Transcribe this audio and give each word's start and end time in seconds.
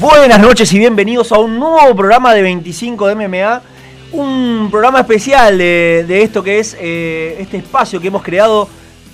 Buenas 0.00 0.40
noches 0.40 0.72
y 0.72 0.78
bienvenidos 0.78 1.30
a 1.30 1.38
un 1.38 1.58
nuevo 1.58 1.94
programa 1.94 2.32
de 2.32 2.40
25 2.40 3.06
de 3.06 3.14
MMA. 3.16 3.60
Un 4.12 4.68
programa 4.70 5.00
especial 5.00 5.58
de, 5.58 6.22
esto 6.22 6.42
que 6.42 6.58
es 6.58 6.74
eh, 6.80 7.36
este 7.38 7.58
espacio 7.58 8.00
que 8.00 8.08
hemos 8.08 8.22
creado 8.22 8.66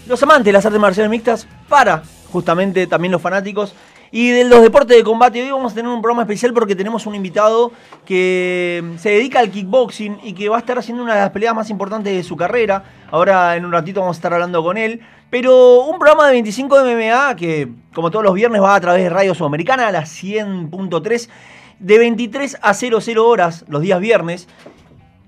los 0.06 0.22
amantes 0.22 0.44
de 0.44 0.52
las 0.52 0.64
artes 0.64 0.80
marciales 0.80 1.10
mixtas 1.10 1.48
para 1.68 2.04
justamente 2.30 2.86
también 2.86 3.10
los 3.10 3.20
fanáticos. 3.20 3.74
Y 4.12 4.30
de 4.30 4.44
los 4.44 4.62
deportes 4.62 4.96
de 4.96 5.02
combate, 5.02 5.42
hoy 5.42 5.50
vamos 5.50 5.72
a 5.72 5.74
tener 5.74 5.90
un 5.90 6.00
programa 6.00 6.22
especial 6.22 6.54
porque 6.54 6.76
tenemos 6.76 7.04
un 7.04 7.16
invitado 7.16 7.72
que 8.04 8.94
se 8.98 9.10
dedica 9.10 9.40
al 9.40 9.50
kickboxing 9.50 10.20
y 10.22 10.34
que 10.34 10.48
va 10.48 10.54
a 10.54 10.60
estar 10.60 10.78
haciendo 10.78 11.02
una 11.02 11.16
de 11.16 11.20
las 11.22 11.30
peleas 11.30 11.52
más 11.52 11.68
importantes 11.68 12.14
de 12.14 12.22
su 12.22 12.36
carrera. 12.36 12.84
Ahora 13.10 13.56
en 13.56 13.64
un 13.64 13.72
ratito 13.72 13.98
vamos 13.98 14.16
a 14.16 14.18
estar 14.18 14.32
hablando 14.32 14.62
con 14.62 14.78
él. 14.78 15.00
Pero 15.30 15.82
un 15.82 15.98
programa 15.98 16.26
de 16.26 16.32
25 16.32 16.82
de 16.82 16.94
MMA 16.94 17.36
que, 17.36 17.68
como 17.94 18.10
todos 18.10 18.24
los 18.24 18.34
viernes, 18.34 18.62
va 18.62 18.74
a 18.74 18.80
través 18.80 19.02
de 19.02 19.10
Radio 19.10 19.34
Sudamericana 19.34 19.88
a 19.88 19.92
las 19.92 20.22
100.3 20.22 21.28
de 21.78 21.98
23 21.98 22.58
a 22.62 22.74
00 22.74 23.26
horas 23.28 23.64
los 23.68 23.82
días 23.82 24.00
viernes 24.00 24.48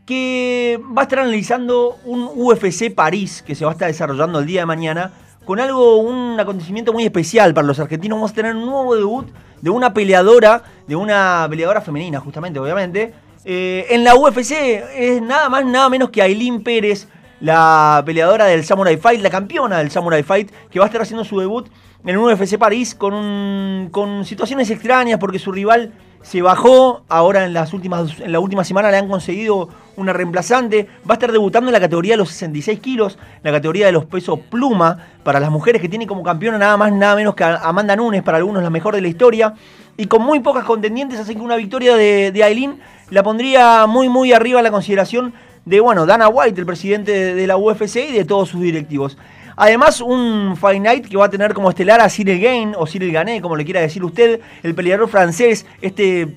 que 0.06 0.80
va 0.96 1.02
a 1.02 1.04
estar 1.04 1.18
analizando 1.18 1.98
un 2.06 2.30
UFC 2.34 2.94
París 2.94 3.42
que 3.46 3.54
se 3.54 3.66
va 3.66 3.72
a 3.72 3.74
estar 3.74 3.88
desarrollando 3.88 4.38
el 4.38 4.46
día 4.46 4.60
de 4.60 4.66
mañana 4.66 5.12
con 5.44 5.60
algo, 5.60 5.96
un 5.96 6.38
acontecimiento 6.40 6.92
muy 6.92 7.04
especial 7.04 7.52
para 7.52 7.66
los 7.66 7.78
argentinos. 7.78 8.16
Vamos 8.16 8.30
a 8.30 8.34
tener 8.34 8.54
un 8.54 8.66
nuevo 8.66 8.94
debut 8.94 9.28
de 9.60 9.70
una 9.70 9.92
peleadora, 9.92 10.62
de 10.86 10.96
una 10.96 11.46
peleadora 11.50 11.80
femenina 11.80 12.20
justamente, 12.20 12.58
obviamente. 12.58 13.12
Eh, 13.44 13.86
en 13.90 14.04
la 14.04 14.14
UFC 14.14 14.52
es 14.94 15.22
nada 15.22 15.48
más, 15.48 15.64
nada 15.64 15.88
menos 15.88 16.10
que 16.10 16.22
Aileen 16.22 16.62
Pérez, 16.62 17.08
la 17.40 18.02
peleadora 18.04 18.46
del 18.46 18.64
Samurai 18.64 18.96
Fight, 18.96 19.20
la 19.20 19.30
campeona 19.30 19.78
del 19.78 19.90
Samurai 19.90 20.22
Fight, 20.22 20.50
que 20.70 20.78
va 20.78 20.86
a 20.86 20.88
estar 20.88 21.02
haciendo 21.02 21.24
su 21.24 21.38
debut 21.38 21.68
en 22.04 22.16
un 22.16 22.32
UFC 22.32 22.58
París 22.58 22.94
con, 22.94 23.88
con 23.90 24.24
situaciones 24.24 24.70
extrañas 24.70 25.18
porque 25.18 25.38
su 25.38 25.52
rival 25.52 25.92
se 26.22 26.42
bajó, 26.42 27.02
ahora 27.08 27.44
en, 27.44 27.54
las 27.54 27.72
últimas, 27.72 28.18
en 28.20 28.32
la 28.32 28.40
última 28.40 28.64
semana 28.64 28.90
le 28.90 28.96
han 28.96 29.08
conseguido 29.08 29.68
una 29.96 30.12
reemplazante, 30.12 30.88
va 31.08 31.12
a 31.12 31.12
estar 31.14 31.32
debutando 31.32 31.68
en 31.68 31.72
la 31.72 31.80
categoría 31.80 32.14
de 32.14 32.18
los 32.18 32.30
66 32.30 32.80
kilos, 32.80 33.18
la 33.42 33.52
categoría 33.52 33.86
de 33.86 33.92
los 33.92 34.04
pesos 34.04 34.38
pluma, 34.50 35.06
para 35.22 35.40
las 35.40 35.50
mujeres 35.50 35.80
que 35.80 35.88
tiene 35.88 36.06
como 36.06 36.22
campeona 36.22 36.58
nada 36.58 36.76
más, 36.76 36.92
nada 36.92 37.16
menos 37.16 37.34
que 37.34 37.44
Amanda 37.44 37.96
Nunes, 37.96 38.22
para 38.22 38.38
algunos 38.38 38.62
la 38.62 38.70
mejor 38.70 38.94
de 38.94 39.00
la 39.00 39.08
historia, 39.08 39.54
y 39.96 40.06
con 40.06 40.22
muy 40.22 40.40
pocas 40.40 40.64
contendientes, 40.64 41.18
así 41.18 41.34
que 41.34 41.40
una 41.40 41.56
victoria 41.56 41.96
de, 41.96 42.30
de 42.30 42.44
Aileen 42.44 42.80
la 43.10 43.22
pondría 43.22 43.86
muy 43.86 44.08
muy 44.08 44.32
arriba 44.32 44.60
en 44.60 44.64
la 44.64 44.70
consideración 44.70 45.32
de, 45.68 45.80
bueno, 45.80 46.06
Dana 46.06 46.28
White, 46.28 46.58
el 46.58 46.66
presidente 46.66 47.34
de 47.34 47.46
la 47.46 47.56
UFC 47.56 47.96
y 48.08 48.12
de 48.12 48.24
todos 48.24 48.48
sus 48.48 48.60
directivos. 48.62 49.18
Además, 49.56 50.00
un 50.00 50.56
Fight 50.56 50.80
Night 50.80 51.08
que 51.08 51.16
va 51.16 51.26
a 51.26 51.30
tener 51.30 51.52
como 51.52 51.68
estelar 51.68 52.00
a 52.00 52.08
Cyril 52.08 52.40
Gain 52.40 52.74
o 52.78 52.86
Cyril 52.86 53.12
Gané, 53.12 53.42
como 53.42 53.56
le 53.56 53.64
quiera 53.64 53.80
decir 53.80 54.04
usted, 54.04 54.40
el 54.62 54.74
peleador 54.74 55.08
francés, 55.08 55.66
este, 55.82 56.36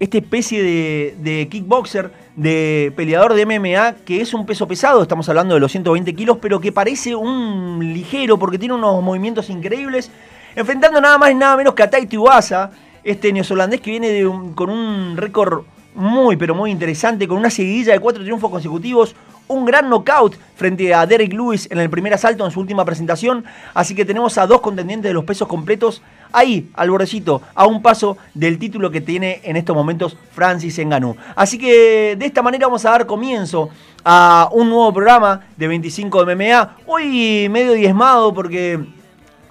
este 0.00 0.18
especie 0.18 0.62
de, 0.62 1.14
de, 1.18 1.48
kickboxer, 1.48 2.10
de 2.34 2.92
peleador 2.96 3.34
de 3.34 3.46
MMA, 3.46 3.96
que 4.04 4.20
es 4.20 4.34
un 4.34 4.46
peso 4.46 4.66
pesado, 4.66 5.02
estamos 5.02 5.28
hablando 5.28 5.54
de 5.54 5.60
los 5.60 5.70
120 5.70 6.14
kilos, 6.14 6.38
pero 6.40 6.60
que 6.60 6.72
parece 6.72 7.14
un 7.14 7.78
ligero 7.92 8.38
porque 8.38 8.58
tiene 8.58 8.74
unos 8.74 9.02
movimientos 9.02 9.50
increíbles, 9.50 10.10
enfrentando 10.56 11.00
nada 11.00 11.18
más 11.18 11.30
y 11.30 11.34
nada 11.34 11.56
menos 11.56 11.74
que 11.74 11.82
a 11.82 11.90
Taito 11.90 12.16
Iwasa, 12.16 12.70
este 13.04 13.32
neozelandés 13.32 13.80
que 13.80 13.90
viene 13.90 14.24
con 14.54 14.70
un 14.70 15.16
récord 15.16 15.64
muy, 15.94 16.36
pero 16.36 16.54
muy 16.54 16.70
interesante, 16.70 17.28
con 17.28 17.38
una 17.38 17.50
seguidilla 17.50 17.92
de 17.92 18.00
cuatro 18.00 18.22
triunfos 18.22 18.50
consecutivos, 18.50 19.14
un 19.48 19.64
gran 19.64 19.88
knockout 19.88 20.36
frente 20.56 20.94
a 20.94 21.06
Derek 21.06 21.32
Lewis 21.32 21.68
en 21.70 21.78
el 21.78 21.90
primer 21.90 22.14
asalto 22.14 22.44
en 22.44 22.50
su 22.50 22.60
última 22.60 22.84
presentación. 22.84 23.44
Así 23.74 23.94
que 23.94 24.04
tenemos 24.04 24.38
a 24.38 24.46
dos 24.46 24.60
contendientes 24.60 25.10
de 25.10 25.14
los 25.14 25.24
pesos 25.24 25.48
completos 25.48 26.02
ahí, 26.32 26.70
al 26.74 26.90
bordecito, 26.90 27.42
a 27.54 27.66
un 27.66 27.82
paso 27.82 28.16
del 28.34 28.58
título 28.58 28.90
que 28.90 29.00
tiene 29.00 29.40
en 29.44 29.56
estos 29.56 29.76
momentos 29.76 30.16
Francis 30.32 30.78
Ngannou. 30.78 31.16
Así 31.36 31.58
que 31.58 32.16
de 32.16 32.26
esta 32.26 32.42
manera 32.42 32.66
vamos 32.66 32.84
a 32.86 32.90
dar 32.90 33.06
comienzo 33.06 33.68
a 34.04 34.48
un 34.52 34.70
nuevo 34.70 34.92
programa 34.92 35.42
de 35.56 35.68
25 35.68 36.24
de 36.24 36.34
MMA. 36.34 36.76
Hoy 36.86 37.48
medio 37.50 37.72
diezmado 37.72 38.32
porque 38.32 38.80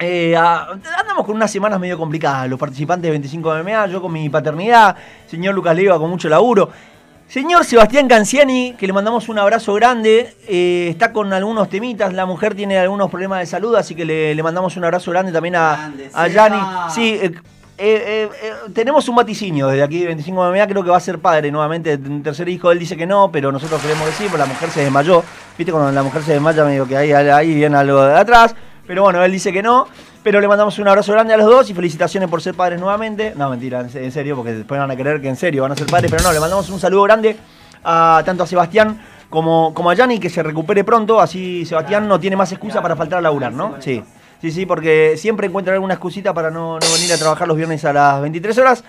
eh, 0.02 0.36
andamos 0.36 1.24
con 1.24 1.36
unas 1.36 1.50
semanas 1.50 1.78
medio 1.78 1.96
complicadas, 1.96 2.48
los 2.48 2.58
participantes 2.58 3.04
de 3.04 3.10
25 3.10 3.62
MMA, 3.62 3.86
yo 3.86 4.02
con 4.02 4.12
mi 4.12 4.28
paternidad, 4.28 4.96
señor 5.26 5.54
Lucas 5.54 5.76
Leiva 5.76 5.98
con 5.98 6.10
mucho 6.10 6.28
laburo. 6.28 6.70
Señor 7.28 7.64
Sebastián 7.64 8.08
Canciani, 8.08 8.74
que 8.76 8.86
le 8.86 8.92
mandamos 8.92 9.28
un 9.30 9.38
abrazo 9.38 9.72
grande, 9.74 10.36
eh, 10.46 10.88
está 10.90 11.12
con 11.12 11.32
algunos 11.32 11.68
temitas, 11.70 12.12
la 12.12 12.26
mujer 12.26 12.54
tiene 12.54 12.78
algunos 12.78 13.10
problemas 13.10 13.38
de 13.38 13.46
salud, 13.46 13.74
así 13.74 13.94
que 13.94 14.04
le, 14.04 14.42
mandamos 14.42 14.76
un 14.76 14.84
abrazo 14.84 15.12
grande 15.12 15.32
también 15.32 15.56
a, 15.56 15.92
Yanni. 16.28 16.58
Sí, 16.90 17.18
eh, 17.78 18.28
tenemos 18.74 19.08
un 19.08 19.16
vaticinio 19.16 19.68
desde 19.68 19.82
aquí 19.82 20.00
de 20.00 20.06
25 20.08 20.50
MMA, 20.50 20.66
creo 20.66 20.84
que 20.84 20.90
va 20.90 20.98
a 20.98 21.00
ser 21.00 21.20
padre 21.20 21.50
nuevamente, 21.50 21.94
un 21.94 22.22
tercer 22.22 22.48
hijo, 22.50 22.70
él 22.70 22.78
dice 22.78 22.98
que 22.98 23.06
no, 23.06 23.30
pero 23.32 23.50
nosotros 23.50 23.80
queremos 23.80 24.04
decir, 24.04 24.26
porque 24.26 24.42
la 24.42 24.52
mujer 24.52 24.68
se 24.70 24.80
desmayó, 24.82 25.24
viste 25.56 25.72
cuando 25.72 25.90
la 25.90 26.02
mujer 26.02 26.22
se 26.22 26.32
desmaya, 26.32 26.64
me 26.64 26.72
digo 26.72 26.86
que 26.86 26.96
ahí, 26.98 27.12
ahí 27.12 27.54
viene 27.54 27.76
algo 27.76 28.02
de 28.02 28.18
atrás. 28.18 28.54
Pero 28.86 29.02
bueno, 29.02 29.22
él 29.24 29.32
dice 29.32 29.52
que 29.52 29.62
no. 29.62 29.86
Pero 30.22 30.40
le 30.40 30.46
mandamos 30.46 30.78
un 30.78 30.86
abrazo 30.86 31.12
grande 31.12 31.34
a 31.34 31.36
los 31.36 31.46
dos 31.46 31.68
y 31.70 31.74
felicitaciones 31.74 32.28
por 32.28 32.40
ser 32.40 32.54
padres 32.54 32.78
nuevamente. 32.78 33.32
No, 33.36 33.50
mentira, 33.50 33.80
en 33.92 34.12
serio, 34.12 34.36
porque 34.36 34.52
después 34.52 34.78
van 34.78 34.90
a 34.90 34.96
creer 34.96 35.20
que 35.20 35.28
en 35.28 35.36
serio 35.36 35.62
van 35.62 35.72
a 35.72 35.76
ser 35.76 35.86
padres. 35.86 36.10
Pero 36.10 36.22
no, 36.22 36.32
le 36.32 36.38
mandamos 36.38 36.70
un 36.70 36.78
saludo 36.78 37.02
grande 37.02 37.36
a 37.82 38.22
tanto 38.24 38.44
a 38.44 38.46
Sebastián 38.46 39.00
como, 39.28 39.74
como 39.74 39.90
a 39.90 39.94
Yanni, 39.94 40.20
que 40.20 40.30
se 40.30 40.42
recupere 40.42 40.84
pronto. 40.84 41.20
Así 41.20 41.64
Sebastián 41.64 42.06
no 42.06 42.20
tiene 42.20 42.36
más 42.36 42.52
excusa 42.52 42.80
para 42.80 42.94
faltar 42.94 43.18
a 43.18 43.22
laburar, 43.22 43.52
¿no? 43.52 43.76
Sí. 43.80 44.02
Sí, 44.42 44.50
sí, 44.50 44.66
porque 44.66 45.14
siempre 45.16 45.46
encuentra 45.46 45.72
alguna 45.72 45.94
excusita 45.94 46.34
para 46.34 46.50
no, 46.50 46.76
venir 46.94 47.12
a 47.12 47.16
trabajar 47.16 47.46
los 47.46 47.56
viernes 47.56 47.84
a 47.84 47.92
las 47.92 48.20
23 48.22 48.58
horas. 48.58 48.84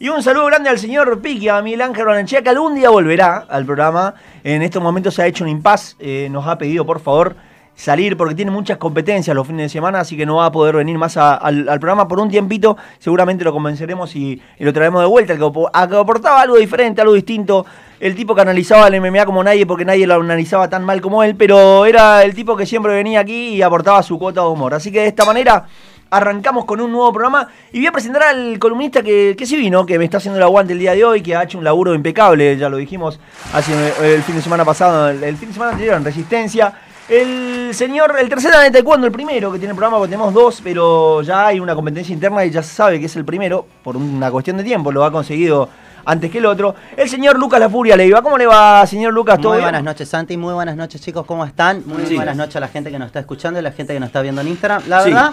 Y 0.00 0.08
un 0.08 0.20
saludo 0.20 0.46
grande 0.46 0.68
al 0.68 0.80
señor 0.80 1.20
Piqui, 1.20 1.48
a 1.48 1.62
Miguel 1.62 1.80
Ángel 1.80 2.04
Bananchea, 2.04 2.42
que 2.42 2.48
algún 2.50 2.74
día 2.74 2.90
volverá 2.90 3.46
al 3.48 3.64
programa. 3.64 4.14
En 4.42 4.62
estos 4.62 4.82
momentos 4.82 5.14
se 5.14 5.22
ha 5.22 5.26
hecho 5.28 5.44
un 5.44 5.50
impas. 5.50 5.96
Eh, 6.00 6.26
nos 6.30 6.46
ha 6.48 6.58
pedido, 6.58 6.84
por 6.84 6.98
favor, 6.98 7.36
salir 7.76 8.16
porque 8.16 8.34
tiene 8.34 8.50
muchas 8.50 8.78
competencias 8.78 9.36
los 9.36 9.46
fines 9.46 9.66
de 9.66 9.68
semana, 9.68 10.00
así 10.00 10.16
que 10.16 10.26
no 10.26 10.36
va 10.36 10.46
a 10.46 10.52
poder 10.52 10.74
venir 10.76 10.96
más 10.98 11.16
al, 11.16 11.64
programa 11.78 12.08
por 12.08 12.18
un 12.18 12.30
tiempito. 12.30 12.76
Seguramente 12.98 13.44
lo 13.44 13.52
convenceremos 13.52 14.16
y, 14.16 14.40
lo 14.58 14.72
traemos 14.72 15.02
de 15.02 15.06
vuelta. 15.06 15.34
El 15.34 15.38
que, 15.38 15.50
a 15.72 15.88
que 15.88 15.96
aportaba 15.96 16.40
algo 16.40 16.56
diferente, 16.56 17.02
algo 17.02 17.12
distinto. 17.12 17.66
El 18.00 18.14
tipo 18.14 18.34
que 18.34 18.40
analizaba 18.40 18.88
el 18.88 19.00
MMA 19.00 19.24
como 19.24 19.44
nadie 19.44 19.64
porque 19.66 19.84
nadie 19.84 20.06
lo 20.06 20.16
analizaba 20.16 20.68
tan 20.68 20.84
mal 20.84 21.00
como 21.00 21.22
él, 21.22 21.36
pero 21.36 21.86
era 21.86 22.24
el 22.24 22.34
tipo 22.34 22.56
que 22.56 22.66
siempre 22.66 22.94
venía 22.94 23.20
aquí 23.20 23.54
y 23.54 23.62
aportaba 23.62 24.02
su 24.02 24.18
cuota 24.18 24.40
de 24.42 24.48
humor. 24.48 24.74
Así 24.74 24.90
que 24.90 25.00
de 25.00 25.06
esta 25.06 25.24
manera 25.24 25.66
arrancamos 26.10 26.66
con 26.66 26.80
un 26.80 26.92
nuevo 26.92 27.12
programa 27.12 27.48
y 27.72 27.78
voy 27.78 27.86
a 27.86 27.92
presentar 27.92 28.22
al 28.22 28.58
columnista 28.58 29.02
que, 29.02 29.34
que 29.36 29.46
sí 29.46 29.56
vino, 29.56 29.84
que 29.86 29.98
me 29.98 30.04
está 30.04 30.18
haciendo 30.18 30.38
el 30.38 30.42
aguante 30.42 30.72
el 30.72 30.78
día 30.78 30.92
de 30.92 31.04
hoy, 31.04 31.22
que 31.22 31.34
ha 31.34 31.42
hecho 31.42 31.58
un 31.58 31.64
laburo 31.64 31.94
impecable, 31.94 32.56
ya 32.56 32.68
lo 32.68 32.76
dijimos 32.76 33.18
hace 33.52 33.72
el 34.14 34.22
fin 34.22 34.36
de 34.36 34.42
semana 34.42 34.64
pasado, 34.64 35.08
el 35.08 35.36
fin 35.36 35.48
de 35.48 35.54
semana 35.54 35.72
anterior 35.72 35.96
en 35.96 36.04
Resistencia. 36.04 36.74
El 37.08 37.72
señor, 37.72 38.16
el 38.18 38.28
tercer 38.28 38.52
de 38.52 38.70
taekwondo, 38.70 39.06
el 39.06 39.12
primero 39.12 39.52
que 39.52 39.58
tiene 39.58 39.70
el 39.70 39.76
programa, 39.76 39.98
porque 39.98 40.10
tenemos 40.10 40.34
dos, 40.34 40.60
pero 40.62 41.22
ya 41.22 41.46
hay 41.46 41.60
una 41.60 41.74
competencia 41.74 42.12
interna 42.12 42.44
y 42.44 42.50
ya 42.50 42.64
sabe 42.64 42.98
que 42.98 43.06
es 43.06 43.14
el 43.14 43.24
primero, 43.24 43.64
por 43.84 43.96
una 43.96 44.28
cuestión 44.30 44.56
de 44.56 44.64
tiempo, 44.64 44.90
lo 44.90 45.04
ha 45.04 45.12
conseguido 45.12 45.68
antes 46.04 46.30
que 46.30 46.38
el 46.38 46.46
otro. 46.46 46.74
El 46.96 47.08
señor 47.08 47.38
Lucas 47.38 47.60
La 47.60 47.68
Furia 47.68 47.96
le 47.96 48.06
iba. 48.06 48.22
¿Cómo 48.22 48.38
le 48.38 48.46
va, 48.46 48.84
señor 48.86 49.12
Lucas? 49.12 49.38
muy 49.38 49.58
buenas 49.58 49.84
noches, 49.84 50.08
Santi. 50.08 50.36
Muy 50.36 50.54
buenas 50.54 50.76
noches, 50.76 51.00
chicos. 51.00 51.26
¿Cómo 51.26 51.44
están? 51.44 51.82
Muy 51.86 52.02
buenas 52.14 52.36
noches 52.36 52.56
a 52.56 52.60
la 52.60 52.68
gente 52.68 52.90
que 52.90 52.98
nos 52.98 53.06
está 53.06 53.20
escuchando 53.20 53.60
y 53.60 53.62
la 53.62 53.72
gente 53.72 53.92
que 53.92 54.00
nos 54.00 54.08
está 54.08 54.22
viendo 54.22 54.40
en 54.40 54.48
Instagram. 54.48 54.82
La 54.88 55.04
verdad, 55.04 55.32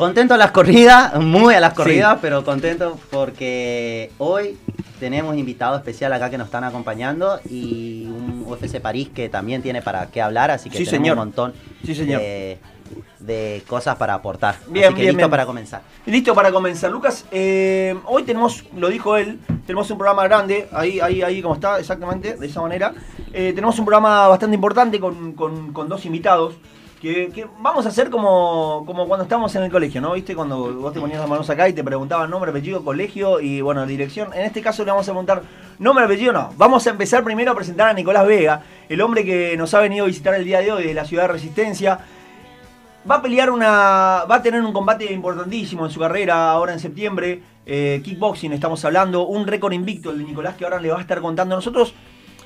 contento 0.00 0.32
a 0.32 0.38
las 0.38 0.50
corridas, 0.50 1.20
muy 1.20 1.54
a 1.54 1.60
las 1.60 1.74
corridas, 1.74 2.18
pero 2.22 2.42
contento 2.42 2.98
porque 3.10 4.10
hoy 4.16 4.56
tenemos 4.98 5.36
invitado 5.36 5.76
especial 5.76 6.12
acá 6.14 6.30
que 6.30 6.38
nos 6.38 6.46
están 6.46 6.64
acompañando 6.64 7.38
y 7.48 8.06
un 8.06 8.44
UFC 8.48 8.80
París 8.80 9.10
que 9.14 9.28
también 9.28 9.62
tiene 9.62 9.82
para 9.82 10.06
qué 10.06 10.22
hablar, 10.22 10.50
así 10.50 10.70
que 10.70 10.78
sí, 10.78 10.86
tenemos 10.86 11.10
un 11.10 11.16
montón 11.18 11.52
sí, 11.84 11.94
señor. 11.94 12.22
De, 13.20 13.62
cosas 13.68 13.96
para 13.96 14.14
aportar. 14.14 14.56
Bien, 14.66 14.86
así 14.86 14.94
que 14.94 15.02
bien, 15.02 15.16
listo 15.16 15.30
para 15.30 15.46
comenzar. 15.46 15.82
Listo 16.06 16.34
para 16.34 16.50
comenzar. 16.50 16.90
Lucas, 16.90 17.26
eh, 17.30 17.94
hoy 18.06 18.22
tenemos, 18.24 18.64
lo 18.74 18.88
dijo 18.88 19.16
él, 19.16 19.38
tenemos 19.66 19.88
un 19.90 19.98
programa 19.98 20.24
grande, 20.24 20.66
ahí, 20.72 20.98
ahí, 20.98 21.22
ahí 21.22 21.42
como 21.42 21.54
está, 21.54 21.78
exactamente, 21.78 22.36
de 22.36 22.46
esa 22.46 22.62
manera. 22.62 22.94
Eh, 23.32 23.52
tenemos 23.54 23.78
un 23.78 23.84
programa 23.84 24.26
bastante 24.26 24.54
importante 24.54 24.98
con, 24.98 25.34
con, 25.34 25.72
con 25.72 25.88
dos 25.88 26.04
invitados. 26.06 26.54
Que, 27.00 27.46
vamos 27.60 27.86
a 27.86 27.88
hacer 27.88 28.10
como, 28.10 28.82
como 28.84 29.08
cuando 29.08 29.22
estábamos 29.22 29.54
en 29.56 29.62
el 29.62 29.70
colegio, 29.70 30.02
¿no? 30.02 30.12
¿Viste? 30.12 30.36
Cuando 30.36 30.74
vos 30.74 30.92
te 30.92 31.00
ponías 31.00 31.18
las 31.18 31.28
manos 31.28 31.48
acá 31.48 31.66
y 31.66 31.72
te 31.72 31.82
preguntaban 31.82 32.28
nombre, 32.28 32.50
apellido, 32.50 32.84
colegio 32.84 33.40
y, 33.40 33.62
bueno, 33.62 33.86
dirección. 33.86 34.34
En 34.34 34.42
este 34.42 34.60
caso 34.60 34.84
le 34.84 34.90
vamos 34.90 35.08
a 35.08 35.12
preguntar 35.12 35.42
nombre, 35.78 36.04
apellido, 36.04 36.34
no. 36.34 36.52
Vamos 36.58 36.86
a 36.86 36.90
empezar 36.90 37.24
primero 37.24 37.52
a 37.52 37.54
presentar 37.54 37.88
a 37.88 37.94
Nicolás 37.94 38.26
Vega, 38.26 38.62
el 38.86 39.00
hombre 39.00 39.24
que 39.24 39.56
nos 39.56 39.72
ha 39.72 39.80
venido 39.80 40.04
a 40.04 40.08
visitar 40.08 40.34
el 40.34 40.44
día 40.44 40.60
de 40.60 40.72
hoy 40.72 40.84
de 40.84 40.92
la 40.92 41.06
ciudad 41.06 41.22
de 41.22 41.28
Resistencia. 41.28 42.00
Va 43.10 43.14
a 43.14 43.22
pelear 43.22 43.50
una. 43.50 44.24
Va 44.30 44.34
a 44.34 44.42
tener 44.42 44.60
un 44.60 44.74
combate 44.74 45.10
importantísimo 45.10 45.86
en 45.86 45.90
su 45.90 46.00
carrera 46.00 46.50
ahora 46.50 46.74
en 46.74 46.80
septiembre. 46.80 47.42
Eh, 47.64 48.02
kickboxing, 48.04 48.52
estamos 48.52 48.84
hablando. 48.84 49.26
Un 49.26 49.46
récord 49.46 49.72
invicto 49.72 50.10
el 50.10 50.18
de 50.18 50.24
Nicolás 50.24 50.56
que 50.56 50.64
ahora 50.64 50.78
le 50.78 50.90
va 50.90 50.98
a 50.98 51.00
estar 51.00 51.22
contando. 51.22 51.56
Nosotros 51.56 51.94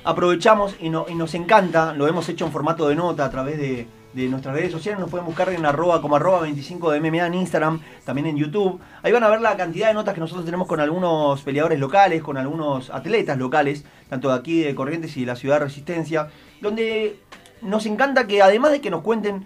aprovechamos 0.05 0.77
y, 0.79 0.85
y 0.85 1.15
nos 1.15 1.33
encanta, 1.33 1.93
lo 1.93 2.07
hemos 2.07 2.29
hecho 2.29 2.45
en 2.45 2.53
formato 2.53 2.87
de 2.87 2.95
nota 2.95 3.25
a 3.25 3.29
través 3.29 3.57
de 3.57 3.85
de 4.15 4.29
nuestras 4.29 4.55
redes 4.55 4.71
sociales. 4.71 4.99
Nos 4.99 5.09
pueden 5.09 5.25
buscar 5.25 5.49
en 5.49 5.65
arroba 5.65 6.01
como 6.01 6.15
arroba 6.15 6.41
25 6.41 6.91
de 6.91 7.01
MMA 7.01 7.27
en 7.27 7.33
Instagram, 7.33 7.81
también 8.05 8.27
en 8.27 8.37
YouTube. 8.37 8.79
Ahí 9.03 9.11
van 9.11 9.23
a 9.23 9.27
ver 9.27 9.41
la 9.41 9.57
cantidad 9.57 9.89
de 9.89 9.93
notas 9.93 10.13
que 10.13 10.21
nosotros 10.21 10.45
tenemos 10.45 10.67
con 10.67 10.79
algunos 10.79 11.41
peleadores 11.41 11.79
locales, 11.79 12.23
con 12.23 12.37
algunos 12.37 12.89
atletas 12.89 13.37
locales, 13.37 13.83
tanto 14.09 14.29
de 14.29 14.35
aquí 14.35 14.61
de 14.61 14.73
Corrientes 14.73 15.15
y 15.17 15.21
de 15.21 15.25
la 15.25 15.35
ciudad 15.35 15.59
de 15.59 15.65
Resistencia, 15.65 16.29
donde 16.61 17.19
nos 17.61 17.85
encanta 17.85 18.25
que 18.25 18.41
además 18.41 18.71
de 18.71 18.79
que 18.79 18.89
nos 18.89 19.01
cuenten 19.01 19.45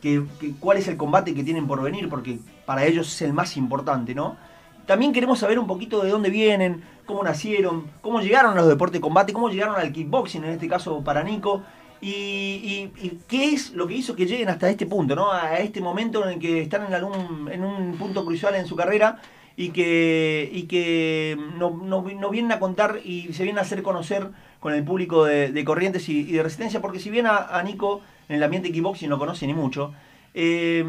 que, 0.00 0.24
cuál 0.58 0.78
es 0.78 0.88
el 0.88 0.96
combate 0.96 1.32
que 1.32 1.44
tienen 1.44 1.68
por 1.68 1.80
venir, 1.80 2.08
porque 2.08 2.40
para 2.66 2.84
ellos 2.84 3.06
es 3.06 3.22
el 3.22 3.32
más 3.32 3.56
importante, 3.56 4.16
¿no? 4.16 4.36
También 4.84 5.12
queremos 5.12 5.38
saber 5.38 5.60
un 5.60 5.68
poquito 5.68 6.02
de 6.02 6.10
dónde 6.10 6.28
vienen, 6.28 6.82
cómo 7.06 7.22
nacieron, 7.22 7.86
cómo 8.00 8.20
llegaron 8.20 8.54
a 8.54 8.56
los 8.56 8.68
deportes 8.68 8.94
de 8.94 9.00
combate, 9.00 9.32
cómo 9.32 9.48
llegaron 9.48 9.76
al 9.76 9.92
kickboxing, 9.92 10.42
en 10.42 10.50
este 10.50 10.66
caso 10.66 11.04
para 11.04 11.22
Nico, 11.22 11.62
y, 12.04 13.18
qué 13.28 13.52
es 13.52 13.72
lo 13.72 13.86
que 13.86 13.94
hizo 13.94 14.16
que 14.16 14.26
lleguen 14.26 14.48
hasta 14.48 14.68
este 14.68 14.86
punto, 14.86 15.14
¿no? 15.14 15.32
A 15.32 15.58
este 15.58 15.80
momento 15.80 16.24
en 16.24 16.34
el 16.34 16.38
que 16.40 16.60
están 16.60 16.86
en, 16.86 16.94
algún, 16.94 17.48
en 17.50 17.64
un 17.64 17.96
punto 17.96 18.24
crucial 18.24 18.56
en 18.56 18.66
su 18.66 18.74
carrera 18.74 19.20
y 19.56 19.70
que, 19.70 21.38
nos 21.56 21.74
no, 21.80 22.02
vienen 22.02 22.52
a 22.52 22.58
contar 22.58 23.00
y 23.04 23.32
se 23.32 23.44
vienen 23.44 23.58
a 23.58 23.62
hacer 23.62 23.82
conocer 23.82 24.28
con 24.58 24.74
el 24.74 24.82
público 24.82 25.24
de, 25.24 25.64
Corrientes 25.64 26.08
y, 26.08 26.24
de 26.24 26.42
Resistencia, 26.42 26.80
porque 26.80 26.98
si 26.98 27.08
bien 27.10 27.26
a, 27.26 27.62
Nico 27.62 28.00
en 28.28 28.36
el 28.36 28.42
ambiente 28.42 28.72
kickboxing 28.72 29.08
no 29.08 29.18
conoce 29.18 29.46
ni 29.46 29.54
mucho, 29.54 29.94
eh, 30.34 30.84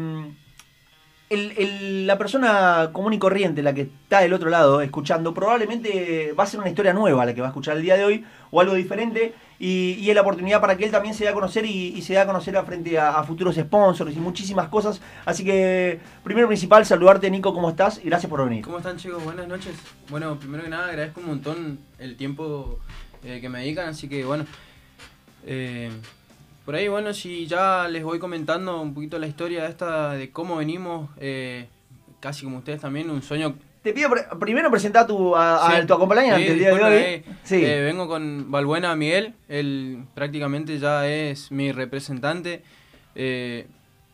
la 1.30 2.18
persona 2.18 2.90
común 2.92 3.12
y 3.12 3.18
corriente, 3.18 3.62
la 3.62 3.74
que 3.74 3.82
está 3.82 4.20
del 4.20 4.32
otro 4.32 4.50
lado 4.50 4.80
escuchando, 4.80 5.32
probablemente 5.34 6.32
va 6.32 6.44
a 6.44 6.46
ser 6.46 6.60
una 6.60 6.68
historia 6.68 6.92
nueva 6.92 7.24
la 7.24 7.34
que 7.34 7.40
va 7.40 7.48
a 7.48 7.50
escuchar 7.50 7.76
el 7.76 7.82
día 7.82 7.96
de 7.96 8.04
hoy, 8.04 8.24
o 8.50 8.60
algo 8.60 8.74
diferente, 8.74 9.34
y, 9.66 10.10
es 10.10 10.14
la 10.14 10.20
oportunidad 10.20 10.60
para 10.60 10.76
que 10.76 10.84
él 10.84 10.90
también 10.90 11.14
se 11.14 11.24
dé 11.24 11.30
a 11.30 11.32
conocer 11.32 11.64
y, 11.64 12.02
se 12.02 12.12
dé 12.12 12.18
a 12.18 12.26
conocer 12.26 12.54
a 12.54 12.64
frente 12.64 12.98
a, 12.98 13.22
futuros 13.24 13.56
sponsors 13.56 14.14
y 14.14 14.20
muchísimas 14.20 14.68
cosas. 14.68 15.00
Así 15.24 15.42
que, 15.42 16.00
primero 16.22 16.46
principal, 16.48 16.84
saludarte 16.84 17.30
Nico, 17.30 17.54
¿cómo 17.54 17.70
estás? 17.70 17.98
Y 18.04 18.08
gracias 18.08 18.28
por 18.28 18.44
venir. 18.44 18.62
¿Cómo 18.62 18.76
están 18.76 18.98
chicos? 18.98 19.24
Buenas 19.24 19.48
noches. 19.48 19.74
Bueno, 20.10 20.38
primero 20.38 20.64
que 20.64 20.68
nada, 20.68 20.88
agradezco 20.88 21.20
un 21.20 21.28
montón 21.28 21.78
el 21.98 22.16
tiempo 22.16 22.78
eh, 23.24 23.40
que 23.40 23.48
me 23.48 23.60
dedican, 23.60 23.88
así 23.88 24.06
que 24.06 24.26
bueno. 24.26 24.44
Eh, 25.46 25.90
por 26.66 26.74
ahí, 26.74 26.88
bueno, 26.88 27.14
si 27.14 27.46
ya 27.46 27.88
les 27.88 28.04
voy 28.04 28.18
comentando 28.18 28.82
un 28.82 28.92
poquito 28.92 29.18
la 29.18 29.26
historia 29.26 29.66
esta 29.66 30.12
de 30.12 30.30
cómo 30.30 30.56
venimos, 30.56 31.08
eh, 31.16 31.68
casi 32.20 32.44
como 32.44 32.58
ustedes 32.58 32.82
también, 32.82 33.08
un 33.08 33.22
sueño... 33.22 33.56
Te 33.84 33.92
pido 33.92 34.08
primero 34.40 34.70
presentar 34.70 35.04
a 35.04 35.06
tu, 35.06 35.36
a, 35.36 35.84
tu 35.86 35.92
acompañante 35.92 36.50
el 36.50 36.58
día 36.58 36.74
de 36.74 36.82
hoy. 36.82 36.94
Eh, 36.94 37.24
sí. 37.42 37.62
Eh, 37.62 37.82
vengo 37.82 38.08
con 38.08 38.50
Valbuena 38.50 38.96
Miguel, 38.96 39.34
él 39.46 40.04
prácticamente 40.14 40.78
ya 40.78 41.06
es 41.06 41.52
mi 41.52 41.70
representante. 41.70 42.62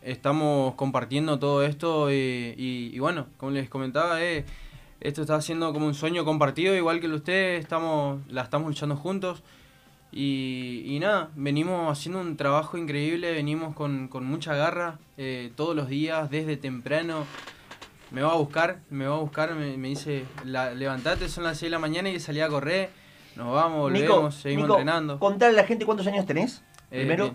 estamos 0.01 0.75
compartiendo 0.75 1.39
todo 1.39 1.63
esto 1.63 2.11
y, 2.11 2.53
y, 2.57 2.99
bueno, 2.99 3.27
como 3.37 3.53
les 3.53 3.69
comentaba, 3.69 4.19
esto 4.21 5.21
está 5.21 5.39
siendo 5.39 5.71
como 5.71 5.87
un 5.87 5.93
sueño 5.93 6.25
compartido, 6.25 6.75
igual 6.75 6.99
que 6.99 7.07
ustedes, 7.07 7.61
estamos, 7.61 8.19
la 8.27 8.41
estamos 8.41 8.67
luchando 8.67 8.97
juntos. 8.97 9.41
Y, 10.11 10.97
nada, 10.99 11.29
venimos 11.35 11.89
haciendo 11.89 12.19
un 12.19 12.35
trabajo 12.35 12.77
increíble, 12.77 13.31
venimos 13.31 13.73
con, 13.73 14.09
mucha 14.25 14.53
garra 14.53 14.99
eh, 15.17 15.53
todos 15.55 15.77
los 15.77 15.87
días, 15.87 16.29
desde 16.29 16.57
temprano. 16.57 17.25
Me 18.11 18.21
va 18.21 18.33
a 18.33 18.35
buscar, 18.35 18.79
me 18.89 19.07
va 19.07 19.15
a 19.15 19.19
buscar, 19.19 19.55
me, 19.55 19.77
dice, 19.77 20.25
la, 20.43 20.73
levantate, 20.73 21.29
son 21.29 21.45
las 21.45 21.57
6 21.57 21.67
de 21.67 21.71
la 21.71 21.79
mañana 21.79 22.09
y 22.09 22.19
salí 22.19 22.41
a 22.41 22.49
correr. 22.49 22.89
Nos 23.37 23.53
vamos, 23.53 23.79
volvemos, 23.79 24.35
seguimos 24.35 24.69
entrenando. 24.69 25.17
Contale 25.17 25.53
a 25.53 25.61
la 25.61 25.67
gente 25.67 25.85
cuántos 25.85 26.05
años 26.07 26.25
tenés. 26.25 26.61
Eh, 26.91 26.99
primero. 26.99 27.33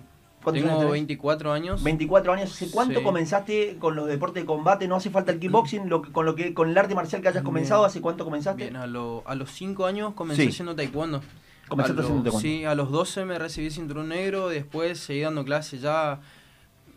Tengo 0.52 0.90
24 0.90 1.52
años. 1.52 1.82
24 1.82 2.32
años. 2.32 2.52
¿Hace 2.52 2.70
cuánto 2.70 3.02
comenzaste 3.02 3.78
con 3.78 3.96
los 3.96 4.06
deportes 4.06 4.42
de 4.42 4.46
combate? 4.46 4.86
No 4.86 4.96
hace 4.96 5.10
falta 5.10 5.32
el 5.32 5.40
kickboxing, 5.40 5.88
lo, 5.88 6.02
con 6.12 6.24
lo 6.24 6.36
que 6.36 6.54
con 6.54 6.70
el 6.70 6.78
arte 6.78 6.94
marcial 6.94 7.20
que 7.20 7.28
hayas 7.28 7.42
comenzado, 7.42 7.84
¿hace 7.84 8.00
cuánto 8.00 8.24
comenzaste? 8.24 8.64
Bien, 8.64 8.76
a, 8.76 8.86
lo, 8.86 9.22
a 9.26 9.34
los 9.34 9.50
5 9.50 9.86
años 9.86 10.14
comencé 10.14 10.46
haciendo 10.46 10.76
taekwondo. 10.76 11.20
¿Comenzaste 11.68 12.00
haciendo 12.00 12.22
taekwondo? 12.22 12.40
Sí, 12.40 12.64
a 12.64 12.74
los 12.74 12.90
12 12.92 13.24
me 13.24 13.38
recibí 13.38 13.70
cinturón 13.70 14.08
negro, 14.10 14.48
después 14.48 15.00
seguí 15.00 15.20
dando 15.20 15.44
clases 15.44 15.80
ya. 15.80 16.20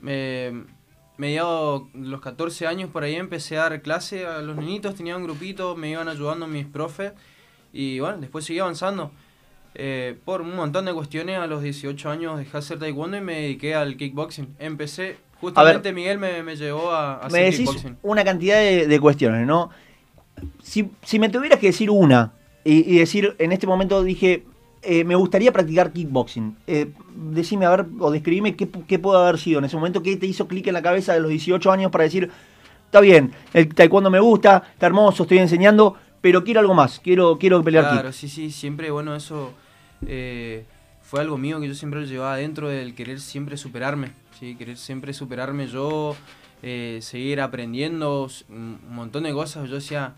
Eh, 0.06 0.64
mediado 1.20 1.90
los 1.94 2.22
14 2.22 2.66
años 2.66 2.90
por 2.90 3.04
ahí 3.04 3.16
empecé 3.16 3.58
a 3.58 3.64
dar 3.64 3.82
clase 3.82 4.26
a 4.26 4.40
los 4.40 4.56
niñitos, 4.56 4.96
tenía 4.96 5.18
un 5.18 5.24
grupito, 5.24 5.76
me 5.76 5.90
iban 5.90 6.08
ayudando 6.08 6.48
mis 6.48 6.66
profes 6.66 7.12
y 7.74 8.00
bueno, 8.00 8.18
después 8.20 8.46
seguí 8.46 8.60
avanzando. 8.60 9.12
Eh, 9.76 10.18
por 10.26 10.42
un 10.42 10.56
montón 10.56 10.86
de 10.86 10.94
cuestiones 10.94 11.38
a 11.38 11.46
los 11.46 11.62
18 11.62 12.10
años 12.10 12.40
dejé 12.40 12.54
de 12.54 12.58
hacer 12.58 12.80
taekwondo 12.80 13.18
y 13.18 13.22
me 13.22 13.42
dediqué 13.42 13.76
al 13.76 13.98
kickboxing. 13.98 14.56
Empecé, 14.60 15.18
justamente 15.42 15.92
Miguel 15.92 16.20
me, 16.20 16.42
me, 16.42 16.56
llevó 16.56 16.92
a, 16.92 17.26
a 17.26 17.30
me 17.30 17.52
decís 17.52 17.70
una 18.02 18.24
cantidad 18.24 18.58
de, 18.58 19.00
cuestiones, 19.00 19.46
¿no? 19.46 19.70
Si, 20.64 20.90
si, 21.04 21.20
me 21.20 21.28
tuvieras 21.28 21.60
que 21.60 21.68
decir 21.68 21.92
una 21.92 22.32
y, 22.64 22.96
y 22.96 22.98
decir, 23.00 23.36
en 23.40 23.52
este 23.52 23.68
momento 23.68 24.04
dije, 24.04 24.46
eh, 24.82 25.04
me 25.04 25.16
gustaría 25.16 25.52
practicar 25.52 25.92
kickboxing. 25.92 26.56
Eh, 26.66 26.92
decime, 27.16 27.66
a 27.66 27.72
ver, 27.72 27.86
o 28.00 28.12
describime 28.12 28.56
qué, 28.56 28.70
qué 28.88 28.98
pudo 28.98 29.18
haber 29.18 29.38
sido 29.38 29.60
en 29.60 29.66
ese 29.66 29.76
momento, 29.76 30.02
qué 30.02 30.16
te 30.16 30.26
hizo 30.26 30.48
clic 30.48 30.68
en 30.68 30.74
la 30.74 30.82
cabeza 30.82 31.14
de 31.14 31.20
los 31.20 31.30
18 31.30 31.72
años 31.72 31.92
para 31.92 32.06
decir, 32.06 32.32
está 32.86 33.02
bien, 33.02 33.34
el 33.54 33.74
taekwondo 33.74 34.10
me 34.10 34.20
gusta, 34.20 34.64
está 34.74 34.88
hermoso, 34.88 35.24
estoy 35.24 35.40
enseñando, 35.40 35.96
pero 36.22 36.44
quiero 36.44 36.62
algo 36.62 36.74
más, 36.74 37.00
quiero, 37.00 37.38
quiero 37.38 37.62
pelear 37.62 37.90
Claro, 37.90 38.14
sí, 38.14 38.30
sí, 38.30 38.52
siempre, 38.52 38.90
bueno, 38.90 39.16
eso 39.16 39.54
eh, 40.08 40.64
fue 41.02 41.20
algo 41.20 41.38
mío 41.38 41.60
que 41.60 41.68
yo 41.68 41.76
siempre 41.76 42.00
lo 42.00 42.06
llevaba 42.06 42.38
dentro 42.38 42.70
del 42.70 42.96
querer 42.96 43.20
siempre 43.20 43.58
superarme, 43.58 44.14
¿sí? 44.40 44.56
querer 44.56 44.78
siempre 44.78 45.14
superarme 45.14 45.68
yo, 45.68 46.16
seguir 46.62 47.42
aprendiendo 47.42 48.30
un 48.50 48.80
montón 48.90 49.24
de 49.24 49.34
cosas. 49.34 49.70
Yo 49.70 49.76
decía, 49.76 50.14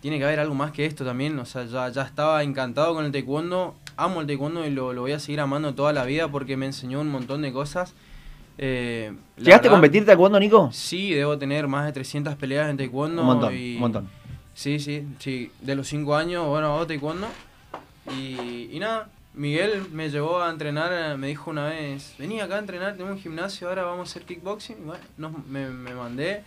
tiene 0.00 0.18
que 0.18 0.24
haber 0.24 0.38
algo 0.38 0.54
más 0.54 0.70
que 0.70 0.86
esto 0.86 1.04
también, 1.04 1.36
o 1.38 1.44
sea, 1.44 1.64
ya, 1.64 1.88
ya 1.88 2.02
estaba 2.02 2.42
encantado 2.44 2.94
con 2.94 3.04
el 3.04 3.12
taekwondo 3.12 3.74
amo 3.96 4.20
el 4.20 4.26
taekwondo 4.26 4.66
y 4.66 4.70
lo, 4.70 4.94
voy 4.94 5.12
a 5.12 5.18
seguir 5.18 5.40
amando 5.40 5.74
toda 5.74 5.92
la 5.92 6.04
vida 6.04 6.28
porque 6.28 6.56
me 6.56 6.66
enseñó 6.66 7.00
un 7.00 7.08
montón 7.08 7.42
de 7.42 7.52
cosas. 7.52 7.94
Eh, 8.58 9.12
¿Llegaste 9.36 9.68
a 9.68 9.70
competir 9.70 10.06
taekwondo, 10.06 10.38
Nico? 10.38 10.70
Sí, 10.72 11.12
debo 11.12 11.38
tener 11.38 11.66
más 11.68 11.86
de 11.86 11.92
300 11.92 12.36
peleas 12.36 12.70
en 12.70 12.76
taekwondo. 12.76 13.22
Un 13.22 13.26
montón, 13.26 13.54
un 13.54 13.78
montón. 13.78 14.08
Sí, 14.54 14.78
sí, 14.78 15.06
sí. 15.18 15.50
De 15.60 15.74
los 15.74 15.88
5 15.88 16.16
años, 16.16 16.46
bueno, 16.46 16.74
hago 16.74 16.86
taekwondo. 16.86 17.26
Y, 18.16 18.70
y, 18.72 18.78
nada, 18.78 19.08
Miguel 19.34 19.82
me 19.92 20.08
llevó 20.10 20.40
a 20.40 20.50
entrenar, 20.50 21.18
me 21.18 21.26
dijo 21.26 21.50
una 21.50 21.66
vez, 21.66 22.14
vení 22.18 22.40
acá 22.40 22.56
a 22.56 22.60
entrenar, 22.60 22.92
tenemos 22.92 23.16
un 23.16 23.22
gimnasio, 23.22 23.68
ahora 23.68 23.82
vamos 23.82 24.08
a 24.08 24.10
hacer 24.10 24.22
kickboxing. 24.22 24.76
Y 24.78 24.84
bueno, 24.84 25.44
me, 25.48 25.68
me, 25.68 25.94
mandé. 25.94 26.42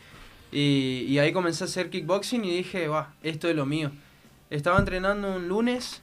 Y, 0.51 1.05
y, 1.07 1.19
ahí 1.19 1.31
comencé 1.31 1.63
a 1.63 1.67
hacer 1.67 1.89
kickboxing 1.89 2.43
y 2.45 2.55
dije, 2.55 2.87
va, 2.87 3.13
esto 3.21 3.47
es 3.47 3.55
lo 3.55 3.65
mío. 3.65 3.91
Estaba 4.49 4.79
entrenando 4.79 5.35
un 5.35 5.47
lunes 5.47 6.01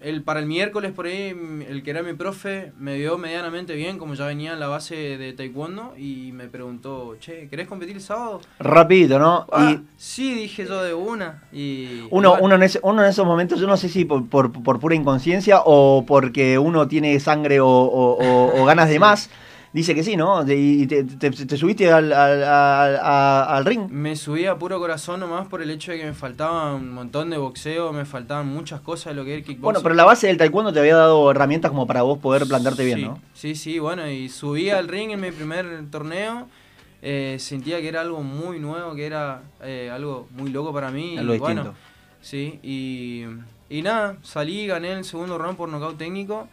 el, 0.00 0.22
para 0.22 0.40
el 0.40 0.46
miércoles 0.46 0.92
por 0.92 1.06
ahí, 1.06 1.34
el 1.68 1.82
que 1.82 1.90
era 1.90 2.02
mi 2.02 2.12
profe 2.12 2.72
me 2.78 2.96
vio 2.96 3.18
medianamente 3.18 3.74
bien, 3.74 3.98
como 3.98 4.14
ya 4.14 4.26
venía 4.26 4.52
en 4.52 4.60
la 4.60 4.68
base 4.68 4.94
de 5.18 5.32
taekwondo, 5.32 5.94
y 5.96 6.30
me 6.32 6.46
preguntó, 6.46 7.16
che, 7.18 7.48
¿querés 7.48 7.66
competir 7.66 7.96
el 7.96 8.02
sábado? 8.02 8.40
Rapidito, 8.60 9.18
¿no? 9.18 9.46
Ah, 9.50 9.72
y 9.72 9.80
sí, 9.96 10.34
dije 10.34 10.66
yo 10.66 10.82
de 10.82 10.94
una. 10.94 11.42
Y, 11.52 12.06
uno, 12.10 12.36
uno, 12.40 12.54
en 12.54 12.70
uno 12.82 13.02
en 13.02 13.08
esos 13.08 13.26
momentos, 13.26 13.60
yo 13.60 13.66
no 13.66 13.76
sé 13.76 13.88
si 13.88 14.04
por, 14.04 14.28
por, 14.28 14.78
pura 14.78 14.94
inconsciencia 14.94 15.62
o 15.64 16.04
porque 16.06 16.58
uno 16.58 16.86
tiene 16.86 17.18
sangre 17.18 17.58
o, 17.60 18.64
ganas 18.66 18.88
de 18.88 18.98
más 18.98 19.30
dice 19.72 19.94
que 19.94 20.02
sí, 20.02 20.16
¿no? 20.16 20.44
¿Y 20.50 20.86
te, 20.86 21.04
te, 21.04 21.56
subiste 21.56 21.90
al, 21.90 22.12
al, 22.12 22.42
al, 22.44 23.64
ring? 23.64 23.90
Me 23.90 24.16
subí 24.16 24.46
a 24.46 24.58
puro 24.58 24.78
corazón 24.78 25.20
nomás 25.20 25.46
por 25.48 25.62
el 25.62 25.70
hecho 25.70 25.92
de 25.92 25.98
que 25.98 26.04
me 26.04 26.14
faltaba 26.14 26.74
un 26.74 26.92
montón 26.92 27.30
de 27.30 27.38
boxeo, 27.38 27.92
me 27.92 28.04
faltaban 28.04 28.46
muchas 28.46 28.80
cosas 28.80 29.12
de 29.12 29.14
lo 29.14 29.24
que 29.24 29.30
era 29.30 29.38
el 29.38 29.44
kickboxing. 29.44 29.62
Bueno, 29.62 29.80
pero 29.82 29.94
la 29.94 30.04
base 30.04 30.26
del 30.26 30.36
taekwondo 30.36 30.72
te 30.72 30.80
había 30.80 30.96
dado 30.96 31.30
herramientas 31.30 31.70
como 31.70 31.86
para 31.86 32.02
vos 32.02 32.18
poder 32.18 32.46
plantarte 32.46 32.84
bien, 32.84 33.02
¿no? 33.02 33.20
Sí, 33.34 33.54
sí, 33.54 33.78
bueno, 33.78 34.08
y 34.10 34.28
subí 34.28 34.70
al 34.70 34.88
ring 34.88 35.10
en 35.10 35.20
mi 35.20 35.30
primer 35.30 35.90
torneo. 35.90 36.48
Eh, 37.00 37.36
sentía 37.38 37.80
que 37.80 37.88
era 37.88 38.00
algo 38.00 38.22
muy 38.22 38.58
nuevo, 38.58 38.94
que 38.94 39.06
era 39.06 39.42
eh, 39.62 39.90
algo 39.92 40.26
muy 40.32 40.50
loco 40.50 40.72
para 40.72 40.90
mí. 40.90 41.16
Algo 41.16 41.34
y, 41.34 41.38
distinto. 41.38 41.62
Bueno, 41.62 41.78
sí, 42.20 42.58
y, 42.62 43.24
y 43.68 43.82
nada, 43.82 44.16
salí, 44.22 44.66
gané 44.66 44.92
el 44.92 45.04
segundo 45.04 45.38
round 45.38 45.56
por 45.56 45.68
nocaut 45.68 45.96
técnico. 45.96 46.48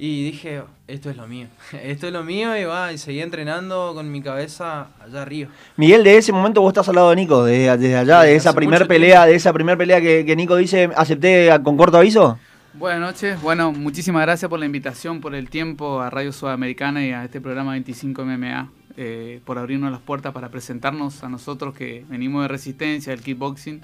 Y 0.00 0.30
dije, 0.30 0.62
esto 0.86 1.10
es 1.10 1.16
lo 1.16 1.26
mío, 1.26 1.48
esto 1.82 2.06
es 2.06 2.12
lo 2.12 2.22
mío 2.22 2.56
y 2.56 2.62
va, 2.64 2.92
y 2.92 2.98
seguí 2.98 3.20
entrenando 3.20 3.92
con 3.94 4.10
mi 4.12 4.22
cabeza 4.22 4.90
allá 5.04 5.22
arriba. 5.22 5.50
Miguel, 5.76 6.04
de 6.04 6.16
ese 6.16 6.32
momento 6.32 6.60
vos 6.60 6.70
estás 6.70 6.88
al 6.88 6.94
lado 6.94 7.10
de 7.10 7.16
Nico, 7.16 7.44
desde 7.44 7.96
allá, 7.96 8.22
de 8.22 8.36
esa 8.36 8.52
primer 8.52 8.86
pelea, 8.86 9.26
de 9.26 9.34
esa 9.34 9.52
primer 9.52 9.76
pelea 9.76 10.00
que, 10.00 10.36
Nico 10.36 10.54
dice, 10.54 10.88
acepté 10.94 11.50
con 11.64 11.76
corto 11.76 11.98
aviso. 11.98 12.38
Buenas 12.74 13.00
noches, 13.00 13.42
bueno, 13.42 13.72
muchísimas 13.72 14.22
gracias 14.22 14.48
por 14.48 14.60
la 14.60 14.66
invitación, 14.66 15.20
por 15.20 15.34
el 15.34 15.50
tiempo 15.50 16.00
a 16.00 16.10
Radio 16.10 16.32
Sudamericana 16.32 17.04
y 17.04 17.10
a 17.10 17.24
este 17.24 17.40
programa 17.40 17.72
25 17.72 18.24
MMA, 18.24 18.70
eh, 18.96 19.40
por 19.44 19.58
abrirnos 19.58 19.90
las 19.90 20.00
puertas 20.00 20.32
para 20.32 20.48
presentarnos 20.48 21.24
a 21.24 21.28
nosotros 21.28 21.74
que 21.74 22.04
venimos 22.08 22.42
de 22.42 22.48
resistencia, 22.48 23.10
del 23.10 23.22
kickboxing 23.22 23.80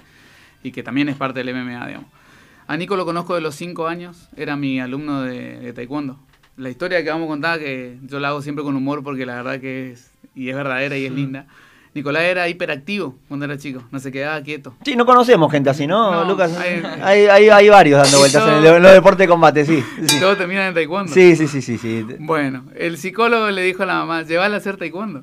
y 0.62 0.70
que 0.70 0.84
también 0.84 1.08
es 1.08 1.16
parte 1.16 1.42
del 1.42 1.52
MMA, 1.52 1.86
digamos. 1.88 2.23
A 2.66 2.76
Nico 2.76 2.96
lo 2.96 3.04
conozco 3.04 3.34
de 3.34 3.40
los 3.40 3.54
5 3.56 3.86
años, 3.86 4.28
era 4.36 4.56
mi 4.56 4.80
alumno 4.80 5.22
de, 5.22 5.72
taekwondo. 5.74 6.18
la 6.56 6.70
historia 6.70 7.02
que 7.04 7.10
vamos 7.10 7.26
a 7.26 7.28
contar, 7.28 7.58
que 7.58 7.98
yo 8.02 8.20
la 8.20 8.28
hago 8.28 8.40
siempre 8.42 8.64
con 8.64 8.74
humor 8.76 9.02
porque 9.02 9.26
la 9.26 9.34
verdad 9.36 9.60
que 9.60 9.92
es, 9.92 10.10
y 10.34 10.48
es 10.48 10.56
verdadera 10.56 10.96
y 10.96 11.04
es 11.06 11.12
linda. 11.12 11.46
Nicolás 11.94 12.24
era 12.24 12.48
hiperactivo 12.48 13.16
cuando 13.28 13.44
era 13.46 13.56
chico, 13.56 13.84
no 13.92 14.00
se 14.00 14.10
quedaba 14.10 14.42
quieto. 14.42 14.74
Sí, 14.84 14.96
no 14.96 15.06
conocemos 15.06 15.52
gente 15.52 15.70
así, 15.70 15.86
¿no, 15.86 16.10
No, 16.10 16.24
Lucas? 16.24 16.56
hay- 16.56 16.82
Hay, 17.02 17.26
hay, 17.26 17.48
hay 17.50 17.68
varios 17.68 18.02
dando 18.02 18.18
vueltas 18.18 18.42
en, 18.42 18.48
todo- 18.48 18.58
el- 18.70 18.76
en 18.78 18.82
los 18.82 18.92
deportes 18.92 19.18
de 19.20 19.28
combate, 19.28 19.64
sí. 19.64 19.84
Sí, 20.06 20.18
Todos 20.20 20.36
terminan 20.38 20.68
en 20.68 20.74
taekwondo. 20.74 21.12
sí, 21.12 21.36
sí, 21.36 21.46
sí, 21.46 21.62
sí, 21.62 21.78
sí. 21.78 22.04
Bueno, 22.18 22.64
el 22.74 22.96
psicólogo 22.98 23.48
le 23.50 23.62
dijo 23.62 23.84
a 23.84 23.86
la 23.86 23.94
mamá, 23.98 24.22
llévala 24.22 24.56
a 24.56 24.58
hacer 24.58 24.76
taekwondo. 24.76 25.22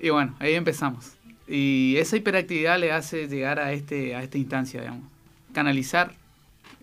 Y 0.00 0.10
bueno, 0.10 0.34
ahí 0.38 0.54
empezamos. 0.54 1.12
Y 1.48 1.96
esa 1.98 2.16
hiperactividad 2.16 2.78
le 2.78 2.92
hace 2.92 3.26
llegar 3.26 3.58
a, 3.58 3.72
este, 3.72 4.14
a 4.14 4.22
esta 4.22 4.38
instancia, 4.38 4.82
digamos. 4.82 5.02
Canalizar 5.52 6.12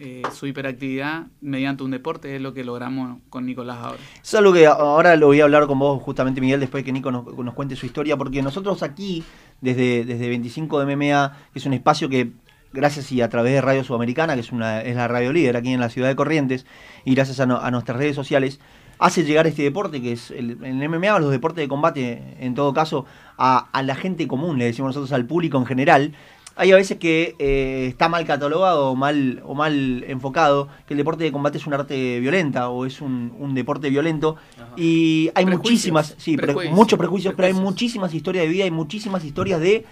eh, 0.03 0.23
su 0.33 0.47
hiperactividad 0.47 1.27
mediante 1.41 1.83
un 1.83 1.91
deporte 1.91 2.35
es 2.35 2.41
lo 2.41 2.53
que 2.53 2.63
logramos 2.63 3.19
con 3.29 3.45
Nicolás 3.45 3.77
ahora. 3.79 3.99
Es 4.23 4.33
algo 4.33 4.51
que 4.51 4.65
ahora 4.65 5.15
lo 5.15 5.27
voy 5.27 5.39
a 5.41 5.43
hablar 5.43 5.67
con 5.67 5.77
vos 5.77 6.01
justamente, 6.01 6.41
Miguel, 6.41 6.59
después 6.59 6.83
que 6.83 6.91
Nico 6.91 7.11
nos, 7.11 7.25
nos 7.37 7.53
cuente 7.53 7.75
su 7.75 7.85
historia, 7.85 8.17
porque 8.17 8.41
nosotros 8.41 8.81
aquí, 8.83 9.23
desde, 9.61 10.03
desde 10.05 10.27
25 10.27 10.83
de 10.83 10.95
MMA, 10.95 11.37
que 11.53 11.59
es 11.59 11.65
un 11.65 11.73
espacio 11.73 12.09
que, 12.09 12.31
gracias 12.73 13.11
y 13.11 13.21
a 13.21 13.29
través 13.29 13.53
de 13.53 13.61
Radio 13.61 13.83
Sudamericana, 13.83 14.33
que 14.33 14.39
es, 14.41 14.51
una, 14.51 14.81
es 14.81 14.95
la 14.95 15.07
radio 15.07 15.31
líder 15.31 15.55
aquí 15.57 15.71
en 15.71 15.79
la 15.79 15.89
ciudad 15.89 16.07
de 16.07 16.15
Corrientes, 16.15 16.65
y 17.05 17.13
gracias 17.13 17.39
a, 17.39 17.45
no- 17.45 17.57
a 17.59 17.69
nuestras 17.69 17.97
redes 17.97 18.15
sociales, 18.15 18.59
hace 18.97 19.23
llegar 19.23 19.45
este 19.47 19.63
deporte, 19.63 20.01
que 20.01 20.11
es 20.13 20.31
el, 20.31 20.57
el 20.63 20.89
MMA, 20.89 21.19
los 21.19 21.31
deportes 21.31 21.63
de 21.63 21.67
combate, 21.67 22.37
en 22.39 22.53
todo 22.55 22.73
caso, 22.73 23.05
a, 23.37 23.67
a 23.71 23.83
la 23.83 23.95
gente 23.95 24.27
común, 24.27 24.57
le 24.57 24.65
decimos 24.65 24.89
nosotros 24.89 25.11
al 25.11 25.25
público 25.25 25.57
en 25.57 25.65
general. 25.65 26.13
Hay 26.55 26.71
a 26.71 26.75
veces 26.75 26.97
que 26.97 27.35
eh, 27.39 27.85
está 27.87 28.09
mal 28.09 28.25
catalogado 28.25 28.91
o 28.91 28.95
mal, 28.95 29.41
o 29.45 29.55
mal 29.55 30.03
enfocado 30.07 30.67
que 30.85 30.93
el 30.93 30.97
deporte 30.97 31.23
de 31.23 31.31
combate 31.31 31.57
es 31.57 31.65
un 31.65 31.73
arte 31.73 32.19
violenta 32.19 32.69
o 32.69 32.85
es 32.85 33.01
un, 33.01 33.33
un 33.39 33.55
deporte 33.55 33.89
violento. 33.89 34.35
Ajá. 34.57 34.67
Y 34.77 35.31
hay 35.33 35.45
Prejuicios, 35.45 35.93
muchísimas, 35.93 36.15
sí, 36.17 36.37
pre- 36.37 36.69
muchos 36.71 36.99
prejuicios, 36.99 37.33
pero 37.35 37.47
hay 37.47 37.53
muchísimas 37.53 38.13
historias 38.13 38.43
de 38.45 38.49
vida, 38.51 38.63
hay 38.65 38.71
muchísimas 38.71 39.23
historias 39.23 39.59
de 39.61 39.85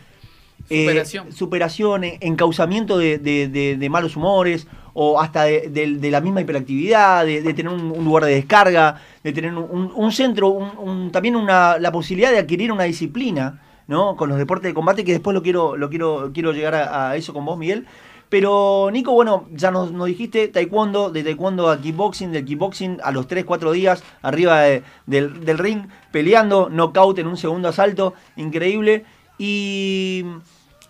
eh, 0.69 0.85
Superación. 0.85 1.31
superación, 1.31 2.03
eh, 2.03 2.17
encauzamiento 2.21 2.97
de, 2.97 3.17
de- 3.17 3.47
de- 3.47 3.77
de 3.77 3.89
malos 3.89 4.17
humores 4.17 4.67
o 4.93 5.19
hasta 5.21 5.45
de, 5.45 5.69
de- 5.69 5.95
de 5.95 6.11
la 6.11 6.19
misma 6.19 6.41
hiperactividad, 6.41 7.25
de, 7.25 7.41
de 7.41 7.53
tener 7.53 7.71
un, 7.71 7.89
un 7.89 8.03
lugar 8.03 8.25
de 8.25 8.35
descarga, 8.35 9.01
de 9.23 9.31
tener 9.31 9.53
un, 9.53 9.65
un- 9.69 9.91
un 9.95 10.11
centro, 10.11 10.49
un- 10.49 10.77
un- 10.77 11.11
también 11.11 11.37
una, 11.37 11.79
la 11.79 11.91
posibilidad 11.91 12.31
de 12.31 12.39
adquirir 12.39 12.71
una 12.71 12.83
disciplina, 12.83 13.61
¿no? 13.89 14.15
Con 14.15 14.29
los 14.29 14.37
deportes 14.37 14.69
de 14.69 14.75
combate, 14.75 15.03
que 15.03 15.13
después 15.13 15.33
lo 15.33 15.41
quiero, 15.41 15.75
lo 15.75 15.89
quiero, 15.89 16.29
quiero 16.31 16.53
llegar 16.53 16.75
a, 16.75 17.15
eso 17.15 17.33
con 17.33 17.43
vos, 17.43 17.57
Miguel. 17.57 17.87
Pero, 18.29 18.89
Nico, 18.91 19.13
bueno, 19.13 19.47
ya 19.51 19.71
nos, 19.71 19.91
dijiste 20.05 20.47
taekwondo, 20.47 21.09
de 21.09 21.23
taekwondo 21.23 21.67
a 21.71 21.81
kickboxing, 21.81 22.31
del 22.31 22.45
kickboxing 22.45 22.99
a 23.03 23.11
los 23.11 23.27
3, 23.27 23.43
4 23.43 23.71
días 23.71 24.03
arriba 24.21 24.61
de- 24.61 24.83
del, 25.07 25.43
del 25.43 25.57
ring, 25.57 25.87
peleando, 26.11 26.69
knockout 26.69 27.17
en 27.17 27.25
un 27.25 27.35
segundo 27.35 27.67
asalto, 27.67 28.13
increíble. 28.37 29.05
Y 29.39 30.23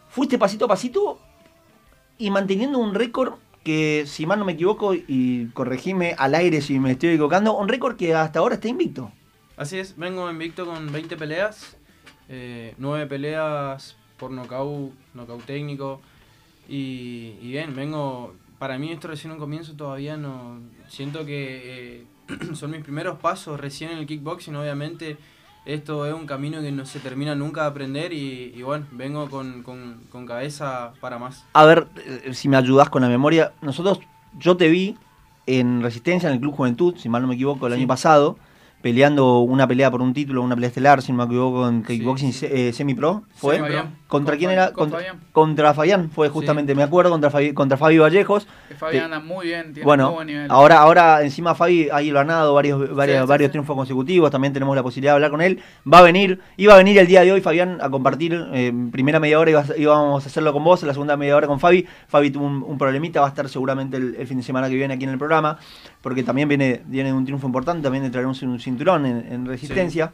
fuiste 0.09 0.37
pasito 0.37 0.65
a 0.65 0.67
pasito 0.67 1.19
y 2.17 2.29
manteniendo 2.31 2.79
un 2.79 2.93
récord 2.93 3.35
que, 3.63 4.03
si 4.07 4.25
mal 4.25 4.39
no 4.39 4.43
me 4.43 4.53
equivoco, 4.53 4.93
y 4.93 5.45
corregime 5.53 6.15
al 6.17 6.35
aire 6.35 6.59
si 6.59 6.77
me 6.79 6.91
estoy 6.91 7.11
equivocando, 7.11 7.55
un 7.55 7.69
récord 7.69 7.95
que 7.95 8.13
hasta 8.13 8.39
ahora 8.39 8.55
está 8.55 8.67
invicto. 8.67 9.09
Así 9.55 9.77
es, 9.79 9.95
vengo 9.95 10.29
invicto 10.29 10.65
con 10.65 10.91
20 10.91 11.15
peleas, 11.15 11.77
eh, 12.29 12.73
9 12.77 13.07
peleas 13.07 13.95
por 14.17 14.31
nocaut, 14.31 14.93
nocaut 15.13 15.43
técnico. 15.45 15.99
Y, 16.67 17.35
y 17.41 17.49
bien, 17.51 17.75
vengo. 17.75 18.33
Para 18.59 18.77
mí 18.77 18.91
esto 18.91 19.07
recién 19.07 19.31
un 19.31 19.39
comienzo, 19.39 19.73
todavía 19.73 20.17
no. 20.17 20.59
Siento 20.89 21.25
que 21.25 22.01
eh, 22.01 22.05
son 22.53 22.71
mis 22.71 22.81
primeros 22.83 23.19
pasos 23.19 23.59
recién 23.59 23.91
en 23.91 23.97
el 23.99 24.05
kickboxing, 24.05 24.55
obviamente. 24.55 25.17
Esto 25.65 26.05
es 26.05 26.13
un 26.13 26.25
camino 26.25 26.61
que 26.61 26.71
no 26.71 26.85
se 26.85 26.99
termina 26.99 27.35
nunca 27.35 27.61
de 27.61 27.67
aprender 27.67 28.11
y, 28.13 28.53
y 28.55 28.61
bueno, 28.63 28.85
vengo 28.91 29.29
con, 29.29 29.61
con- 29.63 30.01
con 30.11 30.25
cabeza 30.25 30.93
para 30.99 31.19
más. 31.19 31.45
A 31.53 31.65
ver, 31.65 31.87
eh, 32.05 32.33
si 32.33 32.47
me 32.49 32.57
ayudas 32.57 32.89
con 32.89 33.01
la 33.01 33.09
memoria, 33.09 33.53
nosotros, 33.61 33.99
yo 34.37 34.57
te 34.57 34.67
vi 34.69 34.97
en 35.45 35.81
Resistencia, 35.81 36.27
en 36.29 36.35
el 36.35 36.39
Club 36.41 36.55
Juventud, 36.55 36.95
si 36.97 37.07
mal 37.09 37.21
no 37.21 37.27
me 37.27 37.35
equivoco, 37.35 37.67
el 37.67 37.73
Sí. 37.73 37.79
año 37.79 37.87
pasado, 37.87 38.37
peleando 38.81 39.39
una 39.39 39.67
pelea 39.67 39.91
por 39.91 40.01
un 40.01 40.13
título, 40.13 40.41
una 40.41 40.55
pelea 40.55 40.69
estelar, 40.69 41.01
si 41.01 41.11
no 41.11 41.19
me 41.19 41.23
equivoco, 41.25 41.67
en 41.67 41.83
kickboxing 41.83 42.33
sí. 42.33 42.47
eh, 42.49 42.73
semi-pro, 42.73 43.23
¿fue? 43.35 43.55
Sí, 43.55 43.61
Fabián. 43.61 43.98
¿Contra 44.09 44.31
Con 44.33 44.39
quién 44.39 44.49
era? 44.49 44.71
con 44.71 44.89
contra, 44.89 44.97
Fabián. 44.99 45.19
contra 45.31 45.73
Fabián, 45.75 46.09
fue 46.09 46.29
justamente, 46.29 46.73
me 46.73 46.81
acuerdo, 46.81 47.11
contra 47.11 47.29
Fabi, 47.29 47.53
contra 47.53 47.77
Fabi 47.77 47.99
Vallejos. 47.99 48.47
Que 48.67 48.73
Fabián 48.73 49.03
anda 49.05 49.19
muy 49.19 49.45
bien, 49.45 49.65
tiene 49.65 49.81
muy 49.81 49.83
Bueno, 49.83 50.11
buen 50.13 50.25
nivel. 50.25 50.47
ahora, 50.49 50.79
ahora 50.79 51.21
encima 51.21 51.53
Fabi 51.53 51.89
ha 51.91 52.01
ganado 52.01 52.55
varios, 52.55 52.95
varios, 52.95 53.21
sí, 53.21 53.27
varios 53.27 53.49
sí. 53.49 53.51
triunfos 53.51 53.75
consecutivos, 53.75 54.31
también 54.31 54.51
tenemos 54.51 54.75
la 54.75 54.81
posibilidad 54.81 55.11
de 55.11 55.15
hablar 55.17 55.29
con 55.29 55.41
él. 55.41 55.61
Va 55.85 55.99
a 55.99 56.01
venir, 56.01 56.39
iba 56.57 56.73
a 56.73 56.77
venir 56.77 56.97
el 56.97 57.05
día 57.05 57.21
de 57.21 57.31
hoy 57.31 57.41
Fabián 57.41 57.77
a 57.81 57.89
compartir, 57.91 58.47
eh, 58.51 58.73
primera 58.91 59.19
media 59.19 59.39
hora 59.39 59.63
íbamos 59.77 60.23
a 60.23 60.27
hacerlo 60.27 60.53
con 60.53 60.63
vos, 60.63 60.81
la 60.81 60.93
segunda 60.93 61.15
media 61.15 61.35
hora 61.37 61.45
con 61.45 61.59
Fabi. 61.59 61.85
Fabi 62.07 62.31
tuvo 62.31 62.47
un, 62.47 62.63
un 62.63 62.79
problemita, 62.79 63.19
va 63.21 63.27
a 63.27 63.29
estar 63.29 63.47
seguramente 63.47 63.97
el, 63.97 64.15
el 64.15 64.25
fin 64.25 64.37
de 64.37 64.43
semana 64.43 64.69
que 64.69 64.75
viene 64.75 64.95
aquí 64.95 65.03
en 65.03 65.11
el 65.11 65.19
programa, 65.19 65.59
porque 66.01 66.23
también 66.23 66.49
viene, 66.49 66.81
viene 66.87 67.13
un 67.13 67.25
triunfo 67.25 67.45
importante, 67.45 67.83
también 67.83 68.03
de 68.03 68.09
traer 68.09 68.25
un, 68.25 68.35
un 68.41 68.59
cinturón 68.59 69.05
en, 69.05 69.31
en 69.31 69.45
resistencia. 69.45 70.11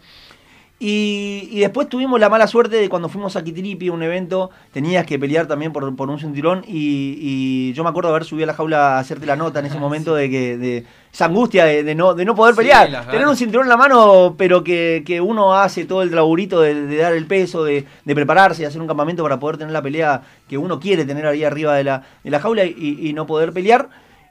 Y, 0.78 1.48
y 1.54 1.60
después 1.62 1.88
tuvimos 1.88 2.20
la 2.20 2.28
mala 2.28 2.48
suerte 2.48 2.76
de 2.76 2.90
cuando 2.90 3.08
fuimos 3.08 3.38
a 3.38 3.44
Kitiripi, 3.46 3.90
un 3.90 4.04
evento, 4.04 4.50
tenías 4.74 5.06
que 5.06 5.18
pelear 5.18 5.48
también 5.48 5.72
por, 5.72 5.96
por 5.96 6.10
un 6.10 6.20
cinturón 6.20 6.66
y, 6.68 7.18
y 7.18 7.74
yo 7.74 7.84
me 7.86 7.90
acuerdo 7.90 8.10
de 8.10 8.16
haber 8.16 8.26
subido 8.26 8.44
a 8.44 8.48
la 8.48 8.54
jaula 8.56 8.98
a 8.98 9.00
hacerte 9.00 9.26
la 9.26 9.38
nota 9.38 9.60
en 9.62 9.68
ese 9.68 9.80
momento 9.80 10.14
de 10.16 10.30
que 10.30 10.58
de 10.58 10.86
esa 11.14 11.26
angustia 11.26 11.64
de, 11.64 11.84
de 11.84 11.96
no, 11.96 12.14
de 12.14 12.26
no 12.26 12.36
poder 12.36 12.56
Sí, 12.56 12.60
pelear, 12.60 13.10
tener 13.10 13.26
un 13.26 13.38
cinturón 13.38 13.68
en 13.68 13.70
la 13.70 13.78
mano, 13.78 14.36
pero 14.38 14.66
que, 14.66 15.04
que 15.06 15.22
uno 15.22 15.54
hace 15.54 15.86
todo 15.86 16.02
el 16.02 16.14
laburito 16.14 16.60
de, 16.60 16.74
de 16.88 16.98
dar 16.98 17.14
el 17.14 17.26
peso, 17.26 17.64
de, 17.64 17.86
de 18.04 18.16
prepararse, 18.16 18.64
de 18.64 18.68
hacer 18.68 18.82
un 18.82 18.88
campamento 18.88 19.24
para 19.24 19.40
poder 19.40 19.56
tener 19.58 19.72
la 19.72 19.82
pelea 19.82 20.24
que 20.50 20.58
uno 20.58 20.78
quiere 20.82 21.06
tener 21.06 21.26
ahí 21.26 21.46
arriba 21.46 21.74
de 21.76 21.86
la, 21.86 22.04
de 22.22 22.30
la 22.32 22.42
jaula 22.42 22.66
y, 22.66 23.00
y 23.02 23.14
no 23.14 23.26
poder 23.26 23.54
pelear. 23.54 23.88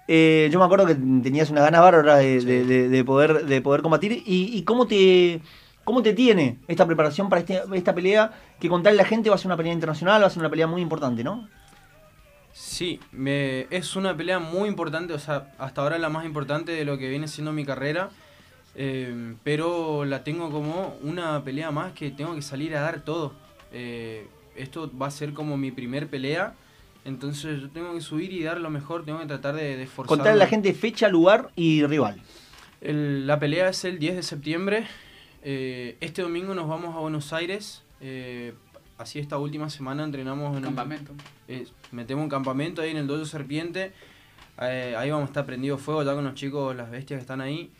Eh, 0.08 0.50
yo 0.52 0.58
me 0.58 0.66
acuerdo 0.66 0.84
que 0.84 0.94
tenías 0.94 1.48
una 1.48 1.62
ganas 1.62 1.80
bárbara 1.80 2.16
de, 2.16 2.38
Sí. 2.40 2.46
de- 2.46 2.64
de- 2.66 2.88
de 2.90 3.04
poder, 3.04 3.46
de 3.46 3.62
poder 3.62 3.80
combatir. 3.80 4.12
¿Y, 4.26 4.50
y 4.54 4.62
cómo 4.64 4.86
te 4.86 5.40
cómo 5.84 6.02
te 6.02 6.12
tiene 6.12 6.58
esta 6.68 6.86
preparación 6.86 7.28
para 7.28 7.40
este- 7.40 7.62
esta 7.74 7.94
pelea? 7.94 8.32
Que 8.60 8.68
contarle 8.68 9.00
a 9.00 9.02
la 9.04 9.08
gente 9.08 9.28
va 9.30 9.36
a 9.36 9.38
ser 9.38 9.46
una 9.48 9.56
pelea 9.56 9.72
internacional, 9.72 10.22
va 10.22 10.26
a 10.26 10.30
ser 10.30 10.40
una 10.40 10.50
pelea 10.50 10.66
muy 10.66 10.82
importante, 10.82 11.22
¿no? 11.22 11.48
Sí, 12.52 13.00
me, 13.10 13.66
es 13.70 13.96
una 13.96 14.16
pelea 14.16 14.38
muy 14.38 14.68
importante, 14.68 15.12
o 15.12 15.18
sea, 15.18 15.52
hasta 15.58 15.82
ahora 15.82 15.98
la 15.98 16.08
más 16.08 16.24
importante 16.24 16.70
de 16.72 16.84
lo 16.84 16.98
que 16.98 17.08
viene 17.08 17.26
siendo 17.26 17.52
mi 17.52 17.64
carrera, 17.64 18.10
eh, 18.76 19.34
pero 19.42 20.04
la 20.04 20.22
tengo 20.22 20.50
como 20.50 20.96
una 21.02 21.42
pelea 21.42 21.72
más 21.72 21.92
que 21.92 22.10
tengo 22.12 22.34
que 22.34 22.42
salir 22.42 22.76
a 22.76 22.80
dar 22.80 23.00
todo. 23.00 23.32
Eh, 23.72 24.28
esto 24.54 24.88
va 24.96 25.08
a 25.08 25.10
ser 25.10 25.32
como 25.32 25.56
mi 25.56 25.72
primer 25.72 26.06
pelea, 26.06 26.54
entonces 27.04 27.60
yo 27.60 27.70
tengo 27.70 27.92
que 27.92 28.00
subir 28.00 28.32
y 28.32 28.44
dar 28.44 28.60
lo 28.60 28.70
mejor, 28.70 29.04
tengo 29.04 29.18
que 29.18 29.26
tratar 29.26 29.56
de, 29.56 29.76
de 29.76 29.82
esforzarme. 29.82 30.18
Contarle 30.18 30.40
a 30.42 30.44
la 30.44 30.48
gente 30.48 30.72
fecha, 30.74 31.08
lugar 31.08 31.50
y 31.56 31.84
rival. 31.84 32.22
El- 32.80 33.26
la 33.26 33.38
pelea 33.40 33.68
es 33.70 33.84
el 33.84 33.98
10 33.98 34.14
de 34.14 34.22
septiembre. 34.22 34.86
Eh, 35.44 35.96
este 36.00 36.22
domingo 36.22 36.54
nos 36.54 36.68
vamos 36.68 36.96
a 36.96 36.98
Buenos 37.00 37.32
Aires. 37.32 37.82
eh, 38.00 38.54
así 38.98 39.18
esta 39.18 39.38
última 39.38 39.70
semana 39.70 40.04
entrenamos 40.04 40.50
en 40.52 40.58
un- 40.58 40.62
Campamento. 40.74 41.12
eh, 41.48 41.66
metemos 41.92 42.22
un 42.24 42.28
campamento 42.30 42.80
ahí 42.82 42.90
en 42.90 42.96
el 42.98 43.06
Dojo 43.06 43.24
Serpiente. 43.24 43.92
Eh, 44.60 44.94
ahí 44.96 45.10
vamos 45.10 45.24
a 45.24 45.30
estar 45.30 45.46
prendido 45.46 45.78
fuego 45.78 46.02
ya 46.02 46.14
con 46.14 46.24
los 46.24 46.34
chicos, 46.34 46.76
las 46.76 46.90
bestias 46.90 47.18
que 47.18 47.22
están 47.22 47.40
ahí. 47.40 47.72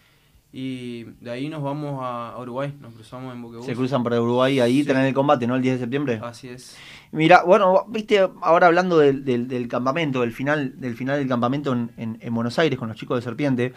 Y 0.53 1.05
de 1.21 1.31
ahí 1.31 1.49
nos 1.49 1.63
vamos 1.63 2.01
a 2.03 2.31
a 2.31 2.41
Uruguay, 2.41 2.73
nos 2.81 2.95
cruzamos 2.95 3.35
en 3.35 3.43
Buquebus. 3.43 3.67
Se 3.67 3.75
cruzan 3.75 4.03
por 4.03 4.13
Uruguay 4.13 4.61
ahí, 4.61 4.81
Sí. 4.83 4.87
tener 4.87 5.05
el 5.07 5.15
combate, 5.15 5.47
¿no? 5.47 5.57
El 5.57 5.63
10 5.63 5.75
de 5.77 5.81
septiembre. 5.81 6.21
Así 6.23 6.49
es. 6.49 6.77
Mira, 7.13 7.43
bueno, 7.45 7.85
viste, 7.89 8.19
ahora 8.41 8.67
hablando 8.69 8.99
del, 8.99 9.25
del- 9.25 9.47
del 9.49 9.69
campamento, 9.69 10.21
del 10.21 10.33
final, 10.33 10.81
del 10.81 10.95
final 10.97 11.19
del 11.19 11.29
campamento 11.29 11.73
en, 11.73 11.91
en- 11.97 12.19
en 12.21 12.35
Buenos 12.35 12.59
Aires 12.59 12.79
con 12.79 12.89
los 12.89 12.97
chicos 12.97 13.19
de 13.19 13.23
Serpiente. 13.23 13.73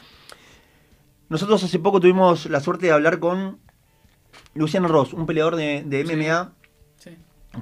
Nosotros 1.29 1.63
hace 1.63 1.79
poco 1.79 1.99
tuvimos 1.99 2.45
la 2.47 2.59
suerte 2.61 2.85
de 2.87 2.91
hablar 2.93 3.19
con 3.19 3.57
Luciano 4.55 4.87
Ross, 4.87 5.13
un 5.13 5.25
peleador 5.25 5.55
de. 5.55 5.83
MMA 6.05 6.51
Sí. 6.97 7.11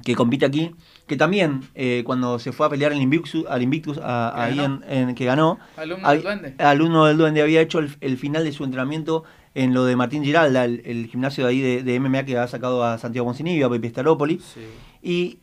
que 0.04 0.14
compite 0.14 0.44
aquí, 0.46 0.74
que 1.06 1.16
también 1.16 1.60
eh, 1.74 2.02
cuando 2.06 2.38
se 2.38 2.52
fue 2.52 2.66
a 2.66 2.70
pelear 2.70 2.92
al 2.92 3.00
Invictus, 3.00 3.44
al 3.48 3.62
Invictus 3.62 3.98
a- 4.02 4.32
Que 4.34 4.40
ahí 4.42 4.56
ganó. 4.56 4.80
en, 4.88 5.08
en- 5.08 5.14
que 5.14 5.24
ganó, 5.24 5.58
Alumno 5.76 6.06
Hay- 6.08 6.16
del 6.18 6.24
duende. 6.24 6.54
alumno 6.58 7.04
del 7.06 7.16
Duende 7.18 7.42
había 7.42 7.60
hecho 7.60 7.78
el, 7.78 7.94
el 8.00 8.16
final 8.18 8.44
de 8.44 8.52
su 8.52 8.64
entrenamiento 8.64 9.24
en 9.54 9.72
lo 9.72 9.84
de 9.84 9.96
Martín 9.96 10.22
Giralda, 10.24 10.64
el, 10.64 10.82
el 10.84 11.06
gimnasio 11.06 11.44
de 11.44 11.50
ahí 11.50 11.60
de, 11.60 11.82
de 11.82 11.98
MMA 12.00 12.24
que 12.24 12.36
ha 12.36 12.46
sacado 12.46 12.84
a 12.84 12.98
Santiago 12.98 13.26
Poncinibio, 13.26 13.66
a 13.66 13.70
Pepe 13.70 13.88
Staropoli. 13.88 14.38
Sí. 14.38 14.60
Y 15.02 15.38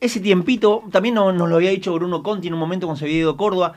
ese 0.00 0.20
tiempito, 0.20 0.82
también 0.90 1.14
no- 1.14 1.32
nos 1.32 1.48
lo 1.48 1.56
había 1.56 1.70
dicho 1.70 1.92
Bruno 1.94 2.22
Conti 2.22 2.48
en 2.48 2.54
un 2.54 2.60
momento 2.60 2.86
cuando 2.86 2.98
se 2.98 3.04
había 3.06 3.18
ido 3.18 3.30
a 3.30 3.36
Córdoba, 3.36 3.72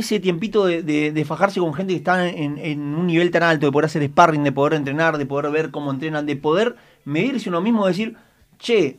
ese 0.00 0.20
tiempito 0.20 0.66
de, 0.66 1.24
fajarse 1.26 1.60
con 1.60 1.72
gente 1.74 1.92
que 1.92 1.98
está 1.98 2.28
en, 2.28 2.80
un 2.80 3.06
nivel 3.06 3.30
tan 3.30 3.42
alto, 3.42 3.66
de 3.66 3.72
poder 3.72 3.86
hacer 3.86 4.02
sparring, 4.04 4.44
de 4.44 4.52
poder 4.52 4.74
entrenar, 4.74 5.18
de 5.18 5.26
poder 5.26 5.50
ver 5.50 5.70
cómo 5.70 5.90
entrenan, 5.90 6.26
de 6.26 6.36
poder 6.36 6.76
medirse 7.04 7.48
uno 7.48 7.60
mismo, 7.60 7.86
decir, 7.86 8.16
che, 8.58 8.98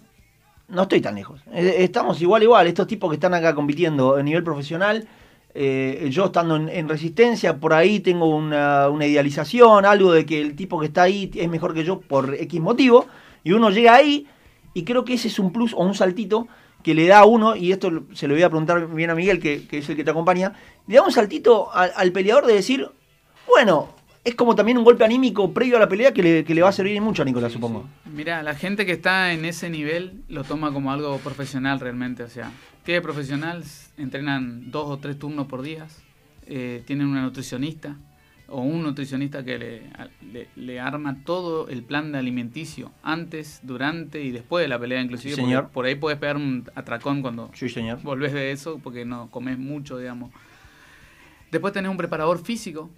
no 0.68 0.84
estoy 0.84 1.02
tan 1.02 1.16
lejos. 1.16 1.42
Eh, 1.54 1.78
Estamos 1.80 2.22
igual, 2.22 2.44
igual. 2.44 2.68
Estos 2.68 2.88
tipos 2.88 3.10
que 3.10 3.16
están 3.16 3.34
acá 3.34 3.54
compitiendo 3.54 4.16
a 4.16 4.24
nivel 4.24 4.44
profesional, 4.44 5.08
eh, 5.54 6.08
yo 6.12 6.26
estando 6.26 6.56
en, 6.56 6.88
resistencia, 6.88 7.58
por 7.58 7.74
ahí 7.74 8.00
tengo 8.00 8.28
una, 8.36 8.90
idealización, 9.02 9.86
algo 9.86 10.14
de 10.14 10.26
que 10.26 10.40
el 10.40 10.56
tipo 10.56 10.80
que 10.80 10.88
está 10.88 11.04
ahí 11.04 11.30
es 11.36 11.50
mejor 11.50 11.74
que 11.74 11.84
yo 11.84 12.00
por 12.00 12.34
X 12.34 12.62
motivo, 12.62 13.06
y 13.44 13.52
uno 13.52 13.70
llega 13.70 13.96
ahí 13.96 14.28
y 14.74 14.84
creo 14.84 15.04
que 15.04 15.16
ese 15.16 15.28
es 15.28 15.40
un 15.40 15.52
plus 15.52 15.74
o 15.74 15.84
un 15.84 15.94
saltito 15.94 16.48
que 16.84 16.94
le 16.94 17.08
da 17.08 17.20
a 17.20 17.26
uno, 17.26 17.56
y 17.56 17.72
esto 17.72 18.04
se 18.14 18.28
lo 18.28 18.34
voy 18.34 18.44
a 18.44 18.50
preguntar 18.50 18.88
bien 18.94 19.10
a 19.10 19.16
Miguel, 19.16 19.40
que, 19.40 19.68
es 19.70 19.90
el 19.90 19.96
que 19.96 20.04
te 20.04 20.12
acompaña, 20.12 20.54
le 20.88 20.96
da 20.96 21.04
un 21.04 21.12
saltito 21.12 21.70
al, 21.74 22.12
peleador 22.12 22.46
de 22.46 22.54
decir, 22.54 22.90
bueno, 23.48 23.96
es 24.24 24.36
como 24.36 24.56
también 24.56 24.78
un 24.78 24.84
golpe 24.84 25.04
anímico 25.04 25.52
previo 25.54 25.78
a 25.78 25.80
la 25.80 25.90
pelea 25.90 26.14
que 26.14 26.44
le, 26.48 26.62
va 26.62 26.70
a 26.70 26.74
servir 26.74 27.02
mucho 27.02 27.22
a 27.22 27.26
Nicolás, 27.26 27.52
supongo. 27.52 27.88
Mira, 28.06 28.44
la 28.44 28.56
gente 28.56 28.86
que 28.86 28.94
está 28.94 29.34
en 29.34 29.46
ese 29.46 29.70
nivel 29.70 30.24
lo 30.28 30.44
toma 30.44 30.72
como 30.72 30.92
algo 30.92 31.18
profesional 31.20 31.80
realmente, 31.80 32.24
o 32.24 32.30
sea, 32.30 32.52
¿qué 32.86 33.02
profesional? 33.02 33.64
Entrenan 33.98 34.72
dos 34.72 34.90
o 34.90 34.98
tres 34.98 35.18
turnos 35.18 35.48
por 35.48 35.62
día, 35.62 35.88
eh, 36.48 36.84
tienen 36.86 37.08
una 37.08 37.22
nutricionista, 37.22 37.96
o 38.52 38.62
un 38.62 38.84
nutricionista 38.84 39.44
que 39.44 39.82
le, 40.56 40.80
arma 40.80 41.18
todo 41.26 41.70
el 41.70 41.84
plan 41.84 42.12
de 42.12 42.20
alimenticio 42.20 42.92
antes, 43.02 43.62
durante 43.64 44.22
y 44.22 44.32
después 44.32 44.64
de 44.64 44.68
la 44.68 44.78
pelea 44.78 45.02
inclusive. 45.02 45.36
señor. 45.36 45.70
Por 45.70 45.86
ahí 45.86 45.96
puedes 45.96 46.20
pegar 46.20 46.36
un 46.36 46.70
atracón 46.76 47.22
cuando 47.22 47.50
sí, 47.54 47.70
señor. 47.70 48.02
volvés 48.04 48.34
de 48.34 48.52
eso 48.52 48.80
porque 48.84 49.06
no 49.06 49.30
comes 49.32 49.58
mucho, 49.58 49.98
digamos. 49.98 50.32
Después 51.52 51.74
tenés 51.74 51.92
un 51.92 51.98
preparador 51.98 52.44
físico, 52.44 52.90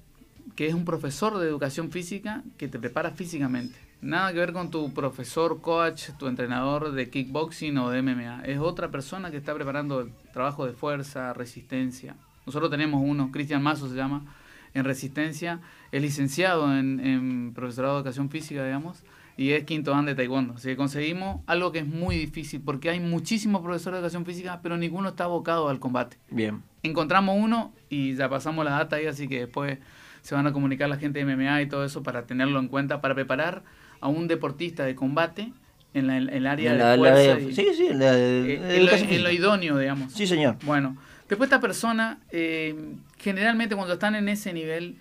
que 0.56 0.68
es 0.68 0.74
un 0.74 0.86
profesor 0.86 1.38
de 1.38 1.48
educación 1.48 1.92
física 1.92 2.44
que 2.58 2.68
te 2.68 2.80
prepara 2.80 3.12
físicamente. 3.12 3.78
Nada 4.02 4.34
que 4.34 4.40
ver 4.40 4.54
con 4.54 4.70
tu 4.70 4.94
profesor, 4.94 5.62
coach, 5.62 6.10
tu 6.20 6.28
entrenador 6.28 6.92
de 6.92 7.10
kickboxing 7.10 7.78
o 7.78 7.90
de 7.90 8.02
MMA. 8.02 8.44
Es 8.46 8.60
otra 8.60 8.92
persona 8.92 9.32
que 9.32 9.38
está 9.38 9.54
preparando 9.54 10.02
el 10.02 10.12
trabajo 10.34 10.66
de 10.66 10.74
fuerza, 10.74 11.34
resistencia. 11.34 12.16
Nosotros 12.46 12.70
tenemos 12.70 13.02
uno, 13.02 13.32
Cristian 13.32 13.64
Mazo 13.64 13.88
se 13.88 13.96
llama, 13.96 14.36
en 14.74 14.86
resistencia, 14.86 15.60
es 15.92 16.02
licenciado 16.02 16.76
en, 16.78 17.52
profesorado 17.54 17.96
de 17.96 18.00
educación 18.00 18.30
física, 18.30 18.66
digamos, 18.66 19.04
y 19.38 19.52
es 19.52 19.64
quinto 19.64 19.92
dan 19.92 20.06
de 20.06 20.16
taekwondo. 20.16 20.56
Así 20.56 20.70
que 20.70 20.76
conseguimos 20.76 21.42
algo 21.48 21.72
que 21.72 21.80
es 21.80 21.88
muy 21.88 22.18
difícil, 22.18 22.62
porque 22.62 22.90
hay 22.90 23.00
muchísimos 23.00 23.62
profesores 23.62 23.96
de 23.96 24.00
educación 24.00 24.26
física, 24.26 24.60
pero 24.62 24.78
ninguno 24.78 25.10
está 25.10 25.26
abocado 25.26 25.70
al 25.70 25.80
combate. 25.80 26.18
Bien. 26.30 26.62
Encontramos 26.84 27.38
uno 27.40 27.74
y 27.90 28.16
ya 28.16 28.30
pasamos 28.30 28.66
la 28.66 28.72
data 28.72 28.98
ahí, 28.98 29.06
así 29.06 29.28
que 29.28 29.42
después 29.42 29.80
se 30.22 30.36
van 30.36 30.48
a 30.48 30.54
comunicar 30.54 30.90
la 30.90 30.98
gente 30.98 31.24
de 31.24 31.36
MMA 31.36 31.64
y 31.64 31.68
todo 31.68 31.84
eso 31.84 32.04
para 32.04 32.26
tenerlo 32.26 32.60
en 32.60 32.68
cuenta, 32.68 33.02
para 33.02 33.14
preparar 33.14 33.64
a 34.00 34.08
un 34.08 34.28
deportista 34.28 34.84
de 34.86 34.96
combate 34.96 35.52
en, 35.94 36.10
el 36.10 36.48
área 36.48 36.74
de 36.74 36.98
fuerza. 36.98 37.40
sí, 37.40 37.68
sí, 37.76 37.88
en, 37.88 38.00
lo, 38.00 38.92
en, 38.92 39.24
lo, 39.24 39.32
idóneo, 39.32 39.78
digamos. 39.78 40.12
Sí, 40.12 40.26
señor. 40.26 40.58
Bueno, 40.64 40.98
después 41.30 41.48
esta 41.48 41.60
persona 41.60 42.20
eh, 42.32 42.96
generalmente 43.18 43.76
cuando 43.76 43.94
están 43.94 44.16
en 44.16 44.30
ese 44.30 44.54
nivel 44.54 44.98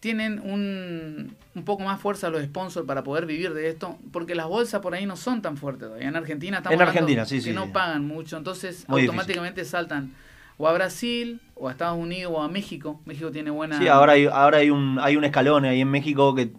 tienen 0.00 0.40
un, 0.40 1.36
un, 1.54 1.64
poco 1.64 1.84
más 1.84 2.00
fuerza 2.00 2.28
los 2.28 2.42
sponsors 2.42 2.84
para 2.86 3.04
poder 3.04 3.24
vivir 3.24 3.54
de 3.54 3.68
esto, 3.68 3.98
porque 4.10 4.34
las 4.34 4.48
bolsas 4.48 4.80
por 4.80 4.94
ahí 4.94 5.06
no 5.06 5.14
son 5.14 5.42
tan 5.42 5.56
fuertes 5.56 5.86
todavía. 5.86 6.08
En 6.08 6.16
Argentina 6.16 6.56
estamos 6.56 6.74
en 6.74 6.82
Argentina, 6.82 7.24
sí, 7.24 7.40
que 7.40 7.52
no 7.52 7.72
pagan 7.72 8.04
mucho, 8.04 8.36
entonces 8.36 8.84
automáticamente 8.88 9.64
saltan 9.64 10.12
o 10.58 10.68
a 10.68 10.72
Brasil, 10.72 11.40
o 11.54 11.68
a 11.68 11.72
Estados 11.72 11.98
Unidos, 11.98 12.32
o 12.36 12.42
a 12.42 12.48
México. 12.48 13.00
México 13.04 13.30
tiene 13.30 13.50
buena... 13.50 13.78
Sí, 13.78 13.88
ahora 13.88 14.12
hay, 14.12 14.26
ahora 14.26 14.58
hay, 14.58 14.70
un, 14.70 14.98
hay 15.00 15.16
un 15.16 15.24
escalón 15.24 15.64
ahí 15.64 15.80
en 15.80 15.90
México 15.90 16.34
que, 16.34 16.52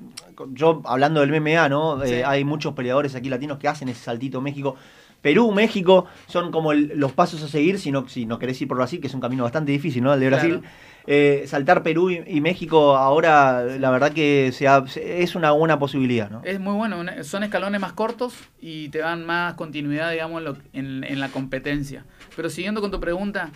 yo 0.51 0.81
hablando 0.85 1.21
del 1.21 1.31
MMA, 1.31 1.69
¿no? 1.69 2.03
Eh, 2.03 2.23
hay 2.25 2.43
muchos 2.43 2.73
peleadores 2.73 3.15
aquí 3.15 3.29
latinos 3.29 3.59
que 3.59 3.67
hacen 3.67 3.89
ese 3.89 4.01
saltito 4.01 4.41
México. 4.41 4.75
Perú, 5.23 5.53
México, 5.53 6.05
son 6.27 6.51
como 6.51 6.73
los 6.73 7.13
pasos 7.13 7.41
a 7.43 7.47
seguir, 7.47 7.79
si 7.79 7.91
no, 7.91 8.09
si 8.09 8.25
no 8.25 8.39
querés 8.39 8.61
ir 8.61 8.67
por 8.67 8.75
Brasil, 8.75 8.99
que 8.99 9.07
es 9.07 9.13
un 9.13 9.21
camino 9.21 9.43
bastante 9.43 9.71
difícil, 9.71 10.03
¿no? 10.03 10.13
El 10.13 10.19
de 10.19 10.27
Brasil. 10.27 10.61
Eh, 11.07 11.45
saltar 11.47 11.81
Perú 11.81 12.11
y, 12.11 12.41
México 12.41 12.97
ahora, 12.97 13.63
la 13.63 13.89
verdad 13.89 14.11
que 14.11 14.47
es 14.47 15.35
una 15.35 15.51
buena 15.51 15.79
posibilidad, 15.79 16.29
¿no? 16.29 16.41
Es 16.43 16.59
muy 16.59 16.73
bueno, 16.73 16.97
son 17.23 17.43
escalones 17.43 17.79
más 17.79 17.93
cortos 17.93 18.35
y 18.59 18.89
te 18.89 18.99
dan 18.99 19.25
más 19.25 19.53
continuidad, 19.53 20.11
digamos, 20.11 20.43
en, 20.73 21.19
la 21.19 21.29
competencia. 21.29 22.05
Pero 22.35 22.49
siguiendo 22.49 22.81
con 22.81 22.91
tu 22.91 22.99
pregunta, 22.99 23.49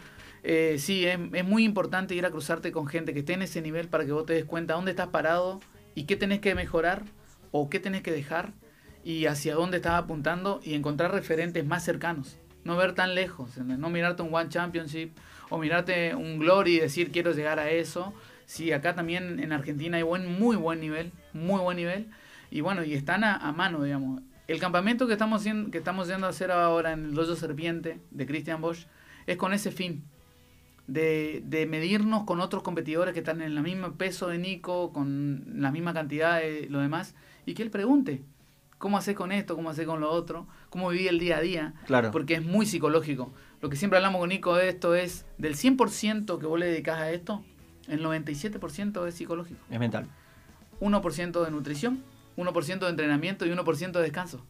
eh, 0.43 0.77
sí, 0.79 1.05
es, 1.05 1.19
es, 1.33 1.43
muy 1.43 1.65
importante 1.65 2.15
ir 2.15 2.25
a 2.25 2.31
cruzarte 2.31 2.71
con 2.71 2.87
gente 2.87 3.13
que 3.13 3.19
esté 3.19 3.33
en 3.33 3.41
ese 3.41 3.61
nivel 3.61 3.89
para 3.89 4.05
que 4.05 4.13
vos 4.13 4.25
te 4.25 4.33
des 4.33 4.45
cuenta 4.45 4.75
dónde 4.75 4.91
estás 4.91 5.07
parado 5.07 5.59
y 5.95 6.05
qué 6.05 6.15
tenés 6.15 6.39
que 6.39 6.55
mejorar 6.55 7.03
o 7.51 7.69
qué 7.69 7.81
tenés 7.81 8.03
que 8.03 8.11
dejar 8.11 8.53
y 9.07 9.25
hacia 9.25 9.55
dónde 9.55 9.77
estás 9.77 9.93
apuntando 9.93 10.59
y 10.65 10.73
encontrar 10.73 11.13
referentes 11.13 11.65
más 11.65 11.81
cercanos. 11.85 12.37
No 12.65 12.75
ver 12.75 12.93
tan 12.93 13.15
lejos, 13.15 13.57
no 13.57 13.89
mirarte 13.89 14.21
un 14.21 14.35
One 14.35 14.49
Championship 14.49 15.11
o 15.49 15.57
mirarte 15.59 16.13
un 16.13 16.39
Glory 16.39 16.75
y 16.75 16.79
decir 16.81 17.09
quiero 17.09 17.31
llegar 17.31 17.57
a 17.57 17.69
eso. 17.69 18.13
Sí, 18.45 18.73
acá 18.73 18.95
también 18.95 19.39
en 19.39 19.53
Argentina 19.53 19.95
hay 19.95 20.03
buen, 20.03 20.37
muy 20.37 20.57
buen 20.57 20.81
nivel, 20.81 21.13
muy 21.31 21.61
buen 21.61 21.77
nivel. 21.77 22.09
Y 22.51 22.59
bueno, 22.59 22.83
y 22.83 22.95
están 22.95 23.23
a, 23.23 23.49
mano, 23.53 23.81
digamos. 23.81 24.23
El 24.49 24.59
campamento 24.59 25.07
que 25.07 25.13
estamos, 25.13 25.45
que 25.71 25.77
estamos 25.77 26.09
yendo 26.09 26.27
a 26.27 26.31
hacer 26.31 26.51
ahora 26.51 26.91
en 26.91 27.05
el 27.05 27.17
Hoyo 27.17 27.37
Serpiente 27.37 28.01
de 28.11 28.25
Christian 28.25 28.59
Bosch 28.59 28.87
es 29.25 29.37
con 29.37 29.53
ese 29.53 29.71
fin. 29.71 30.03
De, 30.85 31.41
de, 31.45 31.65
medirnos 31.65 32.25
con 32.25 32.41
otros 32.41 32.61
competidores 32.61 33.13
que 33.13 33.19
están 33.19 33.41
en 33.41 33.53
el 33.53 33.63
mismo 33.63 33.93
peso 33.93 34.27
de 34.27 34.37
Nico, 34.37 34.91
con 34.91 35.45
la 35.61 35.71
misma 35.71 35.93
cantidad 35.93 36.41
de 36.41 36.67
lo 36.69 36.81
demás, 36.81 37.15
y 37.45 37.53
que 37.53 37.63
él 37.63 37.71
pregunte, 37.71 38.23
¿cómo 38.77 38.97
hace 38.97 39.15
con 39.15 39.31
esto? 39.31 39.55
¿Cómo 39.55 39.69
hace 39.69 39.85
con 39.85 40.01
lo 40.01 40.11
otro? 40.11 40.47
¿Cómo 40.69 40.89
viví 40.89 41.07
el 41.07 41.19
día 41.19 41.37
a 41.37 41.41
día? 41.41 41.73
Claro. 41.85 42.11
Porque 42.11 42.35
es 42.35 42.43
muy 42.43 42.65
psicológico 42.65 43.31
lo 43.61 43.69
que 43.69 43.75
siempre 43.75 43.97
hablamos 43.97 44.19
con 44.19 44.29
Nico 44.29 44.55
de 44.55 44.69
esto 44.69 44.95
es, 44.95 45.25
del 45.37 45.55
100% 45.55 46.39
que 46.39 46.45
vos 46.45 46.59
le 46.59 46.67
dedicas 46.67 46.99
a 46.99 47.11
esto, 47.11 47.43
el 47.87 48.03
97% 48.03 49.07
es 49.07 49.15
psicológico. 49.15 49.59
Es 49.69 49.79
mental. 49.79 50.07
1% 50.79 51.43
de 51.43 51.51
nutrición, 51.51 52.03
1% 52.37 52.79
de 52.79 52.89
entrenamiento 52.89 53.45
y 53.45 53.49
1% 53.49 53.91
de 53.91 54.01
descanso. 54.01 54.45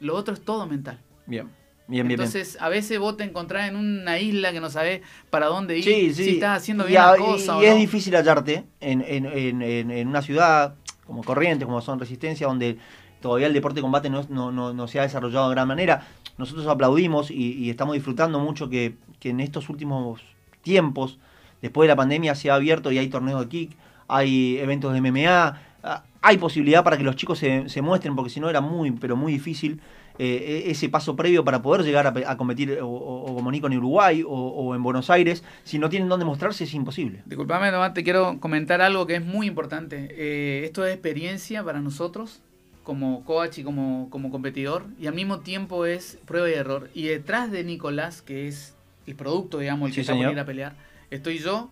Lo 0.00 0.14
otro 0.14 0.34
es 0.34 0.40
todo 0.40 0.66
mental. 0.66 1.00
Bien. 1.26 1.48
Bien, 1.88 2.06
bien, 2.06 2.20
Entonces, 2.20 2.58
a 2.60 2.68
veces 2.68 2.98
vos 2.98 3.16
te 3.16 3.24
encontrás 3.24 3.66
en 3.70 3.74
una 3.74 4.18
isla 4.18 4.52
que 4.52 4.60
no 4.60 4.68
sabés 4.68 5.00
para 5.30 5.46
dónde 5.46 5.78
ir, 5.78 5.84
sí, 5.84 6.12
sí. 6.12 6.24
si 6.24 6.30
estás 6.34 6.58
haciendo 6.58 6.84
bien 6.84 7.00
las 7.00 7.16
cosas. 7.16 7.62
Y, 7.62 7.64
es 7.64 7.76
difícil 7.76 8.14
hallarte 8.14 8.66
en, 8.78 9.00
en, 9.00 9.24
en, 9.24 9.62
en, 9.62 10.06
una 10.06 10.20
ciudad 10.20 10.74
como 11.06 11.24
Corrientes, 11.24 11.64
como 11.64 11.80
son 11.80 11.98
Resistencia, 11.98 12.46
donde 12.46 12.76
todavía 13.20 13.46
el 13.46 13.52
deporte 13.52 13.76
de 13.76 13.82
combate 13.82 14.10
no, 14.10 14.24
no, 14.28 14.52
no, 14.52 14.72
no, 14.72 14.88
se 14.88 15.00
ha 15.00 15.02
desarrollado 15.02 15.48
de 15.48 15.54
gran 15.54 15.68
manera 15.68 16.06
nosotros 16.38 16.66
aplaudimos 16.68 17.30
y, 17.30 17.68
estamos 17.68 17.94
disfrutando 17.94 18.38
mucho 18.38 18.70
que, 18.70 18.94
en 19.22 19.40
estos 19.40 19.68
últimos 19.68 20.22
tiempos, 20.62 21.18
después 21.60 21.86
de 21.86 21.88
la 21.88 21.96
pandemia, 21.96 22.34
se 22.36 22.48
ha 22.50 22.54
abierto 22.54 22.92
y 22.92 22.98
hay 22.98 23.08
torneos 23.08 23.40
de 23.40 23.48
kick, 23.48 23.76
hay 24.06 24.58
eventos 24.58 24.94
de 24.94 25.00
MMA, 25.00 25.60
ah, 25.82 26.04
hay 26.22 26.38
posibilidad 26.38 26.84
para 26.84 26.96
que 26.96 27.02
los 27.02 27.16
chicos 27.16 27.40
se, 27.40 27.82
muestren, 27.82 28.14
porque 28.14 28.30
si 28.30 28.38
no 28.38 28.48
era 28.48 28.60
muy, 28.60 28.92
pero 28.92 29.16
muy 29.16 29.32
difícil 29.32 29.80
eh, 30.20 30.64
e, 30.66 30.70
ese 30.70 30.88
paso 30.88 31.16
previo 31.16 31.44
para 31.44 31.60
poder 31.60 31.84
llegar 31.84 32.06
a, 32.06 32.36
competir 32.36 32.78
o, 32.80 33.34
como 33.34 33.50
Nico 33.50 33.66
en 33.66 33.76
Uruguay 33.76 34.24
o, 34.26 34.74
en 34.76 34.82
Buenos 34.82 35.10
Aires. 35.10 35.42
Si 35.64 35.78
no 35.78 35.88
tienen 35.88 36.08
dónde 36.08 36.24
mostrarse, 36.24 36.64
es 36.64 36.74
imposible. 36.74 37.22
Disculpame, 37.26 37.70
Tomás, 37.72 37.94
te 37.94 38.04
quiero 38.04 38.38
comentar 38.38 38.80
algo 38.80 39.06
que 39.06 39.16
es 39.16 39.24
muy 39.24 39.48
importante. 39.48 40.08
Eh, 40.12 40.64
esto 40.64 40.86
es 40.86 40.92
experiencia 40.92 41.64
para 41.64 41.80
nosotros 41.80 42.42
como 42.88 43.22
coach 43.22 43.58
y 43.58 43.64
como, 43.64 44.08
como 44.08 44.30
competidor, 44.30 44.86
y 44.98 45.08
al 45.08 45.14
mismo 45.14 45.40
tiempo 45.40 45.84
es 45.84 46.18
prueba 46.24 46.48
y 46.48 46.54
error. 46.54 46.88
Y 46.94 47.02
detrás 47.02 47.50
de 47.50 47.62
Nicolás, 47.62 48.22
que 48.22 48.48
es 48.48 48.74
el 49.06 49.14
producto, 49.14 49.58
digamos, 49.58 49.90
el 49.90 49.94
que 49.94 50.00
está 50.00 50.14
por 50.14 50.32
ir 50.32 50.38
a 50.38 50.46
pelear, 50.46 50.74
estoy 51.10 51.36
yo, 51.36 51.70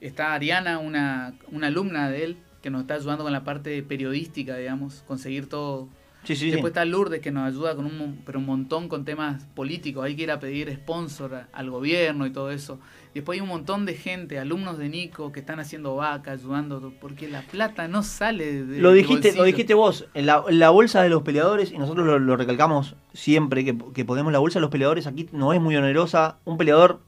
está 0.00 0.34
Ariana, 0.34 0.80
una, 0.80 1.34
una 1.52 1.68
alumna 1.68 2.10
de 2.10 2.24
él, 2.24 2.38
que 2.60 2.70
nos 2.70 2.80
está 2.80 2.94
ayudando 2.94 3.22
con 3.22 3.32
la 3.32 3.44
parte 3.44 3.80
periodística, 3.84 4.56
digamos, 4.56 5.04
conseguir 5.06 5.48
todo 5.48 5.86
Después 6.26 6.64
está 6.66 6.84
Lourdes 6.84 7.20
que 7.20 7.30
nos 7.30 7.48
ayuda 7.48 7.74
con 7.74 7.86
un, 7.86 8.20
pero 8.26 8.38
un 8.38 8.44
montón 8.44 8.88
con 8.88 9.04
temas 9.04 9.44
políticos. 9.54 10.04
Hay 10.04 10.14
que 10.14 10.24
ir 10.24 10.30
a 10.30 10.38
pedir 10.38 10.70
sponsor 10.74 11.46
al 11.52 11.70
gobierno 11.70 12.26
y 12.26 12.30
todo 12.30 12.50
eso. 12.50 12.78
Después 13.14 13.36
hay 13.36 13.42
un 13.42 13.48
montón 13.48 13.86
de 13.86 13.94
gente, 13.94 14.38
alumnos 14.38 14.78
de 14.78 14.88
Nico, 14.88 15.32
que 15.32 15.40
están 15.40 15.58
haciendo 15.58 15.96
vaca, 15.96 16.32
ayudando, 16.32 16.92
porque 17.00 17.28
la 17.28 17.42
plata 17.42 17.88
no 17.88 18.02
sale 18.02 18.64
de. 18.64 18.78
Lo 18.78 18.92
dijiste, 18.92 19.34
lo 19.34 19.44
dijiste 19.44 19.74
vos, 19.74 20.06
en 20.14 20.26
la, 20.26 20.70
bolsa 20.70 21.02
de 21.02 21.08
los 21.08 21.22
peleadores, 21.22 21.72
y 21.72 21.78
nosotros 21.78 22.20
lo, 22.20 22.36
recalcamos 22.36 22.94
siempre, 23.14 23.64
que, 23.64 23.76
que 23.94 24.04
podemos, 24.04 24.32
la 24.32 24.38
bolsa 24.38 24.58
de 24.58 24.62
los 24.62 24.70
peleadores 24.70 25.06
aquí 25.06 25.28
no 25.32 25.52
es 25.52 25.60
muy 25.60 25.74
onerosa. 25.76 26.38
Un 26.44 26.58
peleador 26.58 27.00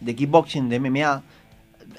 de 0.00 0.14
kickboxing, 0.14 0.68
de 0.68 0.78
MMA, 0.78 1.22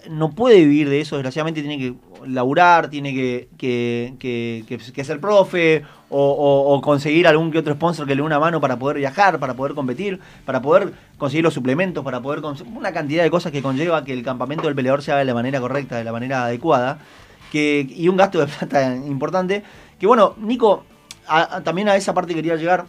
no 0.09 0.31
puede 0.31 0.59
vivir 0.59 0.89
de 0.89 1.01
eso, 1.01 1.15
desgraciadamente 1.17 1.61
tiene 1.61 1.77
que 1.77 1.95
laburar, 2.25 2.89
tiene 2.89 3.13
que, 3.13 3.49
que, 3.57 4.65
que, 4.67 5.03
ser 5.03 5.19
profe 5.19 5.83
o, 6.09 6.79
conseguir 6.83 7.27
algún 7.27 7.51
que 7.51 7.59
otro 7.59 7.73
sponsor 7.73 8.05
que 8.05 8.15
le 8.15 8.21
dé 8.21 8.25
una 8.25 8.39
mano 8.39 8.59
para 8.59 8.77
poder 8.77 8.97
viajar, 8.97 9.39
para 9.39 9.53
poder 9.53 9.75
competir, 9.75 10.19
para 10.45 10.61
poder 10.61 10.93
conseguir 11.17 11.43
los 11.43 11.53
suplementos, 11.53 12.03
para 12.03 12.21
poder 12.21 12.41
una 12.75 12.91
cantidad 12.91 13.23
de 13.23 13.29
cosas 13.29 13.51
que 13.51 13.61
conlleva 13.61 14.03
que 14.03 14.13
el 14.13 14.23
campamento 14.23 14.65
del 14.65 14.75
peleador 14.75 15.01
se 15.01 15.11
haga 15.11 15.19
de 15.19 15.25
la 15.25 15.33
manera 15.33 15.59
correcta, 15.59 15.97
de 15.97 16.03
la 16.03 16.11
manera 16.11 16.45
adecuada, 16.45 16.99
que, 17.51 17.87
y 17.89 18.07
un 18.07 18.17
gasto 18.17 18.39
de 18.39 18.47
plata 18.47 18.95
importante. 19.07 19.63
Que 19.99 20.07
bueno, 20.07 20.35
Nico, 20.37 20.83
también 21.63 21.89
a 21.89 21.95
esa 21.95 22.13
parte 22.13 22.33
quería 22.33 22.55
llegar. 22.55 22.85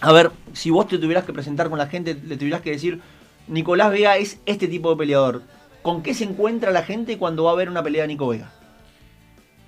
A 0.00 0.12
ver, 0.12 0.30
si 0.52 0.70
vos 0.70 0.86
te 0.86 0.98
tuvieras 0.98 1.24
que 1.24 1.32
presentar 1.32 1.68
con 1.68 1.78
la 1.78 1.86
gente, 1.86 2.14
le 2.14 2.36
tuvieras 2.36 2.62
que 2.62 2.70
decir, 2.70 3.00
Nicolás 3.48 3.90
Vega 3.90 4.16
es 4.16 4.40
este 4.46 4.68
tipo 4.68 4.90
de 4.90 4.96
peleador 4.96 5.42
¿Con 5.82 6.02
qué 6.02 6.14
se 6.14 6.24
encuentra 6.24 6.70
la 6.70 6.82
gente 6.82 7.18
cuando 7.18 7.44
va 7.44 7.52
a 7.52 7.54
ver 7.54 7.68
una 7.68 7.82
pelea 7.82 8.02
de 8.02 8.08
Nico 8.08 8.28
Vega? 8.28 8.50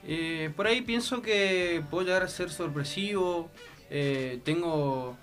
Eh, 0.06 0.50
por 0.56 0.66
ahí 0.66 0.82
pienso 0.82 1.22
que 1.22 1.82
puedo 1.90 2.04
llegar 2.06 2.22
a 2.22 2.28
ser 2.28 2.50
sorpresivo. 2.50 3.50
Eh, 3.90 4.40
tengo 4.44 5.16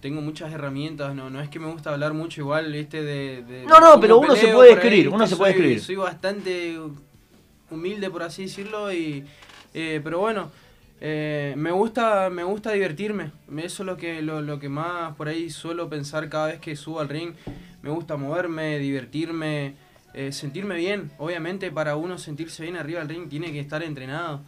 tengo 0.00 0.22
muchas 0.22 0.50
herramientas, 0.52 1.14
no, 1.14 1.28
no 1.28 1.42
es 1.42 1.50
que 1.50 1.58
me 1.58 1.70
gusta 1.70 1.92
hablar 1.92 2.14
mucho 2.14 2.40
igual, 2.40 2.74
este 2.74 3.02
de, 3.02 3.42
de 3.42 3.66
No, 3.66 3.80
no, 3.80 4.00
pero 4.00 4.18
uno 4.18 4.34
se 4.34 4.48
puede 4.48 4.72
escribir, 4.72 5.10
uno 5.10 5.26
se 5.26 5.36
puede 5.36 5.52
Soy- 5.52 5.60
escribir. 5.60 5.80
Soy 5.82 5.96
bastante 5.96 6.78
humilde, 7.70 8.08
por 8.08 8.22
así 8.22 8.44
decirlo, 8.44 8.90
y 8.94 9.24
eh, 9.74 10.00
pero 10.02 10.20
bueno, 10.20 10.50
eh, 11.02 11.52
me 11.58 11.70
gusta 11.70 12.30
me 12.30 12.44
gusta 12.44 12.72
divertirme. 12.72 13.30
Eso 13.58 13.82
es 13.82 13.86
lo 13.86 13.96
que 13.98 14.22
lo, 14.22 14.40
lo 14.40 14.58
que 14.58 14.70
más 14.70 15.14
por 15.16 15.28
ahí 15.28 15.50
suelo 15.50 15.90
pensar 15.90 16.30
cada 16.30 16.46
vez 16.46 16.60
que 16.60 16.76
subo 16.76 17.00
al 17.00 17.08
ring. 17.10 17.34
Me 17.82 17.90
gusta 17.90 18.16
moverme, 18.16 18.78
divertirme, 18.78 19.74
eh, 20.14 20.32
sentirme 20.32 20.76
bien. 20.76 21.10
Obviamente 21.18 21.70
para 21.70 21.96
uno 21.96 22.18
sentirse 22.18 22.62
bien 22.62 22.76
arriba 22.76 23.00
del 23.00 23.08
ring 23.08 23.28
tiene 23.28 23.52
que 23.52 23.60
estar 23.60 23.82
entrenado. 23.82 24.42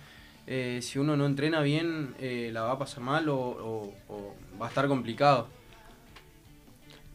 Eh, 0.46 0.80
si 0.82 0.98
uno 0.98 1.16
no 1.16 1.26
entrena 1.26 1.60
bien, 1.62 2.14
eh, 2.20 2.50
la 2.52 2.62
va 2.62 2.72
a 2.72 2.78
pasar 2.78 3.02
mal 3.02 3.28
o, 3.28 3.36
o- 3.38 3.94
o 4.08 4.34
va 4.60 4.66
a 4.66 4.68
estar 4.68 4.88
complicado. 4.88 5.48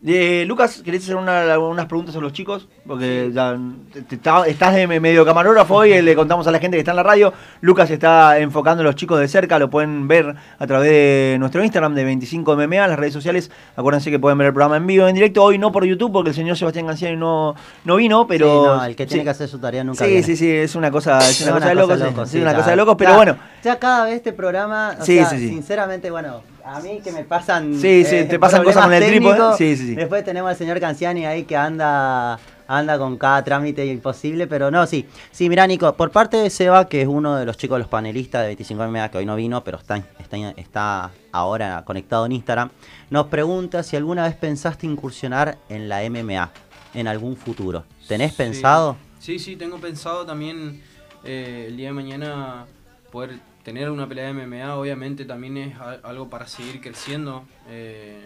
Eh, 0.06 0.46
Lucas, 0.48 0.84
¿querés 0.86 1.02
hacer 1.04 1.16
una- 1.16 1.58
unas 1.58 1.88
preguntas 1.88 2.16
a 2.16 2.20
los 2.20 2.32
chicos? 2.32 2.68
Porque 2.86 3.32
ya 3.34 3.58
te- 3.92 4.04
te 4.04 4.16
está- 4.16 4.46
estás 4.46 4.76
de 4.76 4.86
medio 5.00 5.26
camarógrafo 5.26 5.74
hoy, 5.74 6.00
le 6.04 6.16
contamos 6.16 6.46
a 6.46 6.52
la 6.52 6.60
gente 6.60 6.78
que 6.78 6.80
está 6.82 6.92
en 6.92 6.98
la 6.98 7.04
radio. 7.04 7.34
Lucas 7.62 7.90
está 7.90 8.38
enfocando 8.38 8.82
a 8.82 8.84
los 8.84 8.96
chicos 8.96 9.20
de 9.20 9.28
cerca, 9.28 9.58
lo 9.58 9.72
pueden 9.72 10.08
ver 10.08 10.36
a 10.60 10.68
través 10.68 10.92
de 10.92 11.38
nuestro 11.40 11.64
Instagram 11.64 11.96
de 11.96 12.04
25MMA, 12.06 12.88
las 12.88 13.00
redes 13.00 13.12
sociales. 13.14 13.50
Acuérdense 13.76 14.12
que 14.12 14.20
pueden 14.20 14.38
ver 14.38 14.48
el 14.48 14.54
programa 14.54 14.78
en 14.78 14.86
vivo, 14.86 15.08
en 15.08 15.16
directo. 15.16 15.44
Hoy 15.44 15.58
no 15.58 15.72
por 15.72 15.84
YouTube, 15.84 16.12
porque 16.12 16.30
el 16.30 16.36
señor 16.36 16.58
Sebastián 16.58 16.86
Canciani 16.86 17.18
no, 17.18 17.56
no 17.84 17.96
vino, 17.96 18.28
pero. 18.28 18.46
Sí, 18.46 18.68
no, 18.80 18.86
el 18.86 18.96
que 18.96 19.08
tiene 19.08 19.22
sí. 19.22 19.24
que 19.26 19.30
hacer 19.32 19.48
su 19.50 19.58
tarea 19.58 19.84
nunca 19.84 20.06
Sí, 20.06 20.12
viene. 20.12 20.24
sí, 20.24 20.36
sí, 20.38 20.50
es 20.50 20.76
una 20.76 20.92
cosa, 20.92 21.18
es 21.28 21.42
una 21.42 21.50
Es 21.50 21.56
cosa 21.56 21.70
de 21.70 21.76
locos. 21.76 21.98
sí, 21.98 22.04
locos, 22.06 22.30
sí, 22.30 22.38
sí, 22.38 22.42
una 22.44 22.54
cosa 22.56 22.70
de 22.70 22.76
locos, 22.76 22.96
pero 23.00 23.10
Ya- 23.12 23.16
bueno. 23.18 23.38
Ya 23.64 23.80
cada 23.80 24.06
vez 24.06 24.14
este 24.14 24.32
programa, 24.32 24.96
o 25.02 25.04
sea, 25.04 25.28
sinceramente, 25.30 26.12
bueno, 26.12 26.42
a 26.68 26.80
mí 26.82 27.00
que 27.04 27.12
me 27.12 27.24
pasan. 27.24 27.74
eh, 27.74 27.78
Sí, 27.80 28.04
sí, 28.06 28.26
te 28.28 28.38
pasan 28.40 28.64
cosas 28.64 28.84
con 28.86 28.94
el 28.94 29.04
trípode. 29.04 29.34
técnicos. 29.36 29.58
Sí, 29.58 29.76
sí, 29.78 29.88
sí. 29.88 29.96
Después 29.96 30.24
tenemos 30.26 30.50
al 30.50 30.56
señor 30.58 30.80
Canciani 30.80 31.26
ahí 31.26 31.44
que 31.44 31.56
anda 31.56 32.40
anda 32.70 32.98
con 32.98 33.18
cada 33.18 33.42
trámite 33.46 33.86
imposible, 33.86 34.46
pero 34.46 34.70
no, 34.70 34.86
sí. 34.86 35.08
Sí, 35.32 35.48
mira, 35.48 35.66
Nico, 35.66 35.94
por 35.96 36.12
parte 36.12 36.36
de 36.36 36.50
Seba, 36.50 36.90
que 36.90 37.02
es 37.02 37.08
uno 37.08 37.38
de 37.38 37.46
los 37.46 37.56
chicos, 37.56 37.80
los 37.80 37.88
panelistas 37.88 38.46
de 38.46 38.58
25MMA, 38.58 39.10
que 39.10 39.20
hoy 39.20 39.26
no 39.26 39.38
vino, 39.38 39.64
pero 39.64 39.78
está, 39.78 39.96
está, 40.20 40.38
está 40.58 41.12
ahora 41.32 41.84
conectado 41.86 42.26
en 42.26 42.34
Instagram, 42.34 42.70
nos 43.10 43.28
pregunta 43.28 43.84
si 43.84 43.96
alguna 43.96 44.26
vez 44.26 44.36
pensaste 44.36 44.86
incursionar 44.86 45.58
en 45.70 45.88
la 45.88 46.02
MMA 46.10 46.52
en 46.94 47.08
algún 47.08 47.38
futuro. 47.38 47.86
¿Tenés 48.06 48.32
Sí. 48.32 48.38
pensado? 48.40 48.98
Sí, 49.20 49.40
sí, 49.40 49.56
tengo 49.56 49.78
pensado 49.78 50.26
también 50.26 50.82
eh, 51.24 51.68
el 51.70 51.78
día 51.78 51.88
de 51.88 51.94
mañana 51.94 52.66
poder 53.14 53.40
tener 53.68 53.90
una 53.92 54.08
pelea 54.08 54.28
de 54.28 54.34
MMA. 54.34 54.78
Obviamente 54.78 55.26
también 55.26 55.58
es 55.58 55.76
algo 56.04 56.30
para 56.30 56.48
seguir 56.48 56.80
creciendo. 56.80 57.44
eh, 57.68 58.26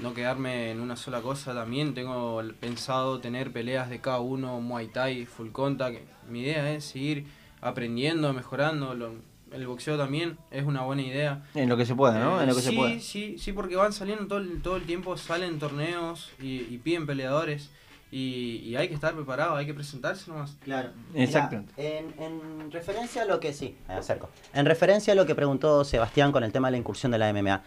no 0.00 0.14
quedarme 0.14 0.70
en 0.70 0.80
una 0.80 0.94
sola 0.94 1.20
cosa 1.22 1.52
también. 1.52 1.92
Tengo 1.92 2.40
pensado 2.60 3.18
tener 3.18 3.52
peleas 3.52 3.90
de 3.90 4.00
K1, 4.00 4.60
Muay 4.60 4.86
Thai, 4.86 5.26
Full 5.26 5.50
Contact. 5.50 5.98
Mi 6.28 6.42
idea 6.42 6.72
es 6.72 6.84
seguir 6.84 7.24
aprendiendo, 7.60 8.32
mejorando. 8.32 8.94
Lo- 8.94 9.14
el 9.50 9.66
boxeo 9.66 9.98
también 9.98 10.38
es 10.52 10.64
una 10.64 10.82
buena 10.82 11.02
idea. 11.02 11.42
En 11.56 11.68
lo 11.68 11.76
que 11.76 11.84
se 11.84 11.96
pueda, 11.96 12.20
¿no? 12.20 12.38
Eh, 12.38 12.44
En 12.44 12.48
lo 12.48 12.54
que 12.54 12.62
se 12.62 12.70
sí, 12.70 12.76
pueda. 12.76 13.00
sí, 13.00 13.38
sí, 13.38 13.52
porque 13.52 13.74
van 13.74 13.92
saliendo 13.92 14.28
todo 14.28 14.38
el, 14.38 14.62
todo 14.62 14.76
el 14.76 14.84
tiempo, 14.84 15.16
salen 15.16 15.58
torneos 15.58 16.30
y, 16.40 16.60
y 16.70 16.78
piden 16.78 17.06
peleadores 17.06 17.70
y, 18.10 18.62
y 18.64 18.76
hay 18.76 18.88
que 18.88 18.94
estar 18.94 19.14
preparado, 19.14 19.54
hay 19.56 19.66
que 19.66 19.74
presentarse 19.74 20.30
nomás. 20.30 20.56
Claro. 20.64 20.90
Exactamente. 21.14 21.72
en, 21.76 22.14
en 22.20 22.70
referencia 22.72 23.22
a 23.22 23.24
lo 23.24 23.38
que 23.40 23.52
sí, 23.52 23.76
me 23.88 23.94
acerco. 23.94 24.28
En 24.52 24.66
referencia 24.66 25.12
a 25.12 25.16
lo 25.16 25.26
que 25.26 25.34
preguntó 25.34 25.84
Sebastián 25.84 26.32
con 26.32 26.42
el 26.44 26.52
tema 26.52 26.68
de 26.68 26.72
la 26.72 26.78
incursión 26.78 27.12
de 27.12 27.18
la 27.18 27.32
MMA. 27.32 27.62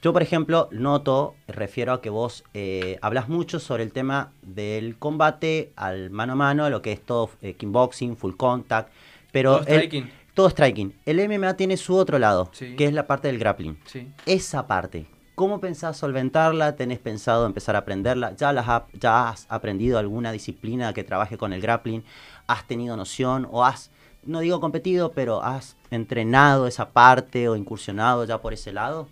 Yo, 0.00 0.12
por 0.12 0.22
ejemplo, 0.22 0.68
noto, 0.70 1.34
refiero 1.48 1.92
a 1.92 2.00
que 2.00 2.08
vos 2.10 2.44
eh, 2.54 2.98
hablas 3.02 3.28
mucho 3.28 3.58
sobre 3.58 3.82
el 3.82 3.90
tema 3.92 4.32
del 4.42 4.96
combate 4.96 5.72
al 5.74 6.10
mano 6.10 6.34
a 6.34 6.36
mano, 6.36 6.70
lo 6.70 6.80
que 6.82 6.92
es 6.92 7.02
todo 7.04 7.30
eh, 7.42 7.54
kickboxing, 7.54 8.16
full 8.16 8.34
contact, 8.36 8.90
pero 9.32 9.56
Todo 9.58 9.66
el- 9.66 9.74
striking. 9.80 10.10
todo 10.34 10.48
striking. 10.50 10.94
El 11.04 11.28
MMA 11.28 11.54
tiene 11.56 11.76
su 11.76 11.96
otro 11.96 12.20
lado, 12.20 12.48
Sí. 12.52 12.76
que 12.76 12.84
es 12.84 12.92
la 12.92 13.08
parte 13.08 13.26
del 13.26 13.38
grappling. 13.40 13.76
Sí. 13.86 14.06
Esa 14.24 14.68
parte, 14.68 15.06
¿cómo 15.38 15.60
pensás 15.60 15.96
solventarla? 15.96 16.74
¿Tenés 16.76 16.98
pensado 16.98 17.46
empezar 17.46 17.76
a 17.76 17.80
aprenderla? 17.80 18.34
¿Ya, 18.36 18.52
las 18.52 18.68
ha- 18.68 18.86
¿Ya 18.92 19.28
has 19.30 19.46
aprendido 19.48 19.96
alguna 19.98 20.32
disciplina 20.32 20.92
que 20.92 21.04
trabaje 21.04 21.38
con 21.38 21.52
el 21.52 21.60
grappling? 21.62 22.02
¿Has 22.48 22.66
tenido 22.66 22.96
noción 22.96 23.46
o 23.50 23.64
has, 23.64 23.90
no 24.24 24.40
digo 24.40 24.58
competido, 24.60 25.12
pero 25.12 25.42
has 25.42 25.76
entrenado 25.90 26.66
esa 26.66 26.90
parte 26.90 27.48
o 27.48 27.54
incursionado 27.56 28.24
ya 28.24 28.38
por 28.42 28.52
ese 28.52 28.72
lado? 28.72 29.06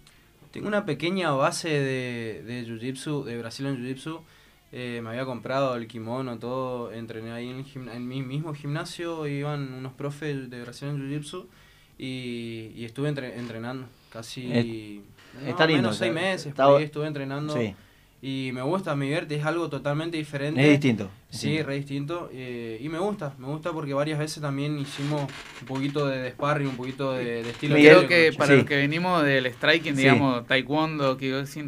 Tengo 0.50 0.66
una 0.68 0.84
pequeña 0.84 1.30
base 1.30 1.68
de, 1.68 2.42
de 2.44 2.64
Jiu-Jitsu, 2.66 3.24
de 3.24 3.38
Brazilian 3.38 3.76
Jiu-Jitsu. 3.78 4.20
Eh, 4.72 5.00
me 5.02 5.10
había 5.10 5.24
comprado 5.24 5.76
el 5.76 5.86
kimono, 5.86 6.38
todo. 6.38 6.92
Entrené 6.92 7.30
ahí 7.32 7.48
en, 7.50 7.58
el 7.58 7.64
gimna- 7.64 7.94
en 7.94 8.08
mi 8.08 8.22
mismo 8.22 8.52
gimnasio. 8.52 9.26
Iban 9.28 9.72
unos 9.74 9.92
profes 9.92 10.50
de 10.50 10.60
Brazilian 10.62 10.98
Jiu-Jitsu. 10.98 11.46
Y, 11.98 12.72
y 12.74 12.84
estuve 12.84 13.08
entre- 13.08 13.38
entrenando 13.38 13.86
casi. 14.12 14.52
Es- 14.52 15.15
más 15.40 15.48
está 15.48 15.66
lindo, 15.66 15.82
menos 15.82 15.96
seis 15.98 16.12
meses. 16.12 16.46
está- 16.46 16.66
por 16.66 16.78
ahí 16.78 16.84
estuve 16.84 17.06
entrenando. 17.06 17.54
Sí, 17.56 17.74
Y 18.22 18.50
me 18.54 18.62
gusta, 18.62 18.96
me 18.96 19.04
divierte. 19.04 19.36
Es 19.36 19.44
algo 19.44 19.68
totalmente 19.68 20.16
diferente. 20.16 20.60
es 20.60 20.70
distinto. 20.70 21.10
Sí, 21.28 21.48
distinto. 21.48 21.66
re 21.68 21.74
distinto. 21.76 22.30
eh, 22.32 22.78
y 22.80 22.88
me 22.88 22.98
gusta, 22.98 23.34
me 23.38 23.46
gusta 23.46 23.72
porque 23.72 23.92
varias 23.92 24.18
veces 24.18 24.40
también 24.42 24.78
hicimos 24.78 25.30
un 25.60 25.66
poquito 25.66 26.06
de 26.06 26.30
sparring, 26.30 26.66
un 26.68 26.76
poquito 26.76 27.12
de, 27.12 27.42
de 27.44 27.50
estilo. 27.50 27.74
Creo 27.76 28.00
de 28.00 28.06
que 28.08 28.32
para 28.36 28.52
Sí. 28.52 28.56
los 28.56 28.66
que 28.66 28.76
venimos 28.78 29.22
del 29.22 29.46
striking, 29.46 29.94
Sí. 29.94 30.02
digamos, 30.02 30.46
taekwondo, 30.46 31.16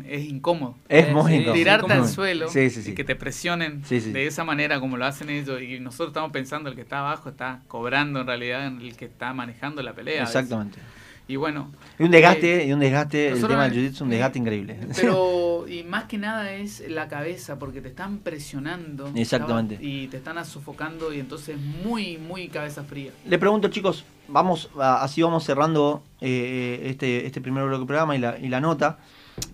es 0.09 0.25
incómodo. 0.25 0.75
Es 0.89 1.07
Eh, 1.09 1.13
muy 1.13 1.35
incómodo. 1.35 1.53
Tirarte 1.53 1.93
al 1.93 2.09
suelo 2.09 2.49
Sí, 2.49 2.71
sí, 2.71 2.83
sí. 2.83 2.91
y 2.93 2.95
que 2.95 3.05
te 3.05 3.15
presionen 3.15 3.85
Sí, 3.85 4.01
sí. 4.01 4.11
de 4.11 4.27
esa 4.27 4.43
manera 4.43 4.81
como 4.81 4.97
lo 4.97 5.05
hacen 5.05 5.29
ellos. 5.29 5.61
Y 5.61 5.79
nosotros 5.81 6.09
estamos 6.09 6.33
pensando 6.33 6.71
el 6.71 6.75
que 6.77 6.83
está 6.83 7.01
abajo 7.01 7.29
está 7.29 7.61
cobrando 7.69 8.23
en 8.23 8.27
realidad 8.27 8.67
en 8.67 8.81
el 8.81 8.97
que 8.97 9.05
está 9.05 9.33
manejando 9.35 9.83
la 9.83 9.93
pelea. 9.93 10.23
veces. 10.25 10.35
Y 11.31 11.37
bueno, 11.37 11.71
Y 11.99 12.05
un 12.05 12.11
desgaste, 12.11 12.65
y 12.65 12.73
un 12.73 12.81
desgaste, 12.81 13.29
el 13.29 13.47
tema 13.47 13.69
del 13.69 13.75
jiu-jitsu, 13.75 14.01
un 14.01 14.09
eh, 14.09 14.13
desgaste 14.13 14.39
increíble. 14.39 14.79
Pero, 14.97 15.67
y 15.69 15.83
más 15.85 16.05
que 16.05 16.17
nada 16.17 16.53
es 16.55 16.83
la 16.89 17.07
cabeza, 17.09 17.59
porque 17.59 17.83
te 17.83 17.89
están 17.89 18.19
presionando. 18.19 19.11
Exactamente. 19.15 19.77
Y 19.79 20.07
te 20.09 20.17
están 20.17 20.43
sofocando, 20.47 21.13
y 21.13 21.21
entonces 21.21 21.59
muy, 21.85 22.17
muy 22.17 22.49
cabeza 22.49 22.83
fría. 22.83 23.13
Le 23.27 23.39
pregunto, 23.39 23.69
chicos, 23.69 24.07
vamos 24.27 24.71
así 24.79 25.21
vamos 25.21 25.45
cerrando 25.45 26.03
eh, 26.23 26.81
este, 26.87 27.27
este 27.27 27.43
primer 27.43 27.65
bloque 27.65 27.81
de 27.81 27.87
programa 27.87 28.17
y 28.17 28.21
la, 28.21 28.39
y 28.39 28.49
la 28.49 28.61
nota. 28.63 28.99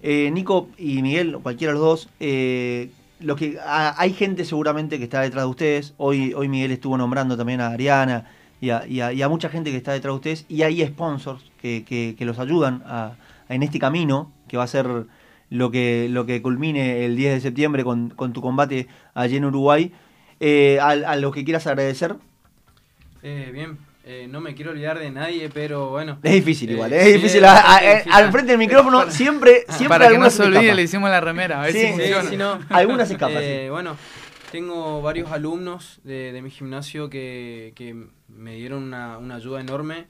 Eh, 0.01 0.31
Nico 0.33 0.69
y 0.79 1.03
Miguel, 1.03 1.39
cualquiera 1.43 1.73
de 1.73 1.79
los 1.81 1.85
dos, 1.87 2.09
eh, 2.21 2.91
lo 3.19 3.35
que 3.35 3.59
a- 3.59 4.01
hay 4.01 4.13
gente 4.13 4.45
seguramente 4.45 4.99
que 4.99 5.05
está 5.05 5.21
detrás 5.23 5.43
de 5.45 5.51
ustedes. 5.51 5.95
Hoy, 5.97 6.35
hoy 6.35 6.49
Miguel 6.49 6.71
estuvo 6.71 6.97
nombrando 6.97 7.37
también 7.37 7.61
a 7.61 7.67
Ariana 7.69 8.31
y 8.65 8.71
a, 8.71 8.87
y 8.87 9.01
a- 9.01 9.13
y 9.13 9.23
a 9.23 9.29
mucha 9.29 9.49
gente 9.49 9.71
que 9.71 9.77
está 9.77 9.93
detrás 9.93 10.13
de 10.13 10.17
ustedes. 10.17 10.47
Y 10.49 10.63
hay 10.63 10.85
sponsors 10.87 11.43
que, 11.61 11.85
que- 11.87 12.15
que 12.19 12.25
los 12.25 12.39
ayudan 12.39 12.83
a- 12.87 13.13
en 13.49 13.63
este 13.63 13.79
camino, 13.79 14.33
que 14.49 14.57
va 14.57 14.65
a 14.65 14.69
ser 14.69 14.87
lo 15.51 15.71
que, 15.71 16.09
lo 16.11 16.25
que 16.27 16.41
culmine 16.43 17.05
el 17.05 17.15
10 17.17 17.35
de 17.35 17.41
septiembre 17.41 17.85
con, 17.85 18.11
con 18.11 18.33
tu 18.33 18.41
combate 18.41 18.89
allí 19.15 19.37
en 19.37 19.45
Uruguay. 19.45 19.93
Eh, 20.41 20.79
a, 20.81 20.89
a 20.91 21.17
los 21.17 21.33
que 21.35 21.45
quieras 21.45 21.67
agradecer. 21.67 22.17
Eh, 23.23 23.51
bien, 23.53 23.79
eh, 24.05 24.27
no 24.31 24.41
me 24.41 24.55
quiero 24.55 24.73
olvidar 24.73 24.99
de 24.99 25.11
nadie, 25.11 25.49
pero 25.53 25.91
bueno. 25.91 26.19
Es 26.23 26.33
difícil 26.33 26.71
Eh, 26.71 26.73
igual, 26.75 26.93
es 26.93 27.15
difícil. 27.15 27.45
es 27.45 27.51
A- 27.51 27.55
bastante 27.55 27.87
a- 27.87 27.91
a- 27.91 27.95
difícil. 27.95 28.13
al 28.13 28.33
frente 28.33 28.53
del 28.53 28.59
micrófono 28.59 29.11
siempre, 29.11 29.65
siempre 29.69 29.89
Para 29.99 30.09
que 30.11 30.19
no 30.19 30.29
se 30.31 30.43
olvide, 30.43 30.59
escapa. 30.61 30.75
le 30.75 30.83
hicimos 30.83 31.11
la 31.11 31.21
remera, 31.21 31.61
a 31.61 31.65
ver 31.67 31.73
Sí, 31.73 31.81
si 31.81 31.87
sí, 31.87 31.93
funciona. 31.93 32.23
Sí, 32.23 32.29
si 32.31 32.37
no. 32.37 32.59
Algunas 32.71 33.09
se 33.09 33.15
escapan, 33.15 33.39
Eh, 33.41 33.69
Bueno, 33.71 33.97
tengo 34.59 35.03
varios 35.03 35.33
alumnos 35.33 35.99
de, 36.05 36.31
de 36.33 36.41
mi 36.41 36.49
gimnasio 36.49 37.11
que, 37.11 37.73
que 37.75 38.07
me 38.29 38.55
dieron 38.55 38.85
una, 38.85 39.19
una 39.19 39.35
ayuda 39.35 39.61
enorme. 39.61 40.07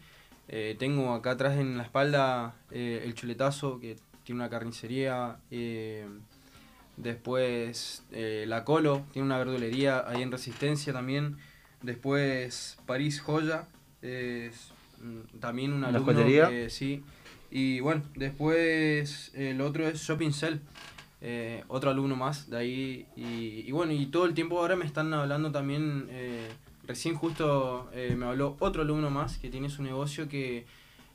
Eh, 0.49 0.77
tengo 0.79 1.15
acá 1.15 1.31
atrás 1.31 1.57
en 1.57 1.79
la 1.79 1.85
espalda 1.85 2.55
eh, 2.71 3.01
el 3.07 3.15
chuletazo, 3.15 3.81
que 3.81 3.97
tiene 4.23 4.43
una 4.43 4.51
carnicería. 4.51 5.39
eh, 5.51 6.07
después 6.99 8.05
la 8.13 8.65
Colo, 8.67 9.07
tiene 9.15 9.25
una 9.25 9.39
verdulería 9.39 10.05
ahí 10.07 10.21
en 10.21 10.31
Resistencia 10.31 10.93
también. 10.93 11.39
Después 11.81 12.77
París 12.85 13.23
Joya, 13.23 13.67
mm, 14.03 15.39
también 15.41 15.73
un 15.73 15.81
¿La 15.81 15.89
alumno 15.89 16.13
joyería? 16.13 16.51
que- 16.51 16.69
sí. 16.69 17.03
Y 17.51 17.81
bueno, 17.81 18.03
después 18.15 19.33
el 19.35 19.63
otro 19.63 19.89
es 19.89 20.03
Shopping 20.03 20.33
Cell. 20.33 20.57
Eh, 21.27 21.65
otro 21.69 21.91
alumno 21.91 22.17
más 22.17 22.51
de 22.51 22.59
ahí. 22.59 23.07
Y, 23.17 23.65
y 23.67 23.73
bueno, 23.73 23.93
y 23.93 24.05
todo 24.07 24.27
el 24.27 24.35
tiempo 24.35 24.59
ahora 24.59 24.77
me 24.77 24.85
están 24.85 25.13
hablando 25.15 25.51
también. 25.51 26.07
eh, 26.11 26.49
recién 26.87 27.15
justo 27.15 27.89
eh, 27.95 28.15
me 28.15 28.27
habló 28.27 28.57
otro 28.59 28.83
alumno 28.83 29.09
más 29.09 29.39
que 29.39 29.49
tiene 29.49 29.71
su 29.71 29.83
negocio 29.83 30.29
que, 30.29 30.67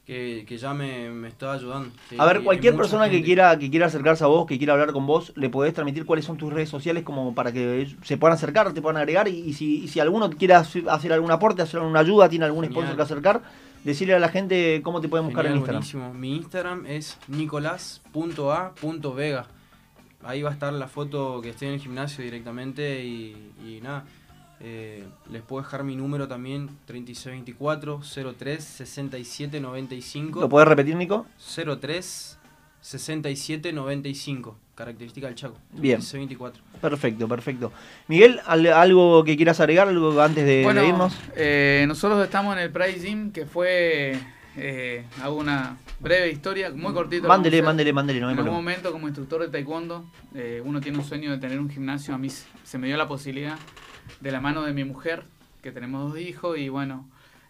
que, 0.07 0.45
que 0.47 0.57
ya 0.57 0.73
me, 0.73 1.11
me 1.11 1.27
está 1.27 1.53
ayudando. 1.53 1.91
sí, 2.09 2.15
A 2.17 2.25
ver, 2.25 2.41
cualquier 2.43 2.75
persona 2.75 3.07
que 3.07 3.21
quiera, 3.21 3.55
que 3.59 3.69
quiera 3.69 3.85
acercarse 3.85 4.23
a 4.23 4.27
vos, 4.27 4.47
que 4.47 4.57
quiera 4.57 4.73
hablar 4.73 4.93
con 4.93 5.05
vos, 5.05 5.31
le 5.35 5.47
podés 5.51 5.75
transmitir 5.75 6.07
cuáles 6.07 6.25
son 6.25 6.37
tus 6.37 6.51
redes 6.51 6.69
sociales 6.69 7.03
como 7.03 7.35
para 7.35 7.51
que 7.51 7.87
se 8.01 8.17
puedan 8.17 8.33
acercar, 8.33 8.73
te 8.73 8.81
puedan 8.81 8.97
agregar 8.97 9.27
y, 9.27 9.37
y 9.37 9.53
si, 9.53 9.83
y 9.83 9.87
si 9.89 9.99
alguno 9.99 10.31
quiere 10.31 10.55
hacer 10.55 10.89
hacer 10.89 11.13
algún 11.13 11.29
aporte, 11.29 11.61
hacer 11.61 11.81
alguna 11.81 11.99
ayuda, 11.99 12.27
tiene 12.27 12.45
algún 12.45 12.63
Genial. 12.63 12.81
sponsor 12.81 12.95
que 12.95 13.01
acercar, 13.03 13.43
decirle 13.83 14.15
a 14.15 14.19
la 14.19 14.29
gente 14.29 14.81
cómo 14.83 15.01
te 15.01 15.07
pueden 15.07 15.27
buscar 15.27 15.45
Genial, 15.45 15.69
en 15.69 15.75
Instagram. 15.77 15.83
buenísimo. 15.83 16.13
Mi 16.15 16.35
Instagram 16.35 16.85
es 16.87 17.19
nicolás.a.vega. 17.27 19.45
Ahí 20.23 20.41
va 20.41 20.49
a 20.49 20.53
estar 20.53 20.73
la 20.73 20.87
foto 20.87 21.39
que 21.41 21.49
estoy 21.51 21.69
en 21.69 21.73
el 21.75 21.79
gimnasio 21.79 22.23
directamente 22.23 23.03
y, 23.05 23.51
y 23.65 23.79
nada. 23.81 24.03
eh, 24.59 25.05
les 25.31 25.41
puedo 25.41 25.61
dejar 25.63 25.83
mi 25.85 25.95
número 25.95 26.27
también, 26.27 26.69
3624 26.85 28.01
03 28.37 28.63
67 28.63 29.59
95. 29.61 30.41
¿Lo 30.41 30.49
podés 30.49 30.67
repetir, 30.67 30.95
Nico? 30.95 31.25
03 31.79 32.37
67 32.81 33.71
95. 33.73 34.57
Característica 34.75 35.27
del 35.27 35.35
Chaco. 35.35 35.55
Bien. 35.73 35.97
3624. 35.99 36.63
Perfecto, 36.81 37.27
perfecto. 37.27 37.71
Miguel, 38.07 38.39
¿al- 38.45 38.67
¿algo 38.67 39.23
que 39.25 39.35
quieras 39.35 39.59
agregar, 39.59 39.87
algo 39.89 40.21
antes 40.21 40.45
de, 40.45 40.57
de 40.57 40.63
Bueno, 40.63 40.83
irnos? 40.85 41.13
eh, 41.35 41.83
nosotros 41.87 42.23
estamos 42.23 42.55
en 42.55 42.63
el 42.63 42.71
Price 42.71 42.99
Gym, 43.05 43.31
que 43.31 43.45
fue, 43.45 44.17
eh, 44.61 45.05
hago 45.21 45.37
una 45.37 45.77
breve 45.99 46.31
historia, 46.31 46.71
muy 46.71 46.93
cortita. 46.93 47.27
Mándele, 47.27 47.61
mándele, 47.61 47.93
mándele, 47.93 48.19
no 48.19 48.27
hay 48.27 48.33
En 48.33 48.39
algún 48.39 48.55
momento, 48.55 48.91
como 48.91 49.07
instructor 49.07 49.41
de 49.41 49.47
taekwondo, 49.47 50.05
eh, 50.35 50.61
uno 50.63 50.81
tiene 50.81 50.97
un 50.97 51.03
sueño 51.03 51.31
de 51.31 51.37
tener 51.37 51.59
un 51.59 51.69
gimnasio. 51.69 52.13
A 52.13 52.17
mí 52.17 52.29
se 52.29 52.77
me 52.77 52.87
dio 52.87 52.97
la 52.97 53.07
posibilidad 53.07 53.57
de 54.19 54.31
la 54.31 54.41
mano 54.41 54.63
de 54.63 54.73
mi 54.73 54.83
mujer, 54.83 55.23
que 55.61 55.71
tenemos 55.71 56.11
dos 56.11 56.21
hijos, 56.21 56.57
y 56.57 56.69
bueno, 56.69 57.07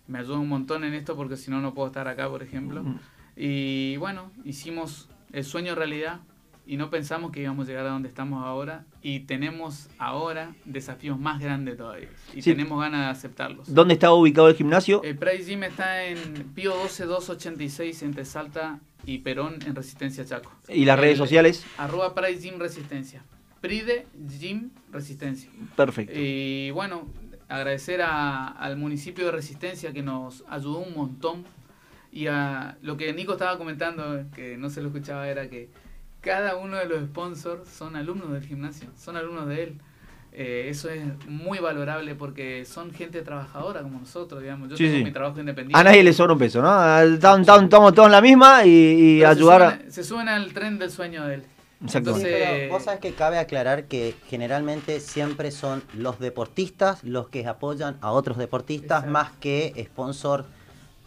me 0.07 0.19
ayudó 0.19 0.39
un 0.39 0.49
montón 0.49 0.83
en 0.83 0.93
esto 0.93 1.15
porque 1.15 1.37
si 1.37 1.51
no, 1.51 1.61
no 1.61 1.73
puedo 1.73 1.87
estar 1.87 2.07
acá, 2.07 2.29
por 2.29 2.43
ejemplo. 2.43 2.83
Mm. 2.83 2.99
Y 3.35 3.97
bueno, 3.97 4.31
hicimos 4.43 5.09
el 5.31 5.45
sueño 5.45 5.75
realidad 5.75 6.19
y 6.71 6.77
no 6.77 6.89
pensamos 6.91 7.31
que 7.31 7.41
íbamos 7.41 7.65
a 7.65 7.69
llegar 7.69 7.87
a 7.87 7.89
donde 7.89 8.07
estamos 8.09 8.45
ahora. 8.45 8.85
Y 9.01 9.21
tenemos 9.21 9.89
ahora 9.97 10.53
desafíos 10.65 11.19
más 11.19 11.41
grandes 11.41 11.77
todavía. 11.77 12.09
Y 12.35 12.43
Sí. 12.43 12.51
tenemos 12.51 12.79
ganas 12.79 13.01
de 13.05 13.07
aceptarlos. 13.11 13.73
¿Dónde 13.73 13.95
está 13.95 14.13
ubicado 14.13 14.47
el 14.49 14.55
gimnasio? 14.55 15.01
El 15.03 15.17
Price 15.17 15.45
Gym 15.45 15.63
está 15.63 16.03
en 16.05 16.19
Pío 16.53 16.73
12286 16.73 18.03
entre 18.03 18.23
Salta 18.23 18.79
y 19.05 19.17
Perón 19.19 19.57
en 19.65 19.75
Resistencia 19.75 20.23
Chaco. 20.25 20.51
¿Y 20.67 20.85
las 20.85 20.99
redes 20.99 21.13
El- 21.13 21.17
sociales? 21.25 21.65
Arroba 21.77 22.13
Price 22.13 22.41
Gym 22.41 22.59
Resistencia. 22.59 23.23
Pride 23.61 24.05
Gym 24.39 24.69
Resistencia. 24.91 25.49
Perfecto. 25.75 26.13
Y 26.15 26.69
bueno, 26.71 27.07
agradecer 27.47 28.01
a- 28.03 28.47
al 28.47 28.77
municipio 28.77 29.25
de 29.25 29.31
Resistencia 29.31 29.91
que 29.91 30.03
nos 30.03 30.43
ayudó 30.49 30.79
un 30.79 30.95
montón. 30.95 31.43
Y 32.11 32.27
a 32.27 32.77
lo 32.81 32.95
que 32.97 33.11
Nico 33.13 33.33
estaba 33.33 33.57
comentando, 33.57 34.23
que 34.35 34.55
no 34.57 34.69
se 34.69 34.81
lo 34.81 34.87
escuchaba, 34.89 35.27
era 35.27 35.49
que 35.49 35.69
cada 36.21 36.55
uno 36.57 36.77
de 36.77 36.85
los 36.85 37.03
sponsors 37.05 37.67
son 37.67 37.95
alumnos 37.95 38.31
del 38.31 38.43
gimnasio, 38.45 38.89
son 38.97 39.17
alumnos 39.17 39.47
de 39.47 39.63
él. 39.63 39.81
Eh, 40.31 40.67
eso 40.69 40.89
es 40.89 41.01
muy 41.27 41.57
valorable 41.57 42.13
porque 42.13 42.63
son 42.63 42.91
gente 42.93 43.21
trabajadora 43.23 43.81
como 43.81 43.99
nosotros, 43.99 44.41
digamos. 44.41 44.69
Yo 44.69 44.77
Sí, 44.77 44.83
tengo 44.83 44.97
sí. 44.99 45.03
mi 45.05 45.11
trabajo 45.11 45.39
independiente. 45.39 45.79
A 45.79 45.83
nadie 45.83 46.03
le 46.03 46.13
sobra 46.13 46.33
un 46.33 46.39
peso, 46.39 46.61
¿no? 46.61 46.99
Estamos, 47.01 47.47
todos 47.69 48.05
en 48.05 48.11
la 48.11 48.21
misma 48.21 48.63
y, 48.63 48.69
y 48.69 49.19
se 49.21 49.25
ayudar 49.25 49.61
suben- 49.81 49.89
se 49.89 50.03
suben 50.03 50.29
al 50.29 50.53
tren 50.53 50.77
del 50.77 50.91
sueño 50.91 51.25
de 51.25 51.35
él. 51.35 51.43
Exacto. 51.83 52.13
Sí, 52.13 52.21
Entonces- 52.21 52.47
pero 52.59 52.73
vos 52.73 52.83
sabés 52.83 52.99
que 52.99 53.13
cabe 53.13 53.39
aclarar 53.39 53.85
que 53.85 54.13
generalmente 54.27 54.99
siempre 54.99 55.49
son 55.49 55.81
los 55.95 56.19
deportistas 56.19 57.03
los 57.03 57.29
que 57.29 57.47
apoyan 57.47 57.97
a 58.01 58.11
otros 58.11 58.37
deportistas 58.37 59.05
Exacto. 59.05 59.11
más 59.11 59.31
que 59.39 59.73
sponsor 59.91 60.45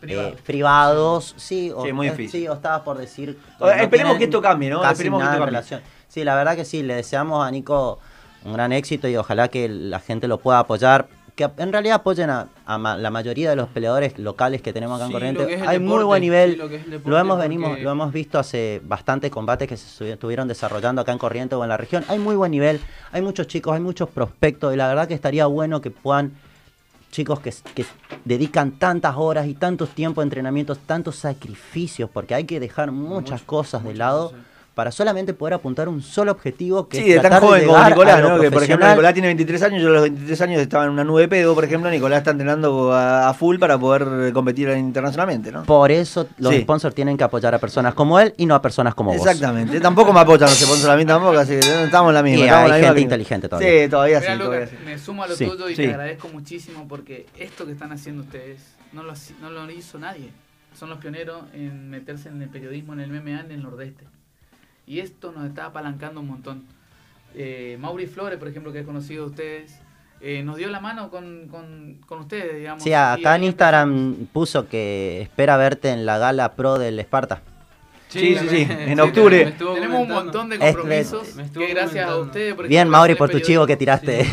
Privado. 0.02 0.28
eh, 0.28 0.36
privados. 0.44 1.34
Sí, 1.38 1.72
o, 1.74 1.84
Sí, 1.84 1.92
muy 1.92 2.08
eh, 2.08 2.10
difícil. 2.10 2.40
sí, 2.42 2.48
o 2.48 2.52
estaba 2.52 2.84
por 2.84 2.98
decir. 2.98 3.38
O- 3.58 3.68
esperemos 3.70 4.18
que 4.18 4.24
esto 4.24 4.42
cambie, 4.42 4.68
¿no? 4.68 4.84
Esperemos 4.84 5.18
que 5.20 5.24
nada 5.24 5.34
esto 5.36 5.44
cambie. 5.44 5.46
relación. 5.60 5.80
Sí, 6.08 6.24
la 6.24 6.34
verdad 6.34 6.56
que 6.56 6.64
sí, 6.66 6.82
le 6.82 6.94
deseamos 6.96 7.46
a 7.46 7.50
Nico 7.50 7.98
un 8.44 8.52
gran 8.52 8.72
éxito 8.72 9.08
y 9.08 9.16
ojalá 9.16 9.48
que 9.48 9.68
la 9.68 10.00
gente 10.00 10.28
lo 10.28 10.38
pueda 10.38 10.58
apoyar. 10.58 11.08
Que 11.34 11.48
en 11.56 11.72
realidad 11.72 11.94
apoyen 11.96 12.28
a, 12.28 12.48
a 12.66 12.76
ma- 12.76 12.98
la 12.98 13.10
mayoría 13.10 13.48
de 13.48 13.56
los 13.56 13.66
peleadores 13.70 14.18
locales 14.18 14.60
que 14.60 14.74
tenemos 14.74 14.96
acá 14.96 15.04
en 15.04 15.08
Sí, 15.08 15.12
Corrientes. 15.14 15.62
Hay 15.66 15.78
muy 15.78 16.04
buen 16.04 16.20
nivel. 16.20 16.52
sí, 16.60 17.00
lo 17.06 17.16
hemos 17.18 17.36
porque- 17.36 17.48
venimos, 17.48 17.80
lo 17.80 17.90
hemos 17.90 18.12
visto 18.12 18.38
hace 18.38 18.82
bastantes 18.84 19.30
combates 19.30 19.66
que 19.66 19.78
se 19.78 20.04
estu- 20.04 20.12
estuvieron 20.12 20.46
desarrollando 20.46 21.00
acá 21.00 21.10
en 21.12 21.16
Corrientes 21.16 21.56
o 21.56 21.62
en 21.62 21.70
la 21.70 21.78
región. 21.78 22.04
Hay 22.08 22.18
muy 22.18 22.36
buen 22.36 22.50
nivel, 22.50 22.80
hay 23.12 23.22
muchos 23.22 23.46
chicos, 23.46 23.72
hay 23.74 23.80
muchos 23.80 24.10
prospectos 24.10 24.74
y 24.74 24.76
la 24.76 24.88
verdad 24.88 25.08
que 25.08 25.14
estaría 25.14 25.46
bueno 25.46 25.80
que 25.80 25.90
puedan 25.90 26.32
chicos 27.12 27.38
que, 27.38 27.54
que 27.74 27.84
dedican 28.24 28.72
tantas 28.72 29.14
horas 29.16 29.46
y 29.46 29.54
tantos 29.54 29.90
tiempos 29.90 30.22
de 30.22 30.26
entrenamientos, 30.26 30.78
tantos 30.78 31.14
sacrificios, 31.16 32.10
porque 32.10 32.34
hay 32.34 32.44
que 32.44 32.58
dejar 32.58 32.90
muchas 32.90 33.42
Mucho, 33.42 33.46
cosas 33.46 33.84
de 33.84 33.94
lado. 33.94 34.32
Para 34.74 34.90
solamente 34.90 35.34
poder 35.34 35.52
apuntar 35.54 35.86
un 35.88 36.00
solo 36.00 36.32
objetivo 36.32 36.88
que 36.88 36.96
Sí, 36.96 37.12
es 37.12 37.22
de 37.22 37.28
tan 37.28 37.40
joven 37.42 37.66
como 37.66 37.84
Nicolás, 37.84 38.22
¿no? 38.22 38.40
Que 38.40 38.50
por 38.50 38.62
ejemplo. 38.62 38.88
Nicolás 38.88 39.12
tiene 39.12 39.28
23 39.28 39.62
años, 39.64 39.82
yo 39.82 39.88
a 39.88 39.92
los 39.92 40.02
23 40.02 40.40
años 40.40 40.60
estaba 40.62 40.84
en 40.84 40.90
una 40.90 41.04
nube 41.04 41.20
de 41.22 41.28
pedo, 41.28 41.54
por 41.54 41.64
ejemplo, 41.64 41.90
Nicolás 41.90 42.18
está 42.18 42.30
entrenando 42.30 42.90
a, 42.92 43.28
a 43.28 43.34
full 43.34 43.58
para 43.58 43.78
poder 43.78 44.32
competir 44.32 44.70
internacionalmente, 44.70 45.52
¿no? 45.52 45.64
Por 45.64 45.90
eso 45.90 46.26
los 46.38 46.54
Sí. 46.54 46.62
sponsors 46.62 46.94
tienen 46.94 47.18
que 47.18 47.24
apoyar 47.24 47.54
a 47.54 47.58
personas 47.58 47.92
como 47.92 48.18
él 48.18 48.32
y 48.38 48.46
no 48.46 48.54
a 48.54 48.62
personas 48.62 48.94
como 48.94 49.12
vos. 49.12 49.18
Exactamente. 49.26 49.78
Tampoco 49.80 50.12
me 50.12 50.20
apoyan 50.20 50.48
los 50.48 50.58
sponsors 50.58 50.88
a 50.88 50.96
mí 50.96 51.04
tampoco, 51.04 51.36
así 51.38 51.52
que 51.60 51.84
estamos 51.84 52.08
en 52.10 52.14
la 52.14 52.22
misma. 52.22 52.38
Y 52.46 52.48
hay 52.48 52.50
la 52.50 52.62
misma 52.62 52.76
gente 52.78 52.94
que- 52.94 53.00
inteligente 53.02 53.48
todavía. 53.50 53.84
Sí, 53.84 53.88
todavía 53.90 54.20
sí. 54.20 54.26
Todavía 54.26 54.44
Lucas, 54.60 54.70
sí. 54.70 54.76
me 54.86 54.98
sumo 54.98 55.22
a 55.24 55.26
lo 55.28 55.36
Sí, 55.36 55.44
tuyo 55.46 55.68
y 55.68 55.76
sí. 55.76 55.82
te 55.82 55.90
agradezco 55.90 56.28
muchísimo 56.28 56.88
porque 56.88 57.26
esto 57.38 57.66
que 57.66 57.72
están 57.72 57.92
haciendo 57.92 58.22
ustedes 58.22 58.60
no 58.94 59.02
lo, 59.02 59.12
no 59.42 59.50
lo 59.50 59.70
hizo 59.70 59.98
nadie. 59.98 60.30
Son 60.78 60.88
los 60.88 60.98
pioneros 60.98 61.42
en 61.52 61.90
meterse 61.90 62.30
en 62.30 62.40
el 62.40 62.48
periodismo, 62.48 62.94
en 62.94 63.00
el 63.00 63.10
MMA, 63.10 63.40
en 63.40 63.50
el 63.52 63.62
nordeste. 63.62 64.04
Y 64.86 65.00
esto 65.00 65.32
nos 65.32 65.46
está 65.46 65.66
apalancando 65.66 66.20
un 66.20 66.28
montón. 66.28 66.64
Eh, 67.34 67.76
Mauri 67.80 68.06
Flores, 68.06 68.38
por 68.38 68.48
ejemplo, 68.48 68.72
que 68.72 68.80
es 68.80 68.86
conocido 68.86 69.24
de 69.24 69.30
ustedes, 69.30 69.78
eh, 70.20 70.42
nos 70.42 70.56
dio 70.56 70.68
la 70.68 70.80
mano 70.80 71.10
con, 71.10 71.48
con, 71.48 71.98
con 72.06 72.20
ustedes, 72.20 72.56
digamos. 72.58 72.82
Sí, 72.82 72.92
acá 72.92 73.36
en 73.36 73.44
Instagram 73.44 74.14
puso 74.32 74.68
que 74.68 75.22
espera 75.22 75.56
verte 75.56 75.90
en 75.90 76.04
la 76.04 76.18
gala 76.18 76.52
pro 76.52 76.78
del 76.78 76.98
Esparta. 76.98 77.40
Sí, 78.08 78.36
sí, 78.36 78.46
sí, 78.50 78.66
en 78.68 79.00
octubre. 79.00 79.54
Tenemos 79.56 80.02
un 80.02 80.08
montón 80.10 80.50
de 80.50 80.56
Es- 80.56 80.76
compromisos 80.76 81.28
que 81.54 81.66
gracias 81.68 82.06
a 82.10 82.16
ustedes. 82.18 82.54
por 82.54 82.68
Bien, 82.68 82.80
ejemplo, 82.82 82.98
Mauri, 82.98 83.14
por 83.14 83.30
tu 83.30 83.40
chivo 83.40 83.66
que 83.66 83.76
tiraste. 83.76 84.24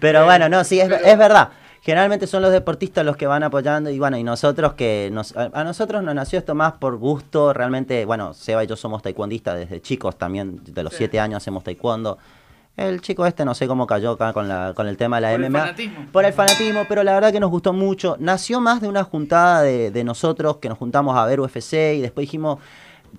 Pero 0.00 0.24
bueno, 0.24 0.48
no, 0.48 0.62
sí, 0.64 0.80
es, 0.80 0.88
pero- 0.88 1.04
es 1.04 1.18
verdad. 1.18 1.48
Generalmente 1.88 2.26
son 2.26 2.42
los 2.42 2.52
deportistas 2.52 3.02
los 3.02 3.16
que 3.16 3.26
van 3.26 3.42
apoyando 3.42 3.88
y 3.88 3.98
bueno, 3.98 4.18
y 4.18 4.22
nosotros 4.22 4.74
que 4.74 5.08
nos, 5.10 5.34
a 5.34 5.64
nosotros 5.64 6.02
nos 6.02 6.14
nació 6.14 6.38
esto 6.38 6.54
más 6.54 6.74
por 6.74 6.98
gusto, 6.98 7.54
realmente, 7.54 8.04
bueno, 8.04 8.34
Seba 8.34 8.62
y 8.62 8.66
yo 8.66 8.76
somos 8.76 9.00
taekwondistas 9.00 9.56
desde 9.56 9.80
chicos 9.80 10.16
también, 10.18 10.60
de 10.66 10.82
los 10.82 10.92
Sí. 10.92 10.98
siete 10.98 11.18
años 11.18 11.38
hacemos 11.38 11.64
taekwondo. 11.64 12.18
El 12.76 13.00
chico 13.00 13.24
este 13.24 13.42
no 13.46 13.54
sé 13.54 13.66
cómo 13.66 13.86
cayó 13.86 14.10
acá 14.10 14.34
con, 14.34 14.48
la, 14.48 14.74
con 14.76 14.86
el 14.86 14.98
tema 14.98 15.16
de 15.16 15.22
la 15.22 15.30
Por 15.30 15.40
el 15.42 15.50
MMA. 15.50 15.58
fanatismo. 15.60 16.06
Por 16.12 16.24
el 16.26 16.32
fanatismo, 16.34 16.80
pero 16.90 17.02
la 17.04 17.14
verdad 17.14 17.32
que 17.32 17.40
nos 17.40 17.48
gustó 17.50 17.72
mucho. 17.72 18.16
Nació 18.20 18.60
más 18.60 18.82
de 18.82 18.88
una 18.88 19.02
juntada 19.02 19.62
de, 19.62 19.90
de 19.90 20.04
nosotros 20.04 20.58
que 20.58 20.68
nos 20.68 20.76
juntamos 20.76 21.16
a 21.16 21.24
ver 21.24 21.40
UFC 21.40 21.72
y 21.96 22.02
después 22.02 22.24
dijimos, 22.26 22.58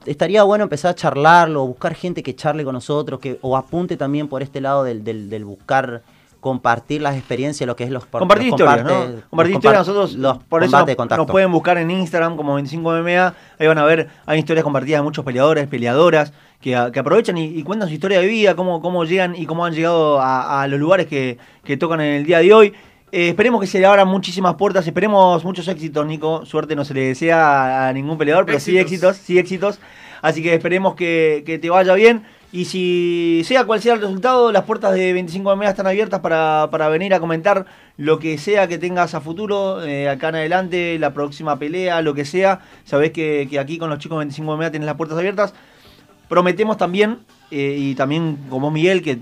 estaría 0.05 0.43
bueno 0.43 0.65
empezar 0.65 0.91
a 0.91 0.93
charlarlo, 0.95 1.65
buscar 1.65 1.95
gente 1.95 2.21
que 2.21 2.36
charle 2.36 2.63
con 2.63 2.73
nosotros, 2.75 3.19
que 3.19 3.39
o 3.41 3.58
apunte 3.58 3.97
también 3.97 4.27
por 4.27 4.43
este 4.43 4.62
lado 4.62 4.84
del, 4.84 5.03
del, 5.03 5.27
del 5.32 5.43
buscar 5.43 6.03
compartir 6.39 7.02
las 7.02 7.15
experiencias, 7.15 7.67
lo 7.67 7.75
que 7.75 7.84
es 7.84 7.89
los 7.89 8.06
por- 8.06 8.19
Compartir 8.19 8.47
los 8.52 8.60
historias, 8.60 8.86
comparte- 8.86 9.15
¿no? 9.15 9.21
Compartir 9.30 9.56
compar- 9.56 9.58
historias, 9.58 9.88
nosotros 9.88 10.13
los 10.15 10.38
por 10.43 10.63
eso 10.63 10.78
nos, 10.86 10.95
contacto. 10.95 11.23
nos 11.23 11.32
pueden 11.32 11.52
buscar 11.52 11.78
en 11.78 11.91
Instagram 11.91 12.36
como 12.38 12.54
25MMA, 12.58 13.34
ahí 13.60 13.67
van 13.67 13.78
a 13.78 13.84
ver, 13.84 14.08
hay 14.25 14.39
historias 14.39 14.63
compartidas 14.63 14.99
de 14.99 15.04
muchos 15.04 15.25
peleadores, 15.25 15.67
peleadoras, 15.67 16.32
que, 16.62 16.78
que 16.93 16.99
aprovechan 16.99 17.38
y, 17.38 17.45
y 17.45 17.63
cuentan 17.63 17.88
su 17.89 17.93
historia 17.93 18.19
de 18.19 18.28
vida, 18.28 18.56
cómo, 18.56 18.82
cómo 18.82 19.06
llegan 19.06 19.36
y 19.36 19.45
cómo 19.45 19.65
han 19.65 19.73
llegado 19.73 20.19
a, 20.21 20.62
a 20.63 20.67
los 20.67 20.80
lugares 20.80 21.08
que, 21.08 21.38
que 21.63 21.78
tocan 21.78 22.02
en 22.02 22.15
el 22.15 22.25
día 22.25 22.39
de 22.39 22.54
hoy. 22.54 22.73
Eh, 23.12 23.30
esperemos 23.30 23.60
que 23.60 23.65
se 23.67 23.80
le 23.80 23.86
abran 23.88 24.08
muchísimas 24.08 24.56
puertas, 24.56 24.86
esperemos 24.86 25.43
muchos 25.43 25.67
éxitos, 25.67 26.06
Nico. 26.06 26.45
Suerte 26.45 26.75
no 26.75 26.86
se 26.86 26.93
le 26.93 27.02
desea 27.08 27.86
a, 27.86 27.88
a 27.88 27.93
ningún 27.93 28.17
peleador, 28.17 28.45
pero 28.45 28.60
sí 28.60 28.78
Éxitos. 28.78 29.12
éxitos, 29.12 29.25
sí 29.25 29.39
éxitos. 29.39 29.80
Así 30.21 30.43
que 30.43 30.54
esperemos 30.54 30.95
que, 30.95 31.43
que 31.45 31.58
te 31.60 31.69
vaya 31.69 31.93
bien. 31.95 32.23
Y 32.51 32.65
si 32.65 33.43
sea 33.45 33.65
cual 33.65 33.79
sea 33.79 33.93
el 33.93 34.01
resultado, 34.01 34.51
las 34.51 34.63
puertas 34.63 34.93
de 34.95 35.13
25 35.13 35.55
MMA 35.55 35.69
están 35.69 35.85
abiertas 35.85 36.19
para, 36.19 36.67
para 36.71 36.89
venir 36.89 37.13
a 37.13 37.19
comentar 37.19 37.67
lo 37.97 38.17
que 38.17 38.39
sea 38.39 38.67
que 38.67 38.79
tengas 38.79 39.13
a 39.13 39.21
futuro, 39.21 39.83
eh, 39.83 40.09
acá 40.09 40.29
en 40.29 40.35
adelante, 40.35 40.97
la 40.97 41.13
próxima 41.13 41.59
pelea, 41.59 42.01
lo 42.01 42.15
que 42.15 42.25
sea. 42.25 42.62
Sabés 42.85 43.12
que, 43.12 43.47
aquí 43.59 43.77
con 43.77 43.89
los 43.89 43.99
chicos 43.99 44.15
de 44.15 44.25
25 44.25 44.57
MMA 44.57 44.71
tienes 44.71 44.88
las 44.88 44.95
puertas 44.95 45.17
abiertas. 45.17 45.53
Prometemos 46.27 46.77
también, 46.77 47.19
eh, 47.51 47.75
y 47.77 47.93
también 47.95 48.38
como 48.49 48.71
Miguel, 48.71 49.03
que 49.03 49.19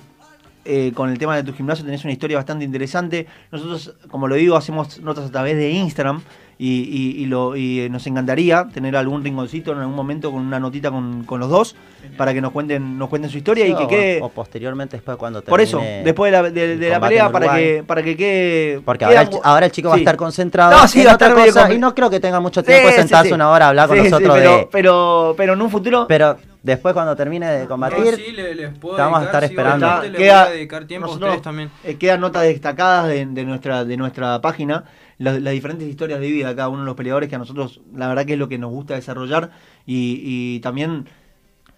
eh, 0.64 0.92
con 0.94 1.10
el 1.10 1.18
tema 1.18 1.36
de 1.36 1.44
tu 1.44 1.54
gimnasio 1.54 1.84
tenés 1.84 2.04
una 2.06 2.14
historia 2.14 2.38
bastante 2.38 2.64
interesante. 2.64 3.28
Nosotros, 3.52 3.94
como 4.10 4.28
lo 4.28 4.36
digo, 4.36 4.56
hacemos 4.56 5.00
notas 5.02 5.26
a 5.26 5.32
través 5.32 5.58
de 5.58 5.72
Instagram 5.72 6.22
y, 6.60 7.26
lo, 7.28 7.56
y 7.56 7.88
nos 7.90 8.08
encantaría 8.08 8.68
tener 8.74 8.96
algún 8.96 9.24
rinconcito 9.24 9.72
en 9.74 9.80
algún 9.80 9.96
momento 9.96 10.32
con 10.32 10.42
una 10.42 10.60
notita 10.60 10.90
con, 10.90 11.24
con 11.24 11.40
los 11.40 11.50
dos 11.50 11.76
para 12.18 12.34
que 12.34 12.42
nos 12.42 12.52
cuenten 12.52 12.98
nos 12.98 13.10
cuenten 13.10 13.30
su 13.30 13.38
historia 13.38 13.68
y 13.68 13.76
que 13.76 13.88
quede 13.88 14.20
o 14.22 14.30
posteriormente 14.30 14.98
después 14.98 15.18
cuando 15.18 15.42
termine 15.42 15.52
por 15.52 15.62
eso 15.62 15.80
después 16.04 16.32
de 16.32 16.42
la, 16.42 16.50
de, 16.50 16.90
la 16.90 17.00
pelea 17.00 17.32
para 17.32 17.56
que 17.56 17.84
para 17.86 18.02
que 18.02 18.18
quede 18.18 18.82
porque 18.82 19.06
ahora, 19.06 19.22
el, 19.22 19.30
ahora, 19.44 19.66
el, 19.68 19.72
chico 19.72 19.90
va 19.90 19.96
a 19.96 20.00
estar 20.00 20.18
concentrado 20.18 20.72
no, 20.72 20.88
sí, 20.88 21.04
va 21.04 21.12
a 21.12 21.14
estar 21.14 21.34
cosa, 21.34 21.72
y 21.72 21.78
no 21.78 21.94
creo 21.94 22.10
que 22.10 22.20
tenga 22.20 22.40
mucho 22.40 22.64
tiempo 22.64 22.90
sentarse 22.90 23.34
una 23.34 23.50
hora 23.50 23.66
a 23.66 23.70
hablar 23.70 23.88
con 23.88 23.98
nosotros 23.98 24.36
pero, 24.38 24.70
pero 24.72 25.34
pero 25.38 25.54
en 25.54 25.62
un 25.62 25.70
futuro 25.70 26.06
pero 26.08 26.38
después 26.64 26.94
cuando 26.94 27.16
termine 27.16 27.50
de 27.52 27.68
combatir 27.68 28.16
sí, 28.16 28.32
les, 28.32 28.78
puedo 28.78 28.98
vamos 28.98 29.22
a 29.22 29.26
estar 29.26 29.44
esperando. 29.44 29.88
queda, 30.16 30.50
dedicar 30.50 30.86
tiempo 30.86 31.08
a 31.08 31.14
ustedes 31.14 31.42
también. 31.42 31.72
eh, 31.84 31.96
quedan 31.96 32.22
notas 32.22 32.44
destacadas 32.44 33.08
de, 33.08 33.26
nuestra 33.26 33.86
de 33.86 33.98
nuestra 33.98 34.42
página 34.42 34.84
las, 35.18 35.44
diferentes 35.44 35.88
historias 35.88 36.20
de 36.20 36.32
vida 36.32 36.50
de 36.50 36.56
cada 36.56 36.70
uno 36.70 36.82
de 36.82 36.86
los 36.86 36.96
peleadores 36.96 37.30
que 37.30 37.36
a 37.36 37.40
nosotros 37.40 37.82
la 37.96 38.08
verdad 38.08 38.26
que 38.26 38.34
es 38.34 38.40
lo 38.40 38.50
que 38.50 38.58
nos 38.58 38.72
gusta 38.72 38.96
desarrollar 38.96 39.52
y, 39.86 40.22
y 40.24 40.60
también 40.60 41.06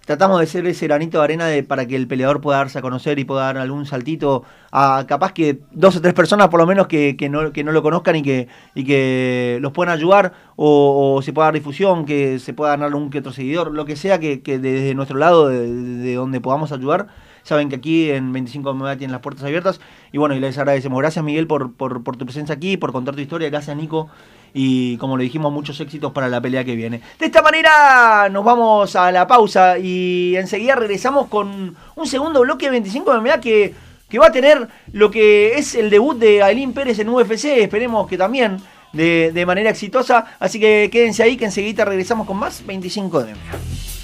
tratamos 0.09 0.39
de 0.39 0.47
ser 0.47 0.65
ese 0.65 0.87
granito 0.87 1.19
de 1.19 1.23
arena 1.23 1.45
de, 1.45 1.61
para 1.61 1.85
que 1.85 1.95
el 1.95 2.07
peleador 2.07 2.41
pueda 2.41 2.57
darse 2.57 2.79
a 2.79 2.81
conocer 2.81 3.19
y 3.19 3.25
pueda 3.25 3.43
dar 3.43 3.57
algún 3.59 3.85
saltito 3.85 4.43
a 4.71 5.05
capaz 5.07 5.33
que 5.33 5.59
dos 5.71 5.97
o 5.97 6.01
tres 6.01 6.15
personas 6.15 6.47
por 6.47 6.59
lo 6.59 6.65
menos 6.65 6.87
que, 6.87 7.15
que, 7.15 7.29
no, 7.29 7.53
que 7.53 7.63
no 7.63 7.71
lo 7.71 7.83
conozcan 7.83 8.15
y 8.15 8.23
que, 8.23 8.47
y 8.73 8.85
que 8.85 9.59
los 9.61 9.71
puedan 9.71 9.93
ayudar 9.93 10.33
o, 10.55 11.21
se 11.21 11.31
pueda 11.31 11.45
dar 11.45 11.53
difusión, 11.53 12.05
que 12.05 12.39
se 12.39 12.55
pueda 12.55 12.71
ganar 12.71 12.87
algún 12.87 13.11
que 13.11 13.19
otro 13.19 13.31
seguidor, 13.31 13.71
lo 13.71 13.85
que 13.85 13.95
sea 13.95 14.19
que, 14.19 14.41
que 14.41 14.57
desde 14.57 14.95
nuestro 14.95 15.19
lado, 15.19 15.47
de, 15.47 16.15
donde 16.15 16.41
podamos 16.41 16.71
ayudar. 16.71 17.09
Saben 17.43 17.69
que 17.69 17.75
aquí 17.75 18.11
en 18.11 18.31
25 18.31 18.73
me 18.73 18.97
tienen 18.97 19.11
las 19.11 19.21
puertas 19.21 19.43
abiertas. 19.43 19.79
Y 20.11 20.17
bueno, 20.17 20.35
y 20.35 20.39
les 20.39 20.57
agradecemos. 20.57 20.99
Gracias 20.99 21.23
Miguel 21.23 21.47
por, 21.47 21.73
por, 21.73 22.17
tu 22.17 22.25
presencia 22.25 22.55
aquí, 22.55 22.77
por 22.77 22.91
contar 22.91 23.15
tu 23.15 23.21
historia. 23.21 23.49
Gracias 23.49 23.75
Nico 23.75 24.09
y 24.53 24.97
como 24.97 25.17
le 25.17 25.23
dijimos, 25.23 25.51
muchos 25.51 25.79
éxitos 25.79 26.11
para 26.11 26.27
la 26.27 26.41
pelea 26.41 26.63
que 26.63 26.75
viene. 26.75 27.01
De 27.19 27.25
esta 27.25 27.41
manera 27.41 28.29
nos 28.29 28.43
vamos 28.43 28.95
a 28.95 29.11
la 29.11 29.27
pausa 29.27 29.77
y 29.77 30.35
enseguida 30.35 30.75
regresamos 30.75 31.27
con 31.27 31.75
un 31.95 32.07
segundo 32.07 32.41
bloque 32.41 32.65
de 32.65 32.71
25 32.71 33.21
MMA 33.21 33.39
que, 33.41 33.73
que 34.09 34.19
va 34.19 34.27
a 34.27 34.31
tener 34.31 34.67
lo 34.91 35.11
que 35.11 35.55
es 35.55 35.75
el 35.75 35.89
debut 35.89 36.17
de 36.17 36.43
Aileen 36.43 36.73
Pérez 36.73 36.99
en 36.99 37.09
UFC, 37.09 37.45
esperemos 37.45 38.07
que 38.07 38.17
también 38.17 38.57
de, 38.93 39.31
de 39.31 39.45
manera 39.45 39.69
exitosa, 39.69 40.25
así 40.39 40.59
que 40.59 40.89
quédense 40.91 41.23
ahí 41.23 41.37
que 41.37 41.45
enseguida 41.45 41.85
regresamos 41.85 42.25
con 42.25 42.37
más 42.37 42.65
25 42.65 43.23
de 43.23 43.33
MMA. 43.33 43.98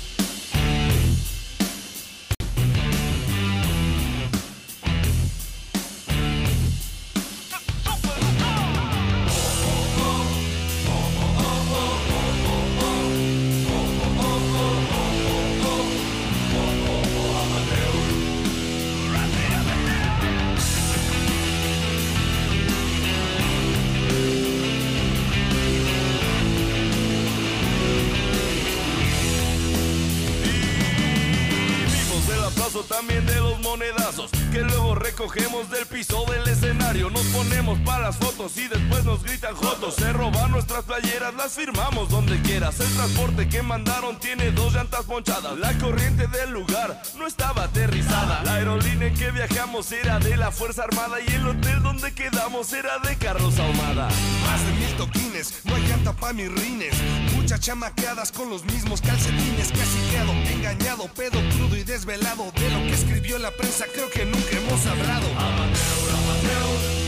Las 38.16 38.28
fotos 38.28 38.58
y 38.58 38.68
después 38.68 39.04
nos 39.06 39.24
gritan 39.24 39.56
jotos. 39.56 39.96
Se 39.96 40.12
roban 40.14 40.52
nuestras 40.52 40.84
playeras, 40.84 41.34
las 41.36 41.54
firmamos 41.54 42.10
donde 42.10 42.42
quieras. 42.42 42.80
El 42.80 42.94
transporte 42.94 43.48
que 43.48 43.62
mandaron 43.62 44.20
tiene 44.20 44.52
dos 44.52 44.74
llantas 44.74 45.06
ponchadas. 45.06 45.58
La 45.58 45.78
corriente 45.78 46.28
del 46.28 46.52
lugar 46.52 47.02
no 47.18 47.28
estaba 47.28 47.64
aterrizada. 47.64 48.44
La 48.44 48.56
aerolínea 48.56 49.08
en 49.08 49.16
que 49.16 49.32
viajamos 49.32 49.92
era 49.92 50.20
de 50.20 50.38
la 50.38 50.52
Fuerza 50.52 50.84
Armada 50.84 51.18
y 51.26 51.34
el 51.34 51.48
hotel 51.48 51.82
donde 51.84 52.14
quedamos 52.14 52.72
era 52.74 53.00
de 53.00 53.16
Carlos 53.18 53.58
Ahumada. 53.60 54.08
Más 54.46 54.66
de 54.66 54.74
mil 54.74 54.98
toquines, 54.98 55.62
no 55.66 55.76
hay 55.76 55.88
llanta 55.88 56.14
pa' 56.14 56.34
mis 56.34 56.52
rines. 56.52 56.96
Muchas 57.36 57.60
chamaqueadas 57.60 58.32
con 58.32 58.50
los 58.50 58.64
mismos 58.66 59.02
calcetines. 59.02 59.72
Casi 59.72 60.00
quedo 60.12 60.32
engañado, 60.54 61.08
pedo 61.16 61.40
crudo 61.56 61.78
y 61.78 61.84
desvelado. 61.84 62.52
De 62.56 62.70
lo 62.70 62.80
que 62.80 62.94
escribió 62.94 63.40
la 63.40 63.52
prensa 63.52 63.86
creo 63.94 64.10
que 64.10 64.26
nunca 64.26 64.52
hemos 64.52 64.86
hablado. 64.86 65.28
Amateur, 65.38 66.10
amateur, 66.12 67.05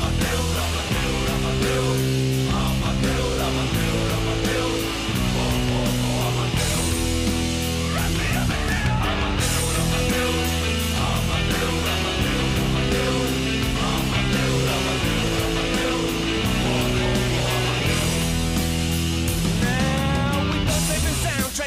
Amadeu, 0.00 0.40
Amadeu, 0.56 1.34
Amadeu. 1.34 2.19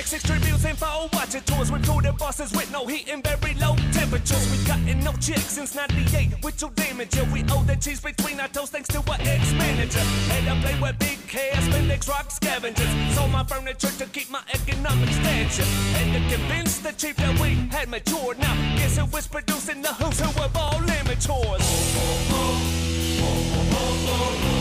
Six 0.05 0.23
tributes 0.23 0.65
info, 0.65 1.09
watching 1.13 1.41
tours 1.41 1.71
with 1.71 1.87
recruited 1.87 2.17
bosses 2.17 2.51
with 2.51 2.71
no 2.71 2.85
heat 2.85 3.09
and 3.09 3.23
very 3.23 3.55
low 3.55 3.75
temperatures. 3.91 4.51
We 4.51 4.63
gotten 4.67 4.99
no 4.99 5.13
chicks 5.13 5.55
since 5.55 5.73
98 5.73 6.43
with 6.43 6.61
your 6.61 6.71
damage. 6.71 7.15
Yeah, 7.15 7.31
we 7.31 7.43
owe 7.49 7.63
the 7.63 7.75
cheese 7.77 8.01
between 8.01 8.39
our 8.39 8.47
toes 8.49 8.69
thanks 8.69 8.89
to 8.89 8.99
our 8.99 9.17
ex-manager. 9.21 9.99
Had 9.99 10.45
to 10.45 10.61
play 10.61 10.79
with 10.79 10.99
big 10.99 11.19
cash, 11.27 11.63
Spandex 11.67 12.07
rock 12.09 12.29
scavengers. 12.31 13.15
Sold 13.15 13.31
my 13.31 13.43
furniture 13.43 13.91
to 13.97 14.05
keep 14.07 14.29
my 14.29 14.41
economic 14.53 15.09
stature. 15.09 15.67
And 15.97 16.13
to 16.13 16.37
convince 16.37 16.79
the 16.79 16.91
chief 16.91 17.15
that 17.15 17.39
we 17.39 17.55
had 17.71 17.89
matured. 17.89 18.39
Now, 18.39 18.53
guess 18.77 18.97
who 18.97 19.05
was 19.05 19.27
producing 19.27 19.81
the 19.81 19.93
who's 19.93 20.19
who 20.19 20.43
of 20.43 20.55
all 20.55 20.81
amateurs? 20.81 21.27
Oh, 21.29 22.27
oh, 22.29 22.79
oh. 23.19 24.52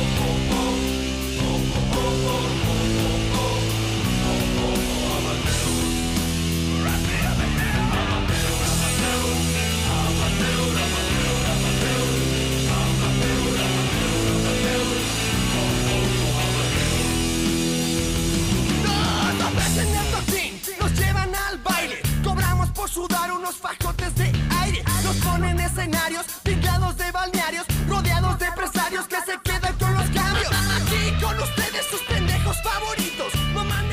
Sudar 22.93 23.33
unos 23.33 23.57
fajotes 23.57 24.15
de 24.17 24.31
aire. 24.61 24.85
Nos 25.03 25.17
ponen 25.17 25.59
escenarios, 25.59 26.27
de 26.45 27.11
balnearios, 27.11 27.65
rodeados 27.89 28.39
de 28.39 28.47
empresarios 28.47 29.07
que 29.07 29.17
se 29.17 29.39
quedan 29.43 29.75
con 29.79 29.95
los 29.95 30.05
cambios. 30.11 30.51
Aquí 30.77 31.25
con 31.25 31.39
ustedes 31.39 31.87
sus 31.91 32.01
pendejos 32.03 32.57
favoritos. 32.63 33.33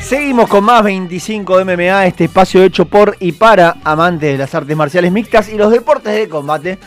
Seguimos 0.01 0.49
con 0.49 0.65
más 0.65 0.83
25 0.83 1.59
de 1.59 1.63
MMA, 1.63 2.07
este 2.07 2.25
espacio 2.25 2.61
hecho 2.61 2.85
por 2.85 3.15
y 3.21 3.31
para 3.31 3.77
amantes 3.85 4.33
de 4.33 4.37
las 4.37 4.53
artes 4.53 4.75
marciales 4.75 5.11
mixtas 5.13 5.47
y 5.47 5.55
los 5.55 5.71
deportes 5.71 6.13
de 6.13 6.27
combate. 6.27 6.77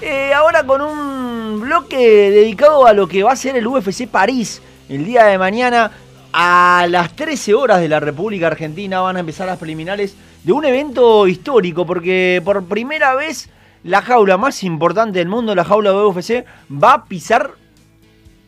Eh, 0.00 0.32
ahora 0.34 0.66
con 0.66 0.80
un 0.80 1.60
bloque 1.60 1.96
dedicado 2.32 2.86
a 2.86 2.92
lo 2.92 3.06
que 3.06 3.22
va 3.22 3.32
a 3.32 3.36
ser 3.36 3.56
el 3.56 3.68
UFC 3.68 4.08
París 4.08 4.60
el 4.88 5.04
día 5.04 5.24
de 5.24 5.38
mañana. 5.38 5.92
A 6.32 6.86
las 6.88 7.14
13 7.14 7.54
horas 7.54 7.80
de 7.80 7.88
la 7.88 8.00
República 8.00 8.46
Argentina 8.46 9.00
van 9.00 9.16
a 9.16 9.20
empezar 9.20 9.46
las 9.46 9.58
preliminares 9.58 10.16
de 10.44 10.52
un 10.52 10.64
evento 10.64 11.26
histórico, 11.26 11.86
porque 11.86 12.42
por 12.44 12.64
primera 12.64 13.14
vez 13.14 13.48
la 13.84 14.02
jaula 14.02 14.36
más 14.36 14.62
importante 14.62 15.18
del 15.18 15.28
mundo, 15.28 15.54
la 15.54 15.64
jaula 15.64 15.90
de 15.90 16.04
UFC, 16.04 16.44
va 16.70 16.94
a 16.94 17.04
pisar 17.04 17.52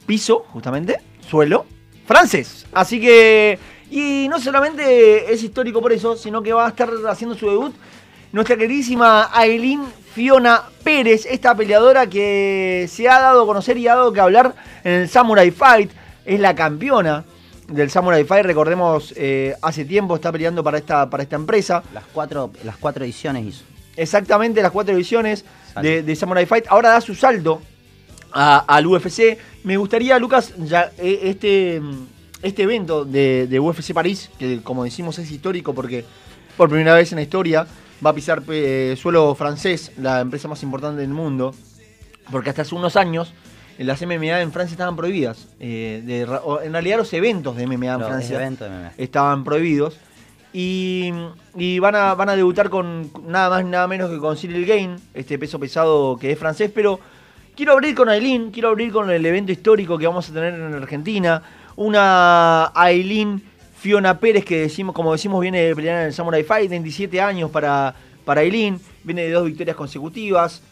piso, 0.06 0.44
justamente, 0.52 0.98
suelo, 1.28 1.66
francés. 2.06 2.66
Así 2.72 3.00
que, 3.00 3.58
y 3.90 4.26
no 4.28 4.40
solamente 4.40 5.32
es 5.32 5.42
histórico 5.42 5.80
por 5.80 5.92
eso, 5.92 6.16
sino 6.16 6.42
que 6.42 6.52
va 6.52 6.66
a 6.66 6.70
estar 6.70 6.90
haciendo 7.08 7.36
su 7.36 7.48
debut 7.48 7.74
nuestra 8.34 8.56
queridísima 8.56 9.30
Aileen 9.32 9.84
Fiona 10.12 10.64
Pérez, 10.82 11.24
esta 11.24 11.54
peleadora 11.54 12.08
que 12.08 12.86
se 12.90 13.08
ha 13.08 13.20
dado 13.20 13.42
a 13.42 13.46
conocer 13.46 13.78
y 13.78 13.86
ha 13.86 13.94
dado 13.94 14.12
que 14.12 14.20
hablar 14.20 14.56
en 14.82 15.02
el 15.02 15.08
Samurai 15.08 15.52
Fight, 15.52 15.92
es 16.24 16.40
la 16.40 16.52
campeona 16.52 17.24
del 17.68 17.90
Samurai 17.90 18.24
Fight, 18.24 18.44
recordemos, 18.44 19.14
eh, 19.16 19.54
hace 19.62 19.84
tiempo 19.84 20.14
está 20.14 20.30
peleando 20.30 20.62
para 20.62 20.78
esta, 20.78 21.08
para 21.08 21.22
esta 21.22 21.36
empresa. 21.36 21.82
Las 21.92 22.04
cuatro, 22.12 22.50
las 22.64 22.76
cuatro 22.76 23.04
ediciones 23.04 23.46
hizo. 23.46 23.64
Exactamente, 23.96 24.62
las 24.62 24.72
cuatro 24.72 24.94
ediciones 24.94 25.44
de, 25.80 26.16
Samurai 26.16 26.46
Fight. 26.46 26.66
Ahora 26.68 26.90
da 26.90 27.00
su 27.00 27.14
salto 27.14 27.62
al 28.32 28.86
UFC. 28.86 29.38
Me 29.62 29.76
gustaría, 29.76 30.18
Lucas, 30.18 30.52
ya 30.58 30.92
eh, 30.98 31.20
este, 31.24 31.80
este 32.42 32.62
evento 32.62 33.04
de, 33.04 33.58
UFC 33.60 33.92
París, 33.94 34.30
que 34.38 34.60
como 34.62 34.84
decimos 34.84 35.18
es 35.18 35.30
histórico 35.30 35.74
porque 35.74 36.04
por 36.56 36.68
primera 36.68 36.94
vez 36.94 37.12
en 37.12 37.16
la 37.16 37.22
historia 37.22 37.66
va 38.04 38.10
a 38.10 38.14
pisar 38.14 38.42
eh, 38.48 38.96
suelo 39.00 39.34
francés, 39.34 39.92
la 39.96 40.20
empresa 40.20 40.48
más 40.48 40.62
importante 40.62 41.00
del 41.00 41.10
mundo, 41.10 41.54
porque 42.30 42.50
hasta 42.50 42.62
hace 42.62 42.74
unos 42.74 42.96
años 42.96 43.32
las 43.78 44.00
MMA 44.02 44.40
en 44.40 44.52
Francia 44.52 44.74
estaban 44.74 44.96
prohibidas. 44.96 45.48
Eh, 45.60 46.02
de 46.04 46.26
ra- 46.26 46.42
o 46.44 46.60
en 46.60 46.72
realidad 46.72 46.98
los 46.98 47.12
eventos 47.12 47.56
de 47.56 47.66
MMA 47.66 47.94
en 47.94 47.98
Los 48.00 48.08
Francia 48.08 48.36
eventos 48.36 48.68
de 48.68 48.74
MMA. 48.76 48.92
estaban 48.98 49.42
prohibidos. 49.44 49.96
Y, 50.52 51.10
y 51.56 51.80
van, 51.80 51.96
a, 51.96 52.14
van 52.14 52.28
a 52.28 52.36
debutar 52.36 52.70
con 52.70 53.10
nada 53.26 53.50
más 53.50 53.64
nada 53.64 53.88
menos 53.88 54.08
que 54.08 54.18
con 54.18 54.36
Cyril 54.36 54.64
Gain, 54.64 54.94
este 55.12 55.36
peso 55.36 55.58
pesado 55.58 56.16
que 56.16 56.30
es 56.30 56.38
francés, 56.38 56.70
pero 56.72 57.00
quiero 57.56 57.72
abrir 57.72 57.96
con 57.96 58.08
Aileen, 58.08 58.52
quiero 58.52 58.68
abrir 58.68 58.92
con 58.92 59.10
el 59.10 59.26
evento 59.26 59.50
histórico 59.50 59.98
que 59.98 60.06
vamos 60.06 60.30
a 60.30 60.32
tener 60.32 60.54
en 60.54 60.72
Argentina. 60.74 61.42
Una 61.74 62.70
Aileen 62.74 63.42
Fiona 63.76 64.18
Pérez 64.20 64.44
que 64.44 64.60
decimos, 64.60 64.94
como 64.94 65.10
decimos, 65.10 65.40
viene 65.40 65.60
de 65.60 65.74
pelear 65.74 66.02
en 66.02 66.06
el 66.06 66.12
Samurai 66.12 66.44
Fight, 66.44 66.70
27 66.70 67.20
años 67.20 67.50
para, 67.50 67.94
para 68.24 68.40
Aileen, 68.42 68.80
viene 69.02 69.22
de 69.22 69.30
dos 69.32 69.44
victorias 69.46 69.76
consecutivas. 69.76 70.62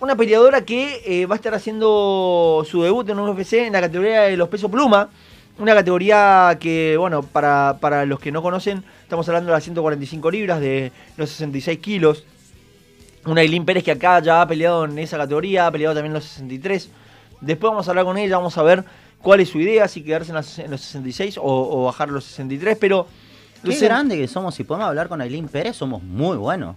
Una 0.00 0.16
peleadora 0.16 0.62
que 0.64 1.02
eh, 1.04 1.26
va 1.26 1.34
a 1.34 1.36
estar 1.36 1.54
haciendo 1.54 2.64
su 2.68 2.82
debut 2.82 3.08
en 3.10 3.18
un 3.18 3.28
UFC 3.28 3.52
en 3.54 3.72
la 3.74 3.80
categoría 3.82 4.22
de 4.22 4.36
los 4.36 4.48
pesos 4.48 4.70
pluma. 4.70 5.10
Una 5.58 5.74
categoría 5.74 6.56
que, 6.58 6.96
bueno, 6.98 7.22
para, 7.22 7.76
para 7.80 8.06
los 8.06 8.18
que 8.18 8.32
no 8.32 8.40
conocen, 8.40 8.82
estamos 9.02 9.28
hablando 9.28 9.48
de 9.50 9.56
las 9.56 9.62
145 9.64 10.30
libras, 10.30 10.58
de 10.60 10.90
los 11.18 11.28
66 11.28 11.78
kilos. 11.80 12.24
Una 13.26 13.42
Eileen 13.42 13.66
Pérez 13.66 13.84
que 13.84 13.90
acá 13.90 14.20
ya 14.20 14.40
ha 14.40 14.46
peleado 14.48 14.86
en 14.86 14.98
esa 14.98 15.18
categoría, 15.18 15.66
ha 15.66 15.70
peleado 15.70 15.94
también 15.94 16.12
en 16.12 16.14
los 16.14 16.24
63. 16.24 16.88
Después 17.42 17.70
vamos 17.70 17.86
a 17.86 17.90
hablar 17.90 18.06
con 18.06 18.16
ella, 18.16 18.38
vamos 18.38 18.56
a 18.56 18.62
ver 18.62 18.84
cuál 19.20 19.40
es 19.40 19.50
su 19.50 19.60
idea, 19.60 19.86
si 19.86 20.02
quedarse 20.02 20.30
en, 20.30 20.36
las- 20.36 20.58
en 20.58 20.70
los 20.70 20.80
66 20.80 21.36
o, 21.36 21.42
o 21.42 21.84
bajar 21.84 22.08
los 22.08 22.24
63. 22.24 22.78
Pero 22.80 23.06
Qué 23.62 23.72
grande 23.84 24.16
que 24.16 24.26
somos. 24.28 24.54
Si 24.54 24.64
podemos 24.64 24.88
hablar 24.88 25.08
con 25.08 25.20
Aileen 25.20 25.46
Pérez, 25.48 25.76
somos 25.76 26.02
muy 26.02 26.38
buenos. 26.38 26.76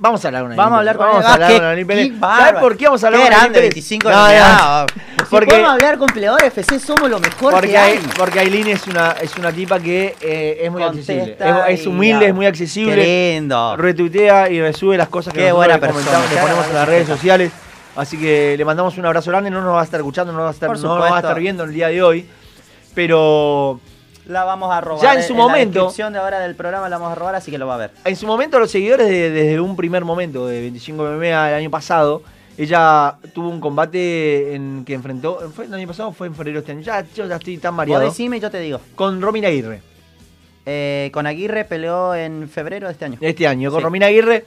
Vamos 0.00 0.24
a 0.24 0.28
hablar 0.28 0.42
con 0.44 0.56
Vamos 0.56 0.72
a 0.76 0.78
hablar 0.78 0.96
con. 0.96 1.06
Vamos 1.06 1.24
a 1.24 1.32
hablar 1.34 1.76
con 1.78 1.86
Pérez. 1.86 2.12
¿Sabes 2.20 2.60
por 2.60 2.76
qué 2.76 2.84
vamos 2.84 3.02
a 3.02 3.06
hablar 3.08 3.20
Qué 3.22 3.28
con 3.28 3.36
grande, 3.38 3.54
Pérez? 3.58 3.74
25 3.74 4.10
No, 4.10 4.26
de 4.26 4.38
no. 4.38 4.44
MMA. 4.44 4.86
Si 5.18 5.24
Porque- 5.30 5.46
podemos 5.46 5.70
hablar 5.72 5.98
con 5.98 6.06
peleadores 6.08 6.46
FC, 6.46 6.78
somos 6.78 7.10
lo 7.10 7.18
mejor 7.18 7.52
Porque, 7.52 7.68
que 7.68 7.78
hay. 7.78 7.98
porque 8.16 8.38
Aileen 8.40 8.68
es 8.68 8.86
una, 8.86 9.10
es 9.20 9.36
una 9.36 9.52
tipa 9.52 9.78
que 9.80 10.14
eh, 10.20 10.58
es 10.62 10.70
muy 10.70 10.82
accesible. 10.82 11.36
Contesta 11.36 11.68
Es, 11.68 11.80
es 11.80 11.86
y 11.86 11.88
humilde, 11.88 12.20
ya. 12.22 12.28
es 12.28 12.34
muy 12.34 12.46
accesible. 12.46 12.94
Qué 12.94 13.32
lindo. 13.34 13.76
Retuitea 13.76 14.48
y 14.50 14.60
resube 14.62 14.96
las 14.96 15.08
cosas 15.08 15.34
que 15.34 15.40
Qué 15.40 15.52
buena 15.52 15.74
le 15.74 15.80
persona, 15.80 16.18
le 16.32 16.40
ponemos 16.40 16.66
en 16.68 16.74
las 16.74 16.88
redes 16.88 17.06
sociales. 17.08 17.52
Así 17.96 18.16
que 18.16 18.54
le 18.56 18.64
mandamos 18.64 18.96
un 18.96 19.04
abrazo 19.04 19.30
grande. 19.30 19.50
No 19.50 19.60
nos 19.60 19.74
va 19.74 19.80
a 19.80 19.84
estar 19.84 19.98
escuchando, 19.98 20.32
no, 20.32 20.40
va 20.42 20.48
a 20.48 20.52
estar, 20.52 20.68
no 20.70 20.74
nos 20.98 21.02
va 21.10 21.16
a 21.16 21.20
estar 21.20 21.38
viendo 21.40 21.64
el 21.64 21.74
día 21.74 21.88
de 21.88 22.00
hoy. 22.02 22.28
Pero 22.94 23.80
La 24.28 24.44
vamos 24.44 24.70
a 24.72 24.80
robar. 24.80 25.02
Ya 25.02 25.14
en 25.14 25.22
su 25.22 25.34
La 25.34 25.40
momento- 25.42 25.80
descripción 25.80 26.12
de 26.12 26.18
ahora 26.20 26.38
del 26.40 26.54
programa 26.54 26.88
la 26.88 26.98
vamos 26.98 27.12
a 27.12 27.14
robar, 27.16 27.34
así 27.34 27.50
que 27.50 27.58
lo 27.58 27.66
va 27.66 27.74
a 27.74 27.78
ver. 27.78 27.90
en 28.04 28.14
su 28.16 28.26
momento, 28.26 28.58
los 28.58 28.70
seguidores 28.70 29.08
de- 29.08 29.30
desde 29.30 29.58
un 29.60 29.74
primer 29.74 30.04
momento, 30.04 30.46
de 30.46 30.60
25 30.60 31.02
MMA 31.04 31.48
el 31.48 31.54
año 31.54 31.70
pasado, 31.70 32.22
ella 32.58 33.16
tuvo 33.34 33.48
un 33.48 33.60
combate 33.60 34.54
en 34.54 34.84
que 34.84 34.92
enfrentó. 34.94 35.50
¿Fue 35.54 35.64
el 35.64 35.72
año 35.74 35.86
pasado 35.88 36.12
fue 36.12 36.26
en 36.26 36.34
febrero 36.34 36.58
este 36.60 36.72
año? 36.72 36.82
Ya, 36.82 37.04
yo 37.14 37.26
ya 37.26 37.36
estoy 37.36 37.56
tan 37.58 37.72
Vos 37.72 37.78
mareado. 37.78 38.04
decime 38.04 38.36
y 38.36 38.40
yo 38.40 38.50
te 38.50 38.60
digo. 38.60 38.80
Con 38.94 39.20
Romina 39.22 39.48
Aguirre. 39.48 39.80
Eh, 40.66 41.10
con 41.14 41.26
Aguirre 41.26 41.64
peleó 41.64 42.14
en 42.14 42.48
febrero 42.50 42.88
de 42.88 42.92
este 42.92 43.06
año. 43.06 43.18
Este 43.22 43.46
año, 43.46 43.70
con 43.70 43.80
Sí. 43.80 43.84
Romina 43.84 44.06
Aguirre, 44.06 44.44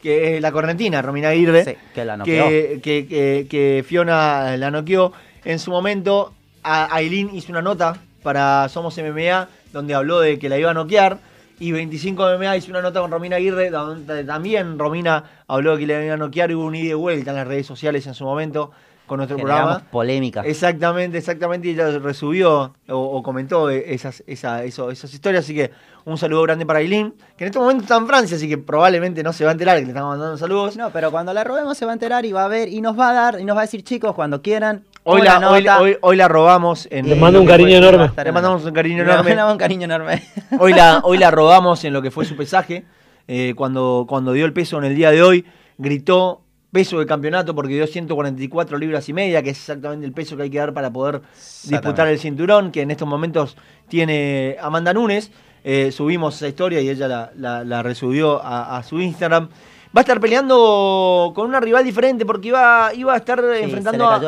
que 0.00 0.36
es 0.36 0.42
la 0.42 0.52
correntina, 0.52 1.02
Romina 1.02 1.30
Aguirre. 1.30 1.64
Sí, 1.64 1.74
que 1.92 2.04
la 2.04 2.16
noqueó. 2.16 2.48
que, 2.48 2.80
que, 2.82 3.06
que- 3.08 3.46
que 3.50 3.84
Fiona 3.84 4.56
la 4.56 4.70
noqueó. 4.70 5.12
En 5.44 5.58
su 5.58 5.72
momento, 5.72 6.32
a- 6.62 6.94
Aileen 6.94 7.34
hizo 7.34 7.50
una 7.50 7.62
nota 7.62 7.96
para 8.24 8.68
Somos 8.68 8.98
MMA, 8.98 9.46
donde 9.72 9.94
habló 9.94 10.18
de 10.18 10.40
que 10.40 10.48
la 10.48 10.58
iba 10.58 10.72
a 10.72 10.74
noquear. 10.74 11.18
Y 11.60 11.70
25 11.70 12.36
MMA 12.36 12.56
hizo 12.56 12.70
una 12.72 12.82
nota 12.82 13.00
con 13.00 13.12
Romina 13.12 13.36
Aguirre, 13.36 13.70
donde 13.70 14.24
también 14.24 14.76
Romina 14.76 15.22
habló 15.46 15.76
de 15.76 15.86
que 15.86 15.86
la 15.86 16.04
iba 16.04 16.14
a 16.14 16.16
noquear. 16.16 16.50
y 16.50 16.54
Hubo 16.54 16.64
un 16.64 16.74
ida 16.74 16.90
y 16.90 16.94
vuelta 16.94 17.30
en 17.30 17.36
las 17.36 17.46
redes 17.46 17.64
sociales 17.64 18.04
en 18.08 18.14
su 18.14 18.24
momento 18.24 18.72
con 19.06 19.18
nuestro 19.18 19.36
Generamos 19.36 19.66
programa. 19.74 19.90
polémica. 19.92 20.40
Exactamente, 20.44 21.18
exactamente. 21.18 21.68
Y 21.68 21.72
ella 21.72 21.96
resubió 22.00 22.74
o, 22.88 22.94
o 22.96 23.22
comentó 23.22 23.70
esas, 23.70 24.24
esa- 24.26 24.64
eso- 24.64 24.90
esas 24.90 25.14
historias. 25.14 25.44
Así 25.44 25.54
que 25.54 25.70
un 26.06 26.18
saludo 26.18 26.42
grande 26.42 26.66
para 26.66 26.80
Aileen, 26.80 27.14
que 27.36 27.44
en 27.44 27.48
este 27.50 27.58
momento 27.60 27.82
está 27.84 27.96
en 27.98 28.06
Francia, 28.08 28.36
así 28.36 28.48
que 28.48 28.58
probablemente 28.58 29.22
no 29.22 29.32
se 29.32 29.44
va 29.44 29.50
a 29.50 29.52
enterar 29.52 29.76
que 29.78 29.82
le 29.84 29.88
estamos 29.90 30.10
mandando 30.16 30.36
saludos. 30.38 30.76
No, 30.76 30.90
pero 30.90 31.10
cuando 31.12 31.32
la 31.32 31.44
robemos 31.44 31.78
se 31.78 31.84
va 31.84 31.92
a 31.92 31.94
enterar 31.94 32.24
y 32.24 32.32
va 32.32 32.46
a 32.46 32.48
ver 32.48 32.68
y 32.68 32.80
nos 32.80 32.98
va 32.98 33.10
a 33.10 33.12
dar 33.12 33.40
y 33.40 33.44
nos 33.44 33.54
va 33.56 33.60
a 33.60 33.64
decir, 33.64 33.84
chicos, 33.84 34.14
cuando 34.14 34.42
quieran. 34.42 34.82
Hoy 35.06 35.20
la, 35.22 35.50
hoy, 35.50 35.66
hoy- 35.80 35.96
hoy 36.00 36.16
la 36.16 36.28
robamos 36.28 36.88
en. 36.90 37.08
Le 37.08 37.14
mando 37.16 37.40
un 37.40 37.46
cariño 37.46 37.68
fue- 37.78 37.88
enorme. 37.88 38.10
Le 38.24 38.32
mandamos 38.32 38.64
un 38.64 38.72
cariño 38.72 38.96
Le 38.96 39.02
enorme. 39.12 39.30
mandamos 39.30 39.52
un 39.52 39.58
cariño 39.58 39.84
enorme. 39.84 40.22
Hoy 40.58 40.72
la, 40.72 41.00
hoy 41.04 41.18
la 41.18 41.30
robamos 41.30 41.84
en 41.84 41.92
lo 41.92 42.00
que 42.00 42.10
fue 42.10 42.24
su 42.24 42.36
pesaje. 42.36 42.84
eh, 43.28 43.52
cuando, 43.56 44.06
cuando 44.08 44.32
dio 44.32 44.44
el 44.46 44.52
peso 44.52 44.78
en 44.78 44.84
el 44.84 44.94
día 44.94 45.10
de 45.10 45.22
hoy, 45.22 45.44
gritó 45.78 46.40
peso 46.72 46.98
de 46.98 47.06
campeonato 47.06 47.54
porque 47.54 47.74
dio 47.74 47.86
144 47.86 48.78
libras 48.78 49.08
y 49.08 49.12
media, 49.12 49.42
que 49.42 49.50
es 49.50 49.58
exactamente 49.58 50.06
el 50.06 50.12
peso 50.12 50.36
que 50.36 50.42
hay 50.44 50.50
que 50.50 50.58
dar 50.58 50.72
para 50.74 50.90
poder 50.92 51.20
disputar 51.64 52.08
el 52.08 52.18
cinturón, 52.18 52.70
que 52.72 52.80
en 52.82 52.90
estos 52.90 53.06
momentos 53.06 53.56
tiene 53.88 54.56
Amanda 54.60 54.92
Nunes. 54.94 55.30
Eh, 55.64 55.92
subimos 55.92 56.36
esa 56.36 56.48
historia 56.48 56.80
y 56.80 56.88
ella 56.88 57.08
la, 57.08 57.30
la- 57.36 57.62
la 57.64 57.82
resubió 57.82 58.42
a, 58.42 58.76
a 58.76 58.82
su 58.82 59.00
Instagram. 59.00 59.48
Va 59.96 60.00
a 60.00 60.02
estar 60.02 60.18
peleando 60.20 61.32
con 61.34 61.46
una 61.48 61.60
rival 61.60 61.84
diferente 61.84 62.26
porque 62.26 62.48
iba, 62.48 62.90
iba 62.94 63.14
a 63.14 63.16
estar 63.16 63.38
Sí, 63.40 63.62
enfrentando 63.64 64.08
a- 64.08 64.18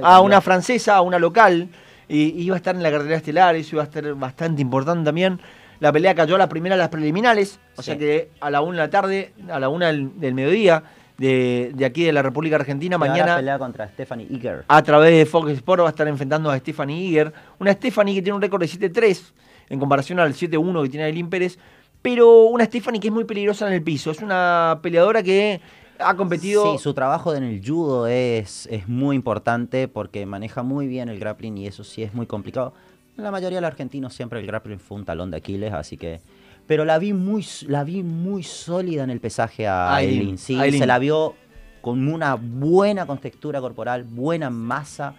la 0.00 0.20
una 0.20 0.40
francesa, 0.40 0.96
a 0.96 1.00
una 1.00 1.18
local, 1.18 1.68
y 2.08 2.42
iba 2.42 2.54
a 2.56 2.58
estar 2.58 2.74
en 2.74 2.82
la 2.82 2.90
carrera 2.90 3.16
estelar, 3.16 3.54
eso 3.56 3.76
iba 3.76 3.82
a 3.82 3.86
estar 3.86 4.14
bastante 4.14 4.60
importante 4.62 5.04
también. 5.04 5.40
La 5.80 5.92
pelea 5.92 6.14
cayó 6.14 6.34
a 6.34 6.38
la 6.38 6.48
primera 6.48 6.74
de 6.74 6.80
las 6.80 6.88
preliminares, 6.88 7.58
o 7.76 7.82
sea 7.82 7.96
que 7.96 8.30
a 8.40 8.50
la 8.50 8.60
una 8.60 8.72
de 8.72 8.78
la 8.78 8.90
tarde, 8.90 9.32
a 9.50 9.58
la 9.60 9.68
una 9.68 9.86
del, 9.86 10.18
del 10.20 10.34
mediodía, 10.34 10.82
de, 11.16 11.72
de 11.74 11.84
aquí 11.84 12.04
de 12.04 12.12
la 12.12 12.22
República 12.22 12.56
Argentina, 12.56 12.96
mañana 12.98 13.36
pelea 13.36 13.58
contra 13.58 13.88
Stephanie 13.88 14.26
Eager. 14.30 14.64
a 14.68 14.82
través 14.82 15.10
de 15.12 15.26
Fox 15.26 15.50
Sport 15.52 15.82
va 15.82 15.86
a 15.86 15.90
estar 15.90 16.06
enfrentando 16.06 16.50
a 16.50 16.58
Stephanie 16.58 16.96
Iger. 17.08 17.32
Una 17.58 17.72
Stephanie 17.72 18.14
que 18.14 18.22
tiene 18.22 18.36
un 18.36 18.42
récord 18.42 18.60
de 18.60 18.68
7-3 18.68 19.32
en 19.70 19.78
comparación 19.80 20.20
al 20.20 20.32
7-1 20.34 20.82
que 20.84 20.88
tiene 20.90 21.06
Aileen 21.06 21.28
Pérez. 21.30 21.58
Pero 22.02 22.44
una 22.44 22.64
Stephanie 22.64 23.00
que 23.00 23.08
es 23.08 23.14
muy 23.14 23.24
peligrosa 23.24 23.66
en 23.66 23.74
el 23.74 23.82
piso. 23.82 24.10
Es 24.10 24.20
una 24.20 24.78
peleadora 24.82 25.22
que 25.22 25.60
ha 25.98 26.14
competido. 26.16 26.72
Sí, 26.72 26.82
su 26.82 26.94
trabajo 26.94 27.34
en 27.34 27.42
el 27.42 27.60
judo 27.64 28.06
es, 28.06 28.68
es 28.70 28.88
muy 28.88 29.16
importante 29.16 29.88
porque 29.88 30.24
maneja 30.26 30.62
muy 30.62 30.86
bien 30.86 31.08
el 31.08 31.18
grappling 31.18 31.58
y 31.58 31.66
eso 31.66 31.82
sí 31.84 32.02
es 32.02 32.14
muy 32.14 32.26
complicado. 32.26 32.72
La 33.16 33.32
mayoría 33.32 33.56
de 33.56 33.62
los 33.62 33.68
argentinos 33.68 34.14
siempre 34.14 34.38
el 34.38 34.46
grappling 34.46 34.78
fue 34.78 34.98
un 34.98 35.04
talón 35.04 35.30
de 35.30 35.38
Aquiles, 35.38 35.72
así 35.72 35.96
que... 35.96 36.20
Pero 36.68 36.84
la 36.84 36.98
vi 36.98 37.14
muy, 37.14 37.44
la 37.66 37.82
vi 37.82 38.02
muy 38.02 38.42
sólida 38.42 39.02
en 39.02 39.10
el 39.10 39.20
pesaje 39.20 39.66
a 39.66 39.94
Aileen, 39.94 40.18
Aileen. 40.18 40.38
Sí, 40.38 40.54
Aileen. 40.54 40.80
se 40.80 40.86
la 40.86 40.98
vio 40.98 41.34
con 41.80 42.06
una 42.06 42.34
buena 42.34 43.06
contextura 43.06 43.60
corporal, 43.60 44.04
buena 44.04 44.50
masa. 44.50 45.14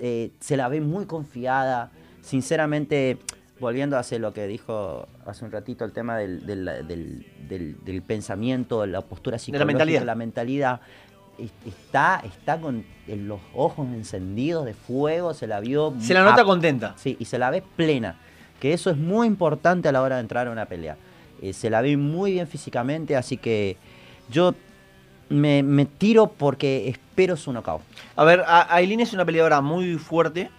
eh, 0.00 0.32
se 0.40 0.56
la 0.56 0.68
ve 0.68 0.80
muy 0.80 1.06
confiada. 1.06 1.92
Sinceramente, 2.20 3.18
volviendo 3.60 3.96
a 3.96 4.00
hacer 4.00 4.20
lo 4.20 4.32
que 4.32 4.46
dijo 4.46 5.06
hace 5.26 5.44
un 5.44 5.52
ratito, 5.52 5.84
el 5.84 5.92
tema 5.92 6.16
del, 6.16 6.46
del, 6.46 7.76
del- 7.84 8.02
pensamiento, 8.02 8.86
la 8.86 9.00
postura 9.02 9.34
la 9.34 9.38
psicológica, 9.38 9.66
mentalidad. 9.66 10.02
la 10.04 10.14
mentalidad, 10.14 10.80
es- 11.38 11.52
está, 11.66 12.22
está 12.24 12.58
con 12.60 12.84
los 13.06 13.40
ojos 13.54 13.86
encendidos 13.88 14.64
de 14.64 14.74
fuego, 14.74 15.34
se 15.34 15.46
la 15.46 15.60
vio... 15.60 15.94
Se 16.00 16.14
la 16.14 16.24
nota 16.24 16.42
a- 16.42 16.44
contenta. 16.44 16.94
Sí, 16.96 17.16
y 17.18 17.26
se 17.26 17.38
la 17.38 17.50
ve 17.50 17.62
plena, 17.76 18.16
que 18.60 18.72
eso 18.72 18.90
es 18.90 18.96
muy 18.96 19.26
importante 19.26 19.88
a 19.88 19.92
la 19.92 20.02
hora 20.02 20.16
de 20.16 20.22
entrar 20.22 20.46
a 20.48 20.50
una 20.50 20.66
pelea. 20.66 20.96
Eh, 21.42 21.52
se 21.52 21.70
la 21.70 21.80
ve 21.82 21.96
muy 21.96 22.32
bien 22.32 22.46
físicamente, 22.46 23.16
así 23.16 23.36
que 23.36 23.76
yo 24.30 24.54
me, 25.28 25.62
me 25.62 25.86
tiro 25.86 26.26
porque 26.28 26.88
espero 26.88 27.36
su 27.36 27.52
knockout. 27.52 27.82
A 28.16 28.24
ver, 28.24 28.42
Aileen 28.46 29.00
es 29.00 29.12
una 29.12 29.24
peleadora 29.24 29.60
muy 29.60 29.94
fuerte. 29.96 30.50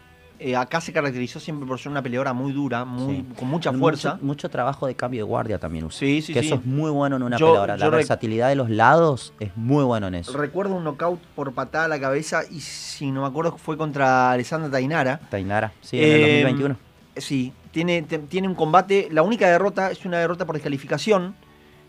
Eh, 0.44 0.56
acá 0.56 0.82
se 0.82 0.92
caracterizó 0.92 1.40
siempre 1.40 1.68
por 1.68 1.78
ser 1.80 1.92
una 1.92 2.02
peleadora 2.02 2.34
muy 2.34 2.52
dura, 2.52 2.84
muy, 2.84 3.18
Sí. 3.18 3.26
con 3.38 3.48
mucha 3.48 3.72
fuerza. 3.72 4.14
Mucho, 4.16 4.26
mucho 4.26 4.50
trabajo 4.50 4.88
de 4.88 4.96
cambio 4.96 5.20
de 5.20 5.30
guardia 5.30 5.60
también. 5.60 5.92
Sí, 5.92 6.24
sí, 6.24 6.34
que 6.34 6.40
eso 6.40 6.56
es 6.56 6.66
muy 6.66 6.90
bueno 6.90 7.16
en 7.18 7.22
una 7.22 7.38
Yo- 7.38 7.46
peleadora. 7.48 7.76
yo 7.78 7.86
La 7.86 7.90
versatilidad 7.96 8.50
de 8.50 8.56
los 8.56 8.70
lados 8.72 9.34
es 9.40 9.56
muy 9.56 9.84
bueno 9.84 10.08
en 10.08 10.16
eso. 10.16 10.36
Recuerdo 10.36 10.74
un 10.74 10.84
knockout 10.84 11.20
por 11.36 11.54
patada 11.54 11.86
a 11.86 11.88
la 11.88 12.00
cabeza 12.00 12.42
y 12.50 12.60
si 12.62 13.12
no 13.12 13.22
me 13.22 13.28
acuerdo 13.28 13.56
fue 13.58 13.78
contra 13.78 14.32
Alessandra 14.32 14.72
Tainara. 14.72 15.20
Tainara, 15.30 15.74
sí, 15.82 15.98
en 16.00 16.04
el 16.04 16.10
Eh, 16.12 16.42
2021. 16.44 16.78
Sí, 17.18 17.54
tiene, 17.72 18.02
te- 18.02 18.18
tiene 18.18 18.48
un 18.48 18.56
combate. 18.56 19.10
La 19.12 19.22
única 19.22 19.48
derrota 19.48 19.92
es 19.92 20.04
una 20.06 20.18
derrota 20.18 20.46
por 20.48 20.56
descalificación, 20.56 21.36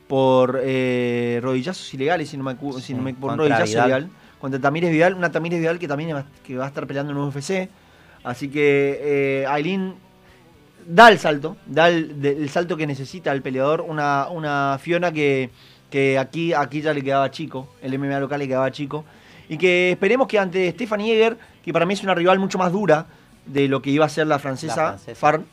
por 0.08 0.60
eh, 0.62 1.40
rodillazos 1.42 1.94
ilegales, 1.94 2.28
si 2.28 2.36
no 2.36 2.44
me, 2.44 2.52
acu- 2.58 2.78
si 2.80 2.92
no 2.92 3.00
me 3.02 3.14
por 3.14 3.32
un 3.32 3.38
rodillazo 3.38 3.64
Vidal. 3.64 3.86
ilegal. 3.88 4.10
Contra 4.40 4.60
Tamírez 4.60 4.90
Vidal, 4.90 5.14
una 5.14 5.30
Tamírez 5.30 5.60
Vidal 5.60 5.78
que 5.78 5.88
también 5.88 6.14
va, 6.16 6.24
que 6.44 6.56
va 6.56 6.64
a 6.64 6.68
estar 6.68 6.86
peleando 6.86 7.12
en 7.12 7.18
UFC. 7.18 7.70
Así 8.24 8.48
que 8.48 8.98
eh, 9.42 9.46
Aileen 9.48 9.94
da 10.86 11.08
el 11.10 11.18
salto, 11.18 11.56
da 11.66 11.88
el, 11.88 12.48
salto 12.50 12.76
que 12.76 12.86
necesita 12.86 13.32
el 13.32 13.42
peleador. 13.42 13.80
Una, 13.80 14.28
una 14.30 14.78
Fiona 14.80 15.12
que, 15.12 15.50
que 15.90 16.18
aquí, 16.18 16.52
aquí 16.52 16.80
ya 16.82 16.92
le 16.92 17.02
quedaba 17.02 17.30
chico, 17.30 17.68
el 17.82 17.98
MMA 17.98 18.20
local 18.20 18.38
le 18.38 18.48
quedaba 18.48 18.70
chico. 18.70 19.04
Y 19.48 19.58
que 19.58 19.90
esperemos 19.92 20.28
que 20.28 20.38
ante 20.38 20.70
Stephanie 20.70 21.14
Eger, 21.14 21.36
que 21.64 21.72
para 21.72 21.84
mí 21.84 21.94
es 21.94 22.02
una 22.02 22.14
rival 22.14 22.38
mucho 22.38 22.58
más 22.58 22.72
dura 22.72 23.06
de 23.44 23.66
lo 23.68 23.82
que 23.82 23.90
iba 23.90 24.04
a 24.06 24.08
ser 24.08 24.26
la 24.28 24.38
francesa, 24.38 24.76
La 24.76 24.88
francesa. 24.92 25.14
Farn, 25.14 25.44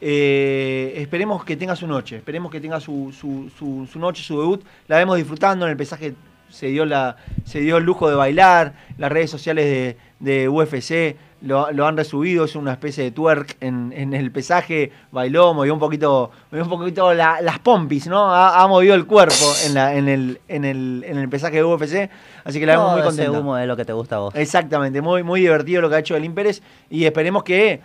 eh, 0.00 0.94
esperemos 0.96 1.44
que 1.44 1.56
tenga 1.56 1.76
su 1.76 1.86
noche, 1.86 2.16
esperemos 2.16 2.50
que 2.50 2.60
tenga 2.60 2.80
su, 2.80 3.12
su, 3.18 3.50
su- 3.56 3.86
su 3.90 3.98
noche, 3.98 4.22
su 4.22 4.38
debut. 4.40 4.64
La 4.88 4.96
vemos 4.96 5.16
disfrutando 5.16 5.64
en 5.66 5.70
el 5.70 5.76
pesaje 5.76 6.14
se 6.48 6.68
dio, 6.68 6.84
la, 6.84 7.16
se 7.44 7.60
dio 7.60 7.76
el 7.78 7.84
lujo 7.84 8.08
de 8.08 8.14
bailar, 8.14 8.74
las 8.98 9.10
redes 9.10 9.30
sociales 9.30 9.64
de, 9.66 9.96
de 10.20 10.48
UFC 10.48 11.16
lo, 11.42 11.70
lo, 11.72 11.86
han 11.86 11.96
resubido, 11.96 12.44
es 12.44 12.56
una 12.56 12.72
especie 12.72 13.04
de 13.04 13.10
twerk 13.10 13.56
en, 13.60 13.92
en 13.94 14.14
el 14.14 14.30
pesaje, 14.32 14.90
bailó, 15.12 15.54
movió 15.54 15.74
un 15.74 15.80
poquito, 15.80 16.30
movió 16.50 16.64
un 16.64 16.70
poquito 16.70 17.12
la, 17.14 17.40
las 17.40 17.58
pompis, 17.58 18.06
¿no? 18.06 18.32
Ha, 18.32 18.62
ha, 18.62 18.66
movido 18.66 18.94
el 18.94 19.06
cuerpo 19.06 19.52
en, 19.64 19.74
la, 19.74 19.94
en, 19.94 20.08
el, 20.08 20.40
en, 20.48 20.64
el, 20.64 21.04
en 21.06 21.18
el 21.18 21.28
pesaje 21.28 21.56
de 21.56 21.64
UFC, 21.64 22.10
así 22.44 22.58
que 22.58 22.66
la 22.66 22.72
vemos 22.72 22.92
muy 22.92 23.02
contenta. 23.02 23.30
Ese 23.30 23.38
humo 23.40 23.58
es 23.58 23.66
lo 23.66 23.76
que 23.76 23.84
te 23.84 23.92
gusta 23.92 24.16
a 24.16 24.18
vos. 24.20 24.34
Exactamente, 24.34 25.00
muy, 25.00 25.22
muy 25.22 25.40
divertido 25.40 25.82
lo 25.82 25.88
que 25.88 25.96
ha 25.96 25.98
hecho 25.98 26.16
Elin 26.16 26.34
Pérez 26.34 26.62
y 26.88 27.04
esperemos 27.04 27.44
que 27.44 27.80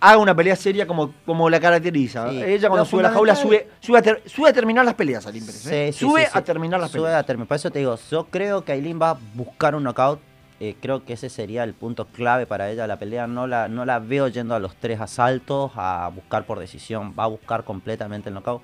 haga 0.00 0.18
una 0.18 0.34
pelea 0.34 0.54
seria 0.54 0.86
como, 0.86 1.12
como 1.26 1.50
la 1.50 1.60
caracteriza. 1.60 2.30
Sí. 2.30 2.42
Ella 2.42 2.68
cuando 2.68 2.84
lo 2.84 2.90
sube 2.90 3.00
a 3.00 3.02
la 3.04 3.10
jaula 3.10 3.34
sube, 3.34 3.68
sube, 3.80 3.98
a 3.98 4.02
ter, 4.02 4.22
sube 4.26 4.48
a 4.48 4.52
terminar 4.52 4.84
las 4.84 4.94
peleas, 4.94 5.26
Elin 5.26 5.44
Pérez. 5.44 5.66
¿eh? 5.66 5.90
Sí, 5.92 5.98
sube 5.98 6.28
a 6.32 6.40
terminar 6.42 6.80
las 6.80 6.90
sube 6.90 7.02
peleas. 7.02 7.20
A 7.20 7.26
terminar. 7.26 7.48
Por 7.48 7.56
eso 7.56 7.70
te 7.70 7.80
digo, 7.80 7.98
yo 8.10 8.24
creo 8.26 8.64
que 8.64 8.72
Aileen 8.72 9.00
va 9.00 9.10
a 9.10 9.18
buscar 9.34 9.74
un 9.74 9.82
knockout 9.82 10.20
eh, 10.62 10.76
creo 10.80 11.04
que 11.04 11.14
ese 11.14 11.28
sería 11.28 11.64
el 11.64 11.74
punto 11.74 12.06
clave 12.06 12.46
para 12.46 12.70
ella 12.70 12.86
la 12.86 12.96
pelea. 12.96 13.26
No 13.26 13.48
la, 13.48 13.66
no 13.66 13.84
la 13.84 13.98
veo 13.98 14.28
yendo 14.28 14.54
a 14.54 14.60
los 14.60 14.76
tres 14.76 15.00
asaltos 15.00 15.72
a 15.74 16.08
buscar 16.14 16.46
por 16.46 16.60
decisión. 16.60 17.14
Va 17.18 17.24
a 17.24 17.26
buscar 17.26 17.64
completamente 17.64 18.28
el 18.28 18.36
knockout. 18.36 18.62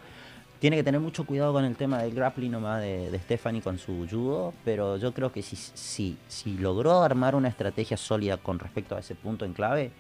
Tiene 0.61 0.77
que 0.77 0.85
tener 0.85 1.01
mucho 1.01 1.27
cuidado 1.27 1.53
con 1.53 1.65
el 1.65 1.75
tema 1.75 1.99
del 1.99 2.15
grappling 2.15 2.53
nomás 2.53 2.83
de, 2.83 3.11
de 3.11 3.19
Stephanie 3.19 3.63
con 3.63 3.79
su 3.79 4.07
judo. 4.09 4.55
Pero 4.65 4.97
yo 4.97 5.13
creo 5.13 5.33
que 5.33 5.43
si, 5.43 5.57
si, 5.57 6.17
si 6.29 6.57
logró 6.57 7.03
armar 7.03 7.35
una 7.35 7.49
estrategia 7.49 7.97
sólida 7.97 8.37
con 8.37 8.61
respecto 8.61 8.95
a 8.95 9.01
ese 9.01 9.17
punto 9.17 9.45
en 9.45 9.53
clave, 9.53 9.91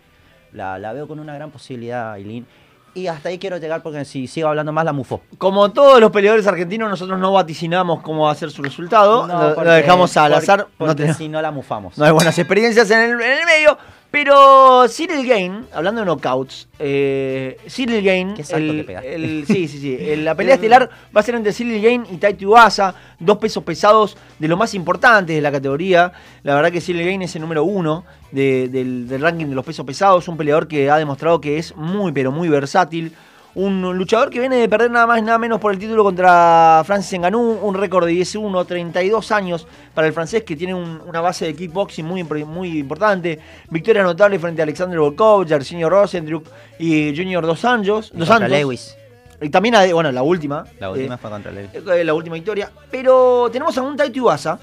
la, 0.53 0.78
la 0.78 0.92
veo 0.92 1.09
con 1.09 1.18
una 1.18 1.34
gran 1.34 1.51
posibilidad, 1.51 2.12
Aileen. 2.12 2.46
Y 2.95 3.07
hasta 3.07 3.28
ahí 3.28 3.39
quiero 3.39 3.59
llegar 3.59 3.82
porque 3.82 4.05
si 4.05 4.26
sigo 4.26 4.49
hablando 4.49 4.72
más 4.72 4.84
la 4.84 4.93
mufo. 4.93 5.22
Como 5.39 5.70
todos 5.70 6.01
los 6.01 6.11
peleadores 6.11 6.47
argentinos, 6.47 6.91
nosotros 6.91 7.18
no 7.18 7.32
vaticinamos 7.32 8.03
cómo 8.03 8.24
va 8.24 8.32
a 8.32 8.34
ser 8.34 8.51
su 8.51 8.62
resultado. 8.62 9.26
No, 9.26 9.49
lo, 9.49 9.55
porque, 9.55 9.68
lo, 9.68 9.74
dejamos 9.74 10.16
al 10.16 10.32
porque, 10.32 10.45
azar. 10.45 10.66
Porque 10.76 11.07
no, 11.07 11.14
si 11.14 11.28
no 11.28 11.41
la 11.43 11.51
mufamos. 11.51 11.97
No 11.99 12.05
hay 12.05 12.12
buenas 12.12 12.39
experiencias 12.39 12.91
en 12.91 13.01
el, 13.01 13.20
en 13.20 13.39
el 13.39 13.47
medio. 13.47 13.78
Pero 14.11 14.86
Cyril 14.88 15.26
Gain, 15.28 15.66
hablando 15.72 16.00
de 16.00 16.06
knockouts, 16.06 16.66
eh, 16.78 17.59
Cyril 17.68 18.02
Gain, 18.02 18.34
Qué 18.34 18.42
el, 18.54 18.86
que 18.86 19.14
el- 19.14 19.44
sí, 19.46 19.68
sí, 19.68 19.78
sí, 19.78 19.96
el- 20.00 20.24
la 20.24 20.34
pelea 20.34 20.54
estelar 20.56 20.88
va 21.14 21.20
a 21.20 21.22
ser 21.22 21.34
entre 21.34 21.52
Cyril 21.52 21.82
Gain 21.82 22.06
y 22.11 22.16
Tai 22.16 22.32
Tuivasa, 22.32 22.94
dos 23.20 23.36
pesos 23.36 23.62
pesados 23.64 24.16
de 24.38 24.48
lo 24.48 24.56
más 24.56 24.72
importantes 24.72 25.36
de 25.36 25.42
la 25.42 25.52
categoría. 25.52 26.12
La 26.42 26.54
verdad 26.54 26.72
que 26.72 26.80
Cyril 26.80 27.04
Gain 27.04 27.20
es 27.20 27.34
el 27.36 27.42
número 27.42 27.64
uno 27.64 28.04
de- 28.32 28.68
del, 28.68 29.06
del 29.09 29.20
ranking 29.20 29.46
de 29.46 29.54
los 29.54 29.64
pesos 29.64 29.84
pesados, 29.84 30.26
un 30.26 30.38
peleador 30.38 30.68
que 30.68 30.90
ha 30.90 30.96
demostrado 30.96 31.38
que 31.40 31.59
es 31.59 31.76
muy, 31.76 32.11
pero 32.12 32.32
muy 32.32 32.48
versátil. 32.48 33.12
Un 33.61 33.82
luchador 33.98 34.30
que 34.30 34.38
viene 34.38 34.54
de 34.56 34.68
perder 34.68 34.88
nada 34.90 35.04
más 35.06 35.18
y 35.18 35.22
nada 35.22 35.36
menos 35.36 35.59
por 35.59 35.72
el 35.72 35.80
título 35.80 36.04
contra 36.04 36.80
Francis 36.86 37.18
Ngannou, 37.18 37.59
un 37.61 37.74
récord 37.74 38.06
de 38.06 38.12
10-1, 38.12 38.64
32 38.64 39.32
años 39.32 39.66
para 39.94 40.06
el 40.06 40.12
francés 40.12 40.44
que 40.44 40.54
tiene 40.54 40.74
un- 40.74 41.00
una 41.04 41.20
base 41.20 41.46
de 41.46 41.54
kickboxing 41.56 42.06
muy, 42.06 42.22
muy 42.22 42.78
importante. 42.78 43.40
Victoria 43.70 44.04
notable 44.04 44.38
frente 44.38 44.62
a 44.62 44.64
Alexander 44.64 45.00
Volkov, 45.00 45.48
Jairzinho 45.48 45.90
Rosendruk 45.90 46.46
y 46.78 47.12
Junior 47.16 47.44
Dos 47.44 47.64
Anjos. 47.64 48.12
Dos 48.14 48.28
Santos. 48.28 48.48
Lewis. 48.50 48.96
Y 49.40 49.48
también, 49.48 49.74
bueno, 49.92 50.12
la 50.12 50.22
última. 50.22 50.64
La 50.78 50.90
última 50.90 51.14
eh, 51.16 51.18
fue 51.20 51.28
contra 51.30 51.50
Lewis. 51.50 51.70
eh, 51.74 52.04
la 52.04 52.14
última 52.14 52.34
victoria. 52.34 52.70
Pero 52.92 53.48
tenemos 53.50 53.76
a 53.76 53.82
un 53.82 53.96
Taito 53.96 54.18
Iwasa 54.18 54.59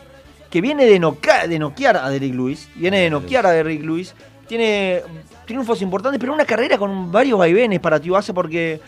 que 0.50 0.62
viene 0.62 0.86
de, 0.86 1.00
noca- 1.00 1.48
de 1.48 1.60
noquear 1.60 1.98
a 1.98 2.10
Derrick 2.10 2.34
Lewis. 2.34 2.70
Viene 2.76 3.00
de 3.02 3.10
noquear 3.10 3.46
a 3.46 3.52
Derrick 3.52 3.84
Lewis. 3.84 4.16
Tiene 4.48 5.02
triunfos 5.46 5.82
importantes, 5.82 6.20
pero 6.20 6.34
una 6.34 6.46
carrera 6.46 6.78
con 6.78 7.12
varios 7.12 7.40
vaivenes 7.40 7.80
para 7.80 8.00
Tiwasa 8.00 8.34
porque 8.34 8.80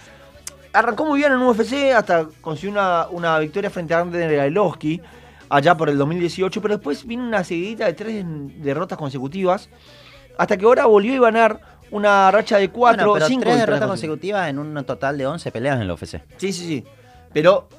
arrancó 0.74 1.06
muy 1.06 1.20
bien 1.20 1.32
en 1.32 1.40
UFC 1.40 1.94
hasta 1.96 2.28
consiguió 2.42 2.72
una, 2.72 3.08
una 3.10 3.40
victoria 3.40 3.70
frente 3.70 3.94
a 3.94 4.02
Andrei 4.02 4.36
Gailovsky 4.36 5.02
allá 5.50 5.76
por 5.76 5.90
el 5.90 5.98
2018, 5.98 6.62
pero 6.62 6.76
después 6.76 7.06
vino 7.06 7.24
una 7.24 7.44
seguidita 7.44 7.86
de 7.86 7.94
tres 7.94 8.24
derrotas 8.62 8.98
consecutivas 8.98 9.70
hasta 10.38 10.58
que 10.58 10.66
ahora 10.66 10.86
volvió 10.86 11.18
a 11.26 11.32
ganar 11.32 11.60
una 11.90 12.30
racha 12.32 12.58
de 12.58 12.70
cuatro, 12.70 13.12
Bueno, 13.12 13.26
cinco 13.28 13.44
tres 13.46 13.58
derrotas 13.60 13.88
consecutivas 13.88 14.50
en 14.50 14.60
un 14.60 14.84
total 14.86 15.18
de 15.18 15.26
11 15.26 15.52
peleas 15.52 15.80
en 15.82 15.88
la 15.88 15.94
UFC. 15.94 16.22
Sí, 16.38 16.52
sí, 16.54 16.68
sí. 16.68 16.84
Pero 17.34 17.70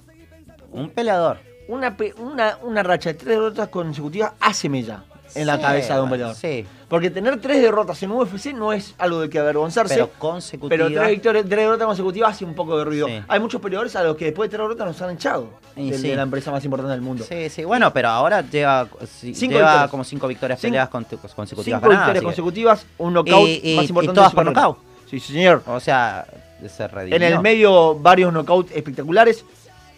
Un 0.73 0.91
peleador. 0.91 1.39
una, 1.69 1.95
una, 2.19 2.59
una 2.63 2.83
racha 2.83 3.11
de 3.11 3.15
tres 3.15 3.29
derrotas 3.37 3.69
consecutivas 3.69 4.33
hace 4.41 4.69
mella 4.69 5.05
en 5.35 5.47
la 5.47 5.61
cabeza 5.61 5.95
de 5.97 6.01
un 6.01 6.11
peleador. 6.11 6.35
Sí, 6.35 6.65
Porque 6.89 7.11
tener 7.11 7.39
tres 7.39 7.61
derrotas 7.61 8.03
en 8.03 8.11
UFC 8.13 8.47
no 8.55 8.73
es 8.73 8.95
algo 8.97 9.21
de 9.21 9.29
que 9.29 9.39
avergonzarse. 9.39 9.95
pero 9.95 10.07
Pero, 10.09 10.19
consecutiva. 10.19 10.89
tres, 11.03 11.11
victorias, 11.11 11.45
tres 11.47 11.59
derrotas 11.61 11.87
consecutivas 11.87 12.31
hace 12.31 12.45
un 12.47 12.55
poco 12.55 12.79
de 12.79 12.85
ruido. 12.85 13.07
Sí. 13.09 13.21
Hay 13.29 13.41
muchos 13.41 13.61
peleadores 13.61 13.95
a 13.95 14.03
los 14.05 14.17
que 14.17 14.25
después 14.27 14.49
de 14.51 14.57
tres 14.57 14.63
derrotas 14.67 14.87
nos 14.87 15.03
han 15.03 15.15
echado 15.15 15.51
sí. 15.75 15.91
de 15.91 16.17
la 16.17 16.23
empresa 16.23 16.51
más 16.51 16.65
importante 16.65 16.93
del 16.93 17.03
mundo. 17.03 17.25
Sí, 17.29 17.51
sí, 17.51 17.65
bueno, 17.65 17.93
pero 17.93 18.09
ahora 18.09 18.41
lleva, 18.41 18.89
sí, 19.07 19.35
Cinco 19.35 19.57
lleva 19.57 19.69
victorias. 19.69 19.91
como 19.91 20.05
cinco 20.05 20.29
victorias 20.29 20.61
Cinco- 20.61 20.79
conte- 20.91 21.17
consecutivas 21.37 21.65
Cinco 21.81 21.89
ganadas, 21.91 22.07
victorias 22.07 22.25
consecutivas, 22.25 22.87
un 22.97 23.13
knockout 23.13 23.49
Y- 23.49 23.61
y- 23.73 23.77
más 23.77 23.85
y 23.85 23.89
importante 23.89 24.15
todas 24.17 24.33
por 24.35 24.45
nocaut. 24.47 24.79
Sí, 25.11 25.21
señor. 25.21 25.63
O 25.67 25.81
sea, 25.81 26.27
se 26.69 26.89
redimió. 26.89 27.17
En 27.17 27.23
el 27.23 27.41
medio, 27.41 27.97
varios 27.97 28.33
knockouts 28.33 28.73
espectaculares. 28.75 29.45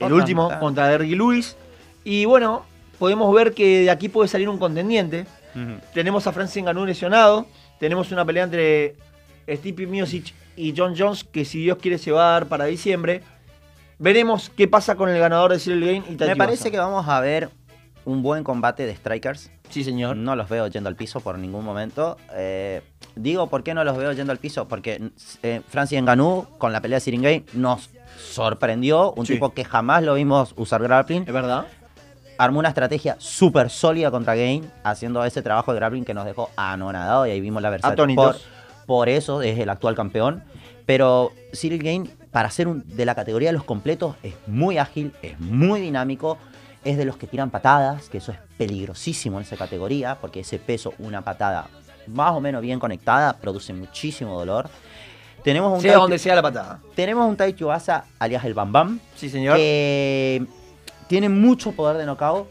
El 0.00 0.06
Otra, 0.06 0.16
último 0.16 0.50
contra 0.58 0.88
Derrick 0.88 1.16
Lewis. 1.16 1.56
Y 2.02 2.24
bueno, 2.24 2.64
podemos 2.98 3.32
ver 3.32 3.54
que 3.54 3.82
de 3.82 3.90
aquí 3.90 4.08
puede 4.08 4.28
salir 4.28 4.48
un 4.48 4.58
contendiente. 4.58 5.26
Tenemos 5.94 6.26
a 6.26 6.32
Francis 6.32 6.62
Ngannou 6.62 6.84
lesionado. 6.86 7.46
Tenemos 7.78 8.12
una 8.12 8.24
pelea 8.24 8.44
entre 8.44 8.96
Stipe 9.48 9.86
Miocic 9.86 10.34
y 10.56 10.74
John 10.76 10.94
Jones 10.96 11.24
que 11.24 11.44
si 11.44 11.62
Dios 11.62 11.78
quiere 11.78 11.98
se 11.98 12.12
va 12.12 12.28
a 12.28 12.32
dar 12.32 12.46
para 12.46 12.64
diciembre. 12.66 13.22
Veremos 13.98 14.50
qué 14.56 14.66
pasa 14.68 14.94
con 14.96 15.08
el 15.08 15.18
ganador 15.18 15.52
de 15.52 15.58
Cyril 15.58 15.84
Gain 15.84 16.04
y 16.08 16.16
Me 16.16 16.36
parece 16.36 16.70
que 16.70 16.78
vamos 16.78 17.06
a 17.08 17.20
ver 17.20 17.50
un 18.06 18.22
buen 18.22 18.44
combate 18.44 18.86
de 18.86 18.96
strikers. 18.96 19.50
Sí, 19.68 19.84
señor. 19.84 20.16
No 20.16 20.34
los 20.36 20.48
veo 20.48 20.66
yendo 20.68 20.88
al 20.88 20.96
piso 20.96 21.20
por 21.20 21.38
ningún 21.38 21.64
momento. 21.64 22.16
Eh, 22.34 22.80
digo, 23.14 23.48
¿por 23.48 23.62
qué 23.62 23.74
no 23.74 23.84
los 23.84 23.96
veo 23.96 24.12
yendo 24.12 24.32
al 24.32 24.38
piso? 24.38 24.66
Porque 24.66 25.10
eh, 25.42 25.60
Francis 25.68 26.00
Ngannou, 26.02 26.46
con 26.58 26.72
la 26.72 26.80
pelea 26.80 26.96
de 26.96 27.00
Siringay, 27.00 27.44
nos 27.52 27.90
sorprendió. 28.18 29.12
Un 29.12 29.26
Sí. 29.26 29.34
tipo 29.34 29.52
que 29.52 29.64
jamás 29.64 30.02
lo 30.02 30.14
vimos 30.14 30.54
usar 30.56 30.82
grappling. 30.82 31.24
¿Es 31.26 31.32
verdad? 31.32 31.66
Armó 32.40 32.58
una 32.58 32.70
estrategia 32.70 33.16
súper 33.18 33.68
sólida 33.68 34.10
contra 34.10 34.34
Gain, 34.34 34.70
haciendo 34.82 35.22
ese 35.26 35.42
trabajo 35.42 35.74
de 35.74 35.78
grappling 35.78 36.06
que 36.06 36.14
nos 36.14 36.24
dejó 36.24 36.48
anonadados. 36.56 37.28
Y 37.28 37.32
ahí 37.32 37.40
vimos 37.42 37.60
la 37.60 37.68
versatilidad. 37.68 38.36
Por, 38.86 39.10
eso 39.10 39.42
es 39.42 39.58
el 39.58 39.68
actual 39.68 39.94
campeón. 39.94 40.42
Pero 40.86 41.32
Cyril 41.52 41.82
Gain, 41.82 42.10
para 42.30 42.50
ser 42.50 42.66
un, 42.66 42.82
de 42.96 43.04
la 43.04 43.14
categoría 43.14 43.50
de 43.50 43.52
los 43.52 43.64
completos, 43.64 44.16
es 44.22 44.32
muy 44.46 44.78
ágil, 44.78 45.12
es 45.20 45.38
muy 45.38 45.82
dinámico. 45.82 46.38
Es 46.82 46.96
de 46.96 47.04
los 47.04 47.18
que 47.18 47.26
tiran 47.26 47.50
patadas, 47.50 48.08
que 48.08 48.16
eso 48.16 48.32
es 48.32 48.38
peligrosísimo 48.56 49.36
en 49.36 49.42
esa 49.42 49.58
categoría, 49.58 50.16
porque 50.18 50.40
ese 50.40 50.58
peso, 50.58 50.94
una 50.98 51.20
patada 51.20 51.68
más 52.06 52.32
o 52.32 52.40
menos 52.40 52.62
bien 52.62 52.80
conectada, 52.80 53.34
produce 53.34 53.74
muchísimo 53.74 54.38
dolor. 54.38 54.70
Tenemos 55.44 55.74
un 55.74 55.82
Sea 55.82 55.96
donde 55.96 56.18
sea 56.18 56.34
la 56.34 56.42
patada. 56.42 56.80
tenemos 56.94 57.28
un 57.28 57.36
Tai 57.36 57.54
Asa, 57.70 58.06
alias 58.18 58.44
el 58.44 58.54
Bam 58.54 58.72
Bam, 58.72 59.00
Sí, 59.14 59.28
señor. 59.28 59.58
que 59.58 60.46
tiene 61.10 61.28
mucho 61.28 61.72
poder 61.72 61.96
de 61.96 62.06
knockout. 62.06 62.46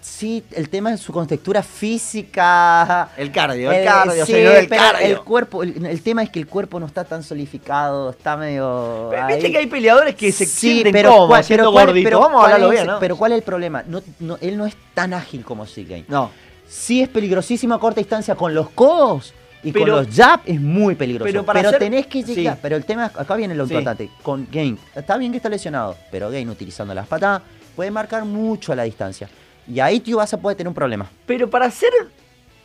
Sí, 0.00 0.44
el 0.52 0.68
tema 0.68 0.94
es 0.94 1.00
su 1.00 1.12
contextura 1.12 1.60
física. 1.60 3.10
el 3.16 3.32
cardio, 3.32 3.72
el 3.72 3.82
Eh, 3.82 3.84
cardio, 3.84 4.24
sí, 4.24 4.32
señor, 4.32 4.54
el 4.54 4.68
cardio. 4.68 5.06
el 5.06 5.18
cuerpo, 5.22 5.64
el, 5.64 5.84
el 5.84 6.02
tema 6.02 6.22
es 6.22 6.30
que 6.30 6.38
el 6.38 6.46
cuerpo 6.46 6.78
no 6.78 6.86
está 6.86 7.04
tan 7.04 7.24
solidificado, 7.24 8.10
está 8.10 8.36
medio. 8.36 9.08
Pero. 9.10 9.26
Viste 9.26 9.50
que 9.50 9.58
hay 9.58 9.66
peleadores 9.66 10.14
que 10.14 10.30
se 10.30 10.46
Sí, 10.46 10.84
pero 10.92 11.10
cómodos 11.10 11.28
cuál- 11.28 11.44
pero 11.48 11.72
cuál- 11.72 11.92
pero 12.04 12.20
Vamos 12.20 12.40
a 12.40 12.44
hablarlo 12.44 12.70
bien, 12.70 12.86
¿no? 12.86 13.00
Pero 13.00 13.16
¿cuál 13.16 13.32
es 13.32 13.38
el 13.38 13.44
problema? 13.44 13.82
No, 13.88 14.00
no, 14.20 14.38
él 14.40 14.56
no 14.56 14.66
es 14.66 14.76
tan 14.94 15.12
ágil 15.12 15.44
como 15.44 15.66
Sigay. 15.66 16.04
no. 16.08 16.30
Sí 16.68 17.00
es 17.00 17.08
peligrosísimo 17.08 17.74
a 17.74 17.80
corta 17.80 17.98
distancia 17.98 18.34
con 18.34 18.54
los 18.54 18.68
codos 18.70 19.32
y 19.62 19.72
Pero- 19.72 19.94
con 19.96 20.04
los 20.06 20.14
jab 20.14 20.40
es 20.44 20.60
muy 20.60 20.94
peligroso. 20.94 21.24
pero 21.24 21.40
Pero, 21.42 21.46
para 21.46 21.68
hacer- 21.68 21.78
tenés 21.78 22.06
que 22.06 22.22
llegar. 22.22 22.54
sí. 22.54 22.60
Pero 22.62 22.76
el 22.76 22.84
tema, 22.84 23.04
acá 23.06 23.34
viene 23.36 23.54
lo 23.54 23.66
Sí. 23.66 23.72
importante. 23.74 24.10
Con 24.22 24.46
Gain, 24.50 24.78
está 24.94 25.16
bien 25.16 25.32
que 25.32 25.38
está 25.38 25.48
lesionado, 25.48 25.96
pero 26.10 26.30
Gain 26.30 26.48
utilizando 26.48 26.94
las 26.94 27.06
patadas 27.06 27.42
puede 27.74 27.90
marcar 27.90 28.24
mucho 28.24 28.72
a 28.72 28.76
la 28.76 28.84
distancia. 28.84 29.28
Y 29.66 29.80
ahí 29.80 30.00
Tío 30.00 30.16
Baza 30.18 30.36
puede 30.38 30.56
tener 30.56 30.68
un 30.68 30.74
problema. 30.74 31.10
Pero 31.26 31.50
para 31.50 31.70
ser, 31.70 31.90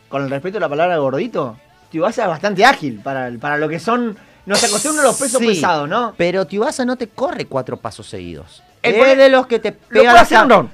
con 0.08 0.22
el 0.22 0.30
respeto 0.30 0.58
a 0.58 0.60
la 0.60 0.68
palabra 0.68 0.96
gordito, 0.98 1.56
Tibasa 1.90 2.22
es 2.22 2.28
bastante 2.28 2.64
ágil 2.64 3.00
para, 3.02 3.30
para 3.38 3.56
lo 3.58 3.68
que 3.68 3.78
son. 3.78 4.16
Nos 4.46 4.62
acostumbran 4.62 5.04
a 5.04 5.08
los 5.08 5.18
pesos 5.18 5.40
Sí, 5.40 5.46
pesados, 5.46 5.88
¿no? 5.88 6.12
Pero 6.18 6.46
Tiubasa 6.46 6.84
no 6.84 6.96
te 6.96 7.08
corre 7.08 7.46
cuatro 7.46 7.76
pasos 7.78 8.06
seguidos. 8.06 8.62
El 8.88 8.94
es 8.94 8.98
pone- 9.00 9.16
de 9.16 9.28
los 9.28 9.46
que 9.46 9.58
te 9.58 9.72
pega, 9.72 10.12
las, 10.12 10.28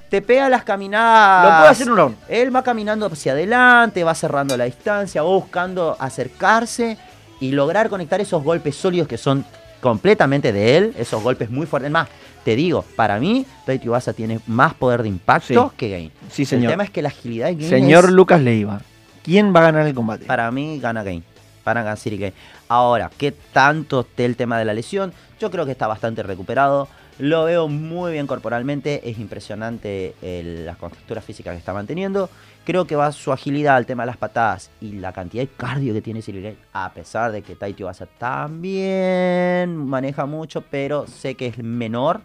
te 0.09 0.23
pega 0.23 0.49
las 0.49 0.65
caminadas. 0.65 1.45
Lo 1.45 1.59
puede 1.59 1.71
hacer 1.71 1.91
un 1.91 1.97
round. 1.97 2.17
Él 2.29 2.55
va 2.55 2.63
caminando 2.63 3.07
hacia 3.07 3.33
adelante, 3.33 4.05
va 4.05 4.15
cerrando 4.15 4.57
la 4.57 4.65
distancia, 4.65 5.23
va 5.23 5.29
buscando 5.31 5.97
acercarse 5.99 6.99
y 7.41 7.53
lograr 7.53 7.89
conectar 7.89 8.21
esos 8.21 8.43
golpes 8.43 8.77
sólidos 8.77 9.09
que 9.09 9.17
son 9.19 9.45
completamente 9.81 10.53
de 10.53 10.77
él, 10.77 10.95
esos 10.99 11.23
golpes 11.23 11.51
muy 11.51 11.67
fuertes. 11.67 11.91
Más, 11.91 12.09
te 12.45 12.55
digo, 12.57 12.85
para 12.97 13.19
mí, 13.19 13.47
Rey 13.67 13.79
Tiubasa 13.79 14.13
tiene 14.13 14.41
más 14.47 14.75
poder 14.75 15.03
de 15.03 15.09
impacto 15.09 15.71
Sí. 15.71 15.77
que 15.77 15.89
Gain. 15.91 16.13
Sí, 16.31 16.43
El 16.43 16.49
señor. 16.49 16.71
tema 16.73 16.85
es 16.85 16.91
que 16.91 17.01
la 17.03 17.09
agilidad 17.09 17.47
de 17.47 17.55
Gain 17.55 17.69
Señor 17.71 18.05
es- 18.05 18.11
Lucas 18.11 18.41
Leiva, 18.41 18.81
¿quién 19.23 19.55
va 19.55 19.61
a 19.61 19.63
ganar 19.65 19.87
el 19.87 19.95
combate? 19.95 20.27
para 20.27 20.51
mí 20.51 20.79
gana 20.81 21.03
Gain. 21.03 21.25
Para 21.65 21.83
ganar 21.83 21.99
Gain. 22.05 22.33
Ahora, 22.69 23.11
¿qué 23.17 23.33
tanto 23.33 24.01
esté 24.01 24.25
el 24.27 24.37
tema 24.37 24.59
de 24.59 24.65
la 24.67 24.75
lesión? 24.75 25.13
Yo 25.39 25.51
creo 25.51 25.65
que 25.65 25.73
está 25.73 25.87
bastante 25.87 26.23
recuperado. 26.23 26.89
Lo 27.21 27.45
veo 27.45 27.69
muy 27.69 28.13
bien 28.13 28.27
corporalmente, 28.27 29.09
es 29.09 29.19
impresionante 29.19 30.15
el- 30.23 30.65
la 30.65 30.75
constructura 30.75 31.21
física 31.21 31.53
que 31.53 31.59
está 31.59 31.73
manteniendo. 31.75 32.31
Creo 32.65 32.87
que 32.87 32.97
va 32.97 33.13
su 33.13 33.31
agilidad 33.33 33.77
al 33.77 33.85
tema 33.87 34.05
de 34.05 34.09
las 34.09 34.17
patadas 34.17 34.71
y 34.81 34.93
la 34.93 35.13
cantidad 35.13 35.43
de 35.43 35.49
cardio 35.49 35.93
que 35.93 36.01
tiene 36.03 36.23
Gane, 36.23 36.57
a 36.73 36.91
pesar 36.93 37.31
de 37.33 37.43
que 37.43 37.57
Taito 37.57 37.85
Basa 37.87 38.07
también 38.07 39.77
maneja 39.77 40.27
mucho, 40.27 40.63
pero 40.63 41.07
sé 41.07 41.35
que 41.35 41.47
es 41.49 41.59
menor. 41.59 42.21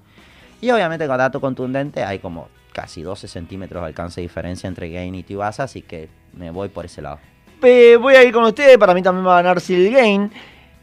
Y 0.61 0.71
obviamente 0.71 1.07
con 1.07 1.17
dato 1.17 1.41
contundente 1.41 2.03
hay 2.03 2.19
como 2.19 2.47
casi 2.71 3.01
12 3.01 3.27
centímetros 3.27 3.81
de 3.81 3.87
alcance 3.87 4.21
de 4.21 4.27
diferencia 4.27 4.67
entre 4.67 4.89
Gain 4.89 5.13
y 5.15 5.23
Tibasa, 5.23 5.63
así 5.63 5.81
que 5.81 6.09
me 6.33 6.51
voy 6.51 6.69
por 6.69 6.85
ese 6.85 7.01
lado. 7.01 7.19
Eh, 7.61 7.97
voy 7.99 8.15
a 8.15 8.23
ir 8.23 8.33
con 8.33 8.43
ustedes, 8.43 8.77
para 8.77 8.93
mí 8.93 9.01
también 9.01 9.25
va 9.25 9.39
a 9.39 9.41
ganar 9.41 9.61
Cyril 9.61 9.91
Gain. 9.93 10.31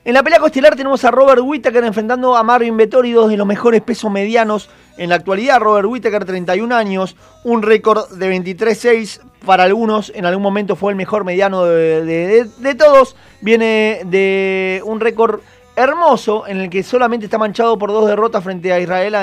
En 0.05 0.15
la 0.15 0.23
pelea 0.25 0.41
costelar 0.41 0.75
tenemos 0.75 1.05
a 1.05 1.13
Robert 1.13 1.41
Whittaker 1.45 1.85
enfrentando 1.85 2.37
a 2.37 2.43
Marvin 2.43 2.77
Vettori, 2.77 3.13
dos 3.13 3.31
de 3.31 3.37
los 3.37 3.47
mejores 3.47 3.83
pesos 3.83 4.11
medianos 4.11 4.69
en 4.97 5.09
la 5.11 5.15
actualidad. 5.15 5.61
Robert 5.61 5.87
Whittaker, 5.87 6.25
31 6.25 6.75
años, 6.75 7.15
un 7.45 7.63
récord 7.63 8.09
de 8.11 8.37
23-6 8.37 9.21
para 9.47 9.63
algunos. 9.63 10.11
En 10.15 10.27
algún 10.27 10.43
momento 10.43 10.75
fue 10.75 10.91
el 10.91 10.97
mejor 10.97 11.23
mediano 11.25 11.65
de, 11.65 12.75
todos. 12.77 13.15
Viene 13.43 14.01
de 14.07 14.83
un 14.85 14.99
récord 14.99 15.39
hermoso 15.77 16.49
en 16.49 16.61
el 16.61 16.69
que 16.69 16.83
solamente 16.83 17.27
está 17.27 17.39
manchado 17.39 17.79
por 17.79 17.93
dos 17.93 18.09
derrotas 18.09 18.43
frente 18.43 18.73
a 18.73 18.81
Israel. 18.81 19.15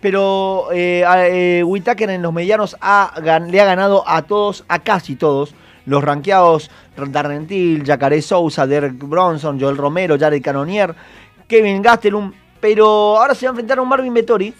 Pero 0.00 0.68
eh, 0.72 1.04
a- 1.06 1.28
eh, 1.28 1.62
Whittaker 1.62 2.08
en 2.08 2.22
los 2.22 2.32
medianos 2.32 2.74
le 2.80 3.60
ha 3.60 3.64
ganado 3.66 4.02
a 4.06 4.22
todos, 4.22 4.64
a 4.66 4.78
casi 4.78 5.14
todos 5.14 5.54
los 5.86 6.02
rankeados 6.02 6.70
Darren 6.96 7.46
Till, 7.46 7.84
Jacare 7.84 8.22
Sousa, 8.22 8.66
Derek 8.66 8.98
Bronson, 8.98 9.60
Joel 9.60 9.76
Romero, 9.76 10.16
Jared 10.18 10.42
Cannonier, 10.42 10.94
Kevin 11.46 11.82
Gastelum, 11.82 12.32
pero 12.60 13.18
ahora 13.18 13.34
se 13.34 13.46
va 13.46 13.50
a 13.50 13.52
enfrentar 13.52 13.78
a 13.78 13.82
un 13.82 13.88
Marvin 13.88 14.14
Vettori, 14.14 14.54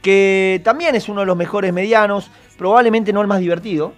que 0.00 0.60
también 0.64 0.94
es 0.94 1.08
uno 1.08 1.20
de 1.20 1.26
los 1.26 1.36
mejores 1.36 1.72
medianos, 1.72 2.30
probablemente 2.56 3.12
no 3.12 3.20
el 3.20 3.26
más 3.26 3.40
divertido. 3.40 3.92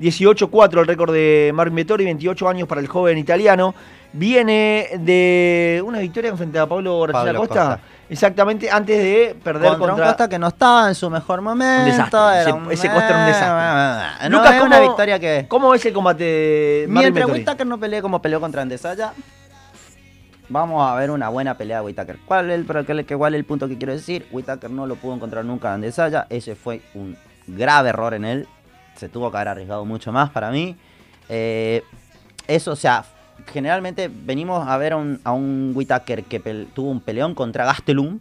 18-4 0.00 0.80
el 0.80 0.86
récord 0.86 1.12
de 1.12 1.52
Marvin 1.54 1.76
Vettori, 1.76 2.04
28 2.04 2.48
años 2.48 2.68
para 2.68 2.80
el 2.80 2.86
joven 2.86 3.18
italiano. 3.18 3.74
Viene 4.14 4.88
de 4.98 5.82
una 5.86 5.98
victoria 6.00 6.36
frente 6.36 6.58
a 6.58 6.66
Pablo 6.66 7.00
García 7.00 7.34
Costa, 7.34 7.54
Costa. 7.54 7.80
exactamente 8.10 8.70
antes 8.70 8.98
de 8.98 9.36
perder 9.42 9.70
Contra, 9.70 9.78
contra, 9.88 10.04
un 10.04 10.10
Costa 10.10 10.28
que 10.28 10.38
no 10.38 10.48
estaba 10.48 10.88
en 10.88 10.94
su 10.94 11.08
mejor 11.08 11.40
momento. 11.40 11.84
desastre. 11.86 12.18
era 12.20 12.40
Ese- 12.42 12.52
un- 12.52 12.72
ese 12.72 12.88
Costa 12.90 13.08
era 13.08 13.18
un 13.20 13.26
desastre. 13.26 14.28
No, 14.28 14.36
Lucas, 14.38 14.54
es 14.56 14.62
una 14.62 14.76
¿cómo- 14.76 14.88
victoria 14.88 15.18
que... 15.18 15.46
¿Cómo 15.48 15.70
ves 15.70 15.86
el 15.86 15.92
combate 15.94 16.24
de 16.24 16.86
Mientras? 16.90 17.26
Whittaker 17.30 17.66
no 17.66 17.78
pelee 17.80 18.02
como 18.02 18.20
peleó 18.20 18.38
contra 18.38 18.60
Andesaya, 18.60 19.14
vamos 20.50 20.86
a 20.86 20.94
ver 20.96 21.10
una 21.10 21.30
buena 21.30 21.56
pelea 21.56 21.78
de 21.78 21.84
Whittaker. 21.86 22.18
¿Cuál 22.26 22.50
es 22.50 22.58
el, 22.68 23.06
cuál 23.16 23.34
es 23.34 23.38
el 23.38 23.44
punto 23.46 23.66
que 23.68 23.78
quiero 23.78 23.94
decir? 23.94 24.26
Whittaker 24.30 24.70
no 24.70 24.86
lo 24.86 24.96
pudo 24.96 25.14
encontrar 25.14 25.44
nunca 25.46 25.70
a 25.70 25.74
Andesaya. 25.74 26.26
Ese 26.28 26.54
fue 26.54 26.82
un 26.94 27.16
grave 27.46 27.88
error 27.88 28.12
en 28.12 28.26
él. 28.26 28.48
Se 28.96 29.08
tuvo 29.08 29.30
que 29.30 29.38
haber 29.38 29.48
arriesgado 29.48 29.86
mucho 29.86 30.12
más 30.12 30.28
para 30.28 30.50
mí. 30.50 30.76
Eh, 31.30 31.82
eso, 32.46 32.72
o 32.72 32.76
sea, 32.76 33.04
generalmente 33.46 34.10
venimos 34.12 34.66
a 34.66 34.76
ver 34.76 34.92
a 34.92 34.96
un, 34.96 35.20
a 35.24 35.32
un 35.32 35.72
Whittaker 35.74 36.24
que 36.24 36.40
tuvo 36.74 36.90
un 36.90 37.00
peleón 37.00 37.34
contra 37.34 37.64
Gastelum 37.64 38.20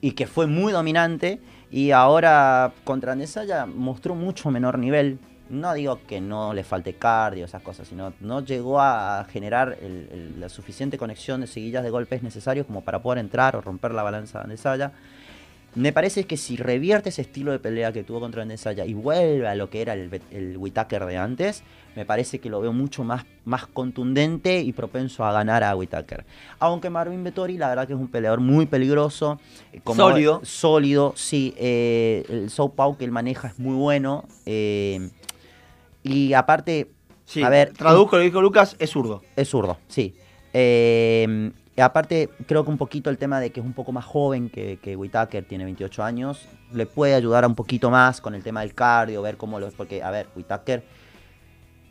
y 0.00 0.12
que 0.12 0.26
fue 0.26 0.46
muy 0.46 0.72
dominante. 0.72 1.40
Y 1.70 1.92
ahora 1.92 2.72
contra 2.84 3.12
Andesaya 3.12 3.64
mostró 3.64 4.14
mucho 4.14 4.50
menor 4.50 4.78
nivel. 4.78 5.18
No 5.48 5.72
digo 5.74 6.00
que 6.06 6.20
no 6.20 6.54
le 6.54 6.64
falte 6.64 6.94
cardio, 6.94 7.44
esas 7.44 7.62
cosas, 7.62 7.88
sino 7.88 8.12
no 8.20 8.44
llegó 8.44 8.80
a 8.80 9.26
generar 9.30 9.78
la 10.38 10.48
suficiente 10.48 10.98
conexión 10.98 11.40
de 11.40 11.46
seguillas 11.46 11.82
de 11.82 11.90
golpes 11.90 12.22
necesarios 12.22 12.66
como 12.66 12.82
para 12.82 13.00
poder 13.00 13.18
entrar 13.18 13.56
o 13.56 13.60
romper 13.60 13.92
la 13.92 14.02
balanza 14.02 14.38
de 14.38 14.44
Andesaya. 14.44 14.92
Me 15.74 15.92
parece 15.92 16.24
que 16.24 16.36
si 16.36 16.56
revierte 16.56 17.08
ese 17.08 17.22
estilo 17.22 17.50
de 17.50 17.58
pelea 17.58 17.92
que 17.92 18.04
tuvo 18.04 18.20
contra 18.20 18.42
Andesaya 18.42 18.84
y 18.84 18.92
vuelve 18.92 19.48
a 19.48 19.54
lo 19.54 19.70
que 19.70 19.80
era 19.80 19.94
el, 19.94 20.20
el 20.30 20.56
Whittaker 20.58 21.06
de 21.06 21.16
antes, 21.16 21.62
me 21.96 22.04
parece 22.04 22.40
que 22.40 22.50
lo 22.50 22.60
veo 22.60 22.74
mucho 22.74 23.04
más, 23.04 23.24
más 23.46 23.66
contundente 23.66 24.60
y 24.60 24.72
propenso 24.74 25.24
a 25.24 25.32
ganar 25.32 25.64
a 25.64 25.74
Whittaker. 25.74 26.26
Aunque 26.58 26.90
Marvin 26.90 27.24
Vettori, 27.24 27.56
la 27.56 27.68
verdad 27.70 27.86
que 27.86 27.94
es 27.94 27.98
un 27.98 28.08
peleador 28.08 28.40
muy 28.40 28.66
peligroso. 28.66 29.40
eh, 29.72 29.80
Sólido. 29.94 30.40
Sólido, 30.44 31.14
sí. 31.16 31.54
eh, 31.56 32.24
el 32.28 32.50
Southpaw 32.50 32.98
que 32.98 33.04
él 33.06 33.10
maneja 33.10 33.48
es 33.48 33.58
muy 33.58 33.74
bueno. 33.74 34.26
eh, 34.44 35.08
y 36.02 36.32
aparte, 36.34 36.90
Sí, 37.24 37.42
a 37.42 37.48
ver, 37.48 37.72
traduzco 37.72 38.16
lo 38.16 38.20
que 38.22 38.26
dijo 38.26 38.42
Lucas, 38.42 38.76
es 38.78 38.90
zurdo. 38.90 39.22
es 39.36 39.48
zurdo, 39.48 39.78
sí. 39.88 40.14
Eh, 40.52 41.50
aparte, 41.80 42.28
creo 42.46 42.64
que 42.64 42.70
un 42.70 42.76
poquito 42.76 43.08
el 43.08 43.16
tema 43.16 43.40
de 43.40 43.50
que 43.50 43.60
es 43.60 43.66
un 43.66 43.72
poco 43.72 43.92
más 43.92 44.04
joven 44.04 44.50
que, 44.50 44.78
que 44.82 44.94
Whittaker, 44.94 45.44
tiene 45.44 45.64
28 45.64 46.04
años, 46.04 46.46
le 46.72 46.84
puede 46.86 47.14
ayudar 47.14 47.44
a 47.44 47.46
un 47.46 47.54
poquito 47.54 47.90
más 47.90 48.20
con 48.20 48.34
el 48.34 48.42
tema 48.42 48.60
del 48.60 48.74
cardio, 48.74 49.22
ver 49.22 49.36
cómo 49.38 49.58
lo 49.58 49.66
es. 49.66 49.74
Porque, 49.74 50.02
a 50.02 50.10
ver, 50.10 50.28
Whittaker, 50.36 50.84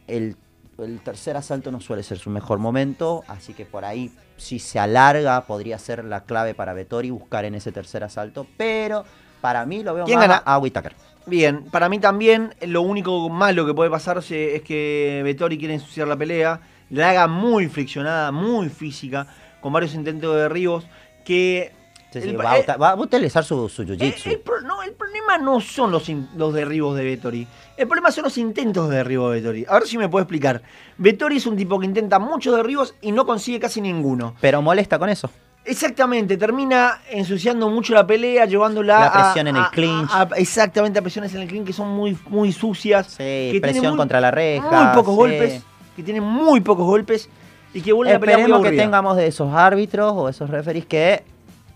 el, 0.08 0.36
el 0.78 1.00
tercer 1.02 1.36
asalto 1.36 1.72
no 1.72 1.80
suele 1.80 2.04
ser 2.04 2.20
su 2.20 2.30
mejor 2.30 2.60
momento, 2.60 3.24
así 3.28 3.54
que 3.54 3.66
por 3.66 3.84
ahí, 3.86 4.12
si 4.38 4.60
se 4.60 4.78
alarga, 4.78 5.42
podría 5.46 5.80
ser 5.80 6.06
la 6.06 6.26
clave 6.26 6.54
para 6.54 6.74
Vettori 6.74 7.10
buscar 7.10 7.46
en 7.46 7.56
ese 7.56 7.72
tercer 7.72 8.04
asalto. 8.04 8.46
Pero 8.58 9.04
para 9.42 9.66
mí 9.66 9.82
lo 9.82 9.96
veo 9.96 10.06
¿Quién 10.06 10.20
más 10.20 10.28
gana? 10.28 10.44
a 10.46 10.60
Whittaker. 10.60 10.96
Bien, 11.26 11.66
para 11.66 11.90
mí 11.90 12.00
también 12.00 12.56
lo 12.62 12.82
único 12.82 13.30
malo 13.30 13.66
que 13.66 13.74
puede 13.74 13.90
pasarse 13.90 14.56
es 14.56 14.62
que 14.64 15.22
Vettori 15.24 15.58
quiere 15.58 15.76
ensuciar 15.76 16.08
la 16.08 16.18
pelea, 16.18 16.62
la 16.90 17.10
haga 17.10 17.28
muy 17.28 17.68
friccionada, 17.68 18.32
muy 18.32 18.70
física, 18.70 19.28
con 19.62 19.72
varios 19.74 19.94
intentos 19.94 20.36
de 20.36 20.42
derribos, 20.42 20.86
que... 21.24 21.72
Sí, 22.12 22.22
sí, 22.22 22.28
el- 22.28 22.38
va, 22.42 22.52
a, 22.52 22.60
eh, 22.60 22.66
va 22.82 22.90
a 22.90 22.96
utilizar 22.96 23.42
su, 23.46 23.70
su 23.70 23.84
el, 23.84 23.98
jiu-jitsu. 23.98 24.26
el 24.26 24.68
no, 24.68 24.84
el 24.84 24.92
problema 24.92 25.38
no 25.38 25.62
son 25.62 25.92
los, 25.94 26.10
in- 26.10 26.28
los 26.36 26.54
derribos 26.54 26.98
de 26.98 27.06
Vettori. 27.06 27.48
El 27.78 27.88
problema 27.88 28.12
son 28.12 28.26
los 28.26 28.38
intentos 28.38 28.90
de 28.90 28.98
derribo 28.98 29.30
de 29.30 29.40
Vettori. 29.40 29.66
A 29.70 29.76
ver 29.76 29.88
si 29.88 29.98
me 29.98 30.10
puedo 30.10 30.22
explicar. 30.24 30.62
Vettori 30.98 31.38
es 31.38 31.46
un 31.46 31.56
tipo 31.56 31.80
que 31.80 31.86
intenta 31.86 32.20
muchos 32.20 32.54
derribos 32.54 32.96
y 33.00 33.14
no 33.14 33.26
consigue 33.26 33.62
casi 33.62 33.80
ninguno. 33.80 34.36
Pero 34.42 34.62
molesta 34.62 35.00
con 35.00 35.08
eso. 35.08 35.30
Exactamente, 35.64 36.36
termina 36.36 37.00
ensuciando 37.10 37.70
mucho 37.70 37.94
la 37.94 38.06
pelea, 38.06 38.46
llevándola 38.46 39.00
La 39.00 39.06
a- 39.08 39.14
presión 39.14 39.48
en 39.48 39.56
el 39.56 39.62
a- 39.64 39.70
clinch. 39.72 40.10
a- 40.12 40.22
a- 40.24 40.36
exactamente, 40.38 41.00
a 41.00 41.02
presiones 41.02 41.34
en 41.34 41.42
el 41.44 41.48
clinch 41.48 41.68
que 41.68 41.74
son 41.74 41.88
muy, 41.90 42.18
muy 42.28 42.52
sucias. 42.52 43.08
Sí, 43.08 43.18
que 43.20 43.48
tiene 43.52 43.62
presión 43.62 43.88
muy- 43.92 43.98
contra 43.98 44.20
la 44.20 44.32
reja. 44.32 44.70
Muy 44.70 44.96
pocos 44.96 45.14
sí. 45.14 45.18
golpes, 45.18 45.64
que 45.96 46.04
tienen 46.04 46.24
muy 46.24 46.60
pocos 46.60 46.86
golpes 46.86 47.30
y 47.74 47.82
que 47.82 47.92
a 47.92 47.96
muy 47.96 48.10
Esperemos 48.10 48.48
que 48.48 48.54
aburrida. 48.54 48.84
tengamos 48.84 49.18
de 49.18 49.28
esos 49.28 49.54
árbitros 49.54 50.14
o 50.16 50.30
esos 50.30 50.50
referees 50.50 50.86
que, 50.86 51.24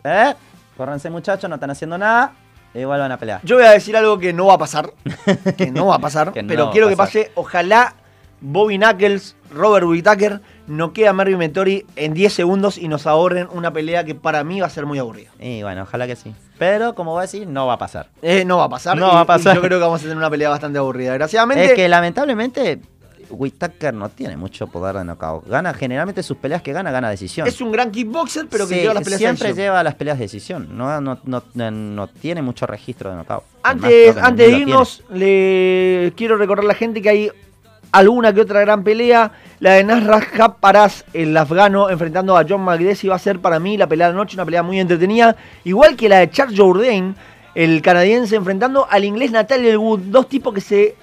eh, 0.04 0.34
córranse 0.78 1.10
muchachos, 1.10 1.50
no 1.50 1.56
están 1.56 1.72
haciendo 1.72 1.98
nada 1.98 2.34
y 2.74 2.84
vuelvan 2.84 3.12
a 3.12 3.18
pelear. 3.18 3.40
Yo 3.44 3.56
voy 3.56 3.66
a 3.66 3.72
decir 3.72 3.96
algo 3.96 4.18
que 4.20 4.34
no 4.34 4.48
va 4.48 4.56
a 4.56 4.58
pasar, 4.58 4.92
que 5.58 5.72
no 5.72 5.88
va 5.88 5.96
a 5.96 6.00
pasar, 6.00 6.34
Que 6.34 6.44
no 6.44 6.48
pero 6.50 6.64
a 6.68 6.72
quiero 6.72 6.90
que 6.90 6.98
pase, 6.98 7.32
ojalá 7.36 7.96
Bobby 8.42 8.78
Knuckles, 8.78 9.36
Robert 9.52 9.86
Whittaker, 9.88 10.42
no 10.68 10.92
queda 10.92 11.14
Marvin 11.14 11.40
Vettori 11.40 11.86
en 11.96 12.14
10 12.14 12.34
segundos 12.34 12.78
y 12.78 12.88
nos 12.90 13.08
ahorren 13.08 13.48
una 13.54 13.72
pelea 13.72 14.04
que 14.04 14.14
para 14.16 14.44
mí 14.44 14.60
va 14.60 14.68
a 14.68 14.70
ser 14.70 14.86
muy 14.86 15.00
aburrida. 15.00 15.32
Y 15.40 15.64
bueno, 15.64 15.84
ojalá 15.84 16.06
que 16.06 16.16
sí. 16.16 16.36
Pero 16.60 16.96
como 16.96 17.12
voy 17.12 17.20
a 17.20 17.22
decir, 17.24 17.48
no 17.48 17.66
va 17.68 17.74
a 17.74 17.78
pasar. 17.78 18.10
Eh, 18.22 18.44
no 18.46 18.58
va 18.58 18.66
a 18.66 18.70
pasar. 18.70 18.98
No 18.98 19.08
y- 19.08 19.16
va 19.16 19.22
a 19.22 19.26
pasar. 19.26 19.56
yo 19.56 19.62
creo 19.62 19.80
que 19.80 19.84
vamos 19.84 20.02
a 20.02 20.04
tener 20.04 20.18
una 20.18 20.30
pelea 20.30 20.50
bastante 20.50 20.78
aburrida. 20.80 21.12
Desgraciadamente. 21.12 21.66
Es 21.66 21.74
que 21.74 21.88
lamentablemente 21.88 22.80
Whittaker 23.30 23.94
no 23.94 24.10
tiene 24.10 24.38
mucho 24.38 24.68
poder 24.68 24.96
de 24.98 25.04
knockout. 25.04 25.48
Gana 25.48 25.74
generalmente 25.74 26.24
sus 26.24 26.38
peleas 26.38 26.62
que 26.62 26.74
gana, 26.74 26.92
gana 26.92 27.10
decisión. 27.10 27.48
Es 27.48 27.60
un 27.62 27.72
gran 27.72 27.92
kickboxer, 27.92 28.48
pero 28.50 28.68
que 28.68 28.76
Sí, 28.76 28.82
lleva 28.82 28.94
las 28.96 29.04
peleas 29.04 29.20
siempre 29.20 29.54
lleva 29.54 29.84
las 29.84 29.96
peleas 29.96 30.18
de 30.18 30.26
decisión. 30.26 30.78
No, 30.78 31.00
no, 31.02 31.20
no, 31.24 31.44
no- 31.54 31.72
no 31.72 32.08
tiene 32.08 32.42
mucho 32.42 32.66
registro 32.66 33.10
de 33.10 33.18
knockout. 33.18 33.44
Antes, 33.64 34.18
antes 34.18 34.52
de 34.52 34.58
irnos, 34.58 35.04
le 35.10 36.14
quiero 36.16 36.38
recordar 36.38 36.66
a 36.66 36.68
la 36.68 36.74
gente 36.76 37.02
que 37.02 37.10
hay 37.10 37.32
alguna 37.92 38.34
que 38.34 38.42
otra 38.42 38.62
gran 38.62 38.84
pelea. 38.84 39.32
La 39.60 39.74
de 39.74 39.84
Nasrat 39.84 40.60
Paraz, 40.60 41.06
el 41.14 41.36
afgano, 41.38 41.90
enfrentando 41.90 42.38
a 42.38 42.46
John 42.48 42.62
McDessie, 42.62 43.10
va 43.10 43.16
a 43.16 43.20
ser 43.20 43.40
para 43.40 43.60
mí 43.60 43.78
la 43.78 43.88
pelea 43.88 44.08
de 44.08 44.14
la 44.14 44.18
noche, 44.18 44.36
una 44.36 44.46
pelea 44.46 44.64
muy 44.64 44.80
entretenida. 44.80 45.36
Igual 45.64 45.96
que 45.96 46.10
la 46.10 46.20
de 46.20 46.30
Charles 46.30 46.60
Jourdain, 46.60 47.16
el 47.56 47.82
enfrentando 48.34 48.86
al 48.90 49.06
inglés 49.06 49.32
Natalia 49.32 49.80
Wood. 49.80 50.02
Dos 50.08 50.28
tipos 50.28 50.54
que 50.54 50.62
se 50.62 50.96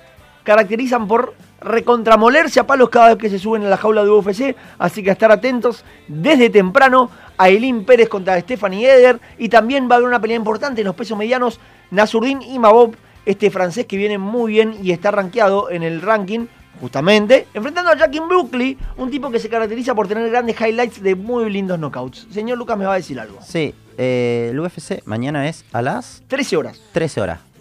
caracterizan 0.45 1.09
por 1.09 1.35
recontramolerse 1.63 2.61
a 2.61 2.67
palos 2.67 2.91
cada 2.91 3.09
vez 3.09 3.19
que 3.19 3.31
se 3.31 3.39
suben 3.39 3.65
a 3.65 3.69
la 3.69 3.77
jaula 3.77 4.05
de 4.05 4.11
UFC. 4.11 4.57
Así 4.79 5.03
que 5.03 5.11
a 5.11 5.13
estar 5.13 5.33
atentos 5.33 5.85
desde 6.09 6.51
temprano 6.51 7.11
a 7.39 7.49
Elín 7.49 7.85
Pérez 7.85 8.09
contra 8.09 8.39
Stephanie 8.41 8.91
Eder. 8.91 9.21
Y 9.39 9.49
también 9.49 9.89
va 9.91 9.95
a 9.95 9.97
haber 9.97 10.09
una 10.09 10.21
pelea 10.21 10.37
importante 10.37 10.81
en 10.81 10.87
los 10.87 10.97
pesos 10.97 11.17
medianos. 11.17 11.61
Nasurdin 11.91 12.43
y 12.43 12.59
Mabov, 12.59 12.95
este 13.27 13.51
francés 13.51 13.87
que 13.87 13.97
viene 13.97 14.19
muy 14.19 14.53
bien 14.53 14.77
y 14.83 14.93
está 14.93 15.11
rankeado 15.11 15.71
en 15.71 15.83
el 15.83 16.03
ranking. 16.03 16.47
Justamente, 16.81 17.47
enfrentando 17.55 17.91
a 17.91 17.97
Jackie 17.97 18.19
Brooklyn, 18.19 18.77
un 18.97 19.11
tipo 19.11 19.31
que 19.31 19.39
se 19.39 19.49
caracteriza 19.49 19.95
por 19.95 20.09
tener 20.09 20.29
grandes 20.31 20.61
highlights 20.61 21.01
de 21.01 21.15
muy 21.15 21.49
lindos 21.49 21.79
knockouts. 21.79 22.27
Señor 22.31 22.59
Lucas 22.59 22.77
me 22.77 22.87
va 22.87 22.95
a 22.95 22.97
decir 22.97 23.21
algo. 23.21 23.39
Sí, 23.43 23.73
eh, 23.99 24.49
el 24.51 24.59
UFC 24.59 25.03
mañana 25.05 25.49
es 25.49 25.65
a 25.73 25.83
las 25.83 26.23
13 26.27 26.57
horas. 26.57 26.81
13 26.93 27.21
horas. 27.21 27.52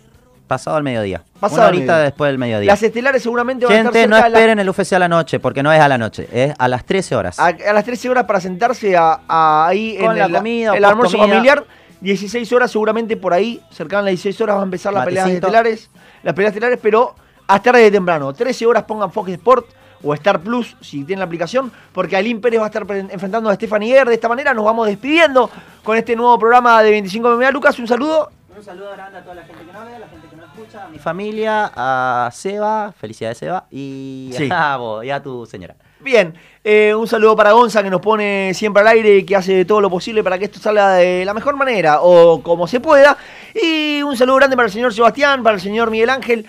Pasado 0.52 0.76
al 0.78 0.84
mediodía. 0.84 1.24
Pasado 1.40 1.62
Una 1.62 1.68
horita 1.70 1.82
mediodía. 1.94 2.04
después 2.04 2.30
del 2.30 2.38
mediodía. 2.38 2.72
Las 2.72 2.84
estelares 2.84 3.24
seguramente 3.24 3.66
van 3.66 3.74
a 3.74 3.78
estar 3.78 3.94
Gente, 3.94 4.08
no 4.10 4.16
cerca 4.18 4.26
de 4.28 4.32
la- 4.32 4.38
esperen 4.40 4.60
el 4.60 4.70
UFC 4.70 4.94
a 4.94 5.00
la 5.00 5.08
noche, 5.08 5.40
porque 5.40 5.64
no 5.64 5.72
es 5.72 5.80
a 5.80 5.88
la 5.88 5.98
noche, 5.98 6.28
es 6.32 6.54
a 6.60 6.68
las 6.68 6.84
13 6.86 7.16
horas. 7.16 7.40
a, 7.40 7.46
a 7.48 7.74
las 7.74 7.86
13 7.86 8.10
horas 8.10 8.26
para 8.26 8.42
sentarse 8.42 8.98
a, 8.98 9.22
a- 9.28 9.68
ahí 9.68 9.98
Con 9.98 10.12
en 10.12 10.20
la 10.20 10.26
el, 10.26 10.34
comida 10.34 10.76
el 10.76 10.84
almuerzo 10.84 11.14
post-comida. 11.18 11.36
familiar 11.38 11.66
16 12.02 12.52
horas, 12.52 12.70
seguramente 12.72 13.16
por 13.16 13.34
ahí, 13.34 13.62
cercana 13.72 14.00
a 14.00 14.04
las 14.04 14.12
16 14.12 14.42
horas, 14.42 14.58
va 14.58 14.62
a 14.62 14.64
empezar 14.66 14.92
las 14.94 15.06
peleas 15.06 15.30
estelares. 15.30 15.90
Las 16.24 16.34
peleas 16.34 16.52
estelares, 16.54 16.80
pero 16.82 17.16
hasta 17.48 17.72
tarde 17.72 17.84
de 17.84 17.92
temprano. 17.92 18.34
13 18.34 18.66
horas 18.66 18.84
pongan 18.84 19.12
Fox 19.12 19.30
Sport 19.32 19.66
o 20.04 20.14
Star 20.16 20.40
Plus 20.42 20.76
si 20.82 21.04
tienen 21.04 21.20
la 21.20 21.26
aplicación, 21.26 21.72
porque 21.94 22.18
Alín 22.18 22.42
Pérez 22.42 22.60
va 22.60 22.66
a 22.66 22.68
estar 22.68 22.86
enfrentando 22.90 23.50
a 23.50 23.56
Stephanie 23.56 23.94
Guerre. 23.94 24.10
De 24.10 24.16
esta 24.16 24.28
manera 24.28 24.54
nos 24.54 24.66
vamos 24.66 24.88
despidiendo 24.88 25.50
con 25.84 25.96
este 25.96 26.16
nuevo 26.16 26.38
programa 26.40 26.82
de 26.84 26.92
25 26.92 27.30
MMA. 27.38 27.52
Lucas, 27.52 27.78
un 27.80 27.88
saludo. 27.88 28.32
Un 28.58 28.64
saludo 28.66 28.92
grande 28.94 29.18
a 29.20 29.22
toda 29.24 29.36
la 29.36 29.44
gente 29.44 29.64
que 29.66 29.72
no 29.74 29.80
ve, 29.86 29.96
a 29.96 30.00
la 30.00 30.08
gente 30.08 30.28
que 30.28 30.31
escucha, 30.56 30.86
a 30.86 30.88
mi 30.90 31.00
familia, 31.00 31.72
a 31.76 32.30
Seba, 32.34 32.92
felicidades 32.98 33.38
Seba, 33.38 33.66
y 33.72 34.32
Sí. 34.36 34.50
a 34.52 34.78
vos, 34.78 35.04
y 35.06 35.10
a 35.10 35.22
tu 35.22 35.46
señora. 35.46 35.76
Bien, 36.00 36.34
eh, 36.64 36.94
un 36.96 37.08
saludo 37.08 37.36
para 37.36 37.52
Gonza 37.52 37.84
que 37.84 37.90
nos 37.90 38.02
pone 38.02 38.54
siempre 38.56 38.82
al 38.82 38.88
aire 38.88 39.18
y 39.18 39.24
que 39.24 39.36
hace 39.36 39.66
todo 39.66 39.82
lo 39.82 39.90
posible 39.90 40.24
para 40.24 40.40
que 40.40 40.46
esto 40.46 40.60
salga 40.60 40.94
de 40.96 41.24
la 41.26 41.34
mejor 41.34 41.56
manera 41.56 42.02
o 42.02 42.42
como 42.42 42.68
se 42.68 42.80
pueda. 42.80 43.16
Y 43.54 44.02
un 44.02 44.18
saludo 44.18 44.38
grande 44.38 44.56
para 44.56 44.66
el 44.66 44.72
señor 44.74 44.94
Sebastián, 44.94 45.44
para 45.44 45.56
el 45.56 45.62
señor 45.62 45.92
Miguel 45.92 46.10
Ángel, 46.10 46.48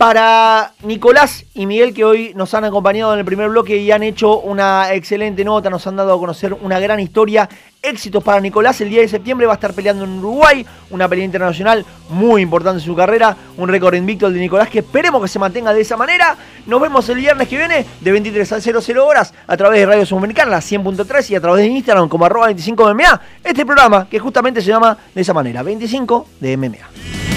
para 0.00 0.72
Nicolás 0.82 1.44
y 1.52 1.66
Miguel 1.66 1.92
que 1.92 2.06
hoy 2.06 2.32
nos 2.34 2.54
han 2.54 2.64
acompañado 2.64 3.12
en 3.12 3.18
el 3.18 3.24
primer 3.26 3.50
bloque 3.50 3.76
y 3.76 3.90
han 3.90 4.02
hecho 4.02 4.38
una 4.38 4.94
excelente 4.94 5.44
nota, 5.44 5.68
nos 5.68 5.86
han 5.86 5.96
dado 5.96 6.14
a 6.14 6.18
conocer 6.18 6.54
una 6.54 6.80
gran 6.80 7.00
historia. 7.00 7.46
Éxitos 7.82 8.24
para 8.24 8.40
Nicolás, 8.40 8.80
el 8.80 8.88
10 8.88 9.02
de 9.02 9.08
septiembre 9.08 9.46
va 9.46 9.52
a 9.52 9.56
estar 9.56 9.74
peleando 9.74 10.04
en 10.04 10.18
Uruguay, 10.20 10.64
una 10.88 11.06
pelea 11.06 11.26
internacional 11.26 11.84
muy 12.08 12.40
importante 12.40 12.78
en 12.78 12.86
su 12.86 12.96
carrera, 12.96 13.36
un 13.58 13.68
récord 13.68 13.94
invicto 13.94 14.26
el 14.26 14.32
de 14.32 14.40
Nicolás 14.40 14.70
que 14.70 14.78
esperemos 14.78 15.20
que 15.20 15.28
se 15.28 15.38
mantenga 15.38 15.74
de 15.74 15.82
esa 15.82 15.98
manera. 15.98 16.34
Nos 16.64 16.80
vemos 16.80 17.06
el 17.10 17.16
viernes 17.16 17.46
que 17.46 17.58
viene 17.58 17.84
de 18.00 18.10
23 18.10 18.52
a 18.52 18.60
00 18.62 19.06
horas 19.06 19.34
a 19.46 19.54
través 19.58 19.80
de 19.80 19.84
Radio 19.84 20.06
Sudamericana, 20.06 20.50
la 20.50 20.60
100.3 20.60 21.28
y 21.28 21.34
a 21.34 21.42
través 21.42 21.62
de 21.62 21.72
Instagram 21.72 22.08
como 22.08 22.24
arroba 22.24 22.50
25MMA. 22.50 23.20
Este 23.44 23.66
programa 23.66 24.08
que 24.08 24.18
justamente 24.18 24.62
se 24.62 24.68
llama 24.68 24.96
de 25.14 25.20
esa 25.20 25.34
manera, 25.34 25.62
25 25.62 26.26
de 26.40 26.56
MMA. 26.56 27.29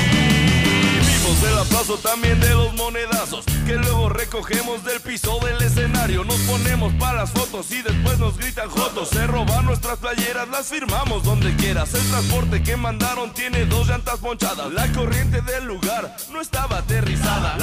Aplauso 1.63 1.97
también 1.97 2.41
de 2.41 2.49
los 2.49 2.73
monedazos 2.73 3.45
que 3.65 3.75
luego 3.75 4.09
recogemos 4.09 4.83
del 4.83 4.99
piso 4.99 5.39
del 5.39 5.61
escenario. 5.61 6.25
Nos 6.25 6.35
ponemos 6.41 6.93
para 6.95 7.19
las 7.19 7.31
fotos 7.31 7.71
y 7.71 7.81
después 7.81 8.19
nos 8.19 8.37
gritan 8.37 8.69
jotos. 8.69 9.07
Se 9.07 9.25
roban 9.27 9.65
nuestras 9.65 9.97
playeras, 9.97 10.49
las 10.49 10.67
firmamos 10.67 11.23
donde 11.23 11.55
quieras. 11.55 11.93
El 11.93 12.05
transporte 12.09 12.61
que 12.63 12.75
mandaron 12.75 13.33
tiene 13.33 13.65
dos 13.65 13.87
llantas 13.87 14.19
ponchadas. 14.19 14.73
La 14.73 14.91
corriente 14.91 15.41
del 15.41 15.63
lugar 15.63 16.13
no 16.33 16.41
estaba 16.41 16.79
aterrizada. 16.79 17.57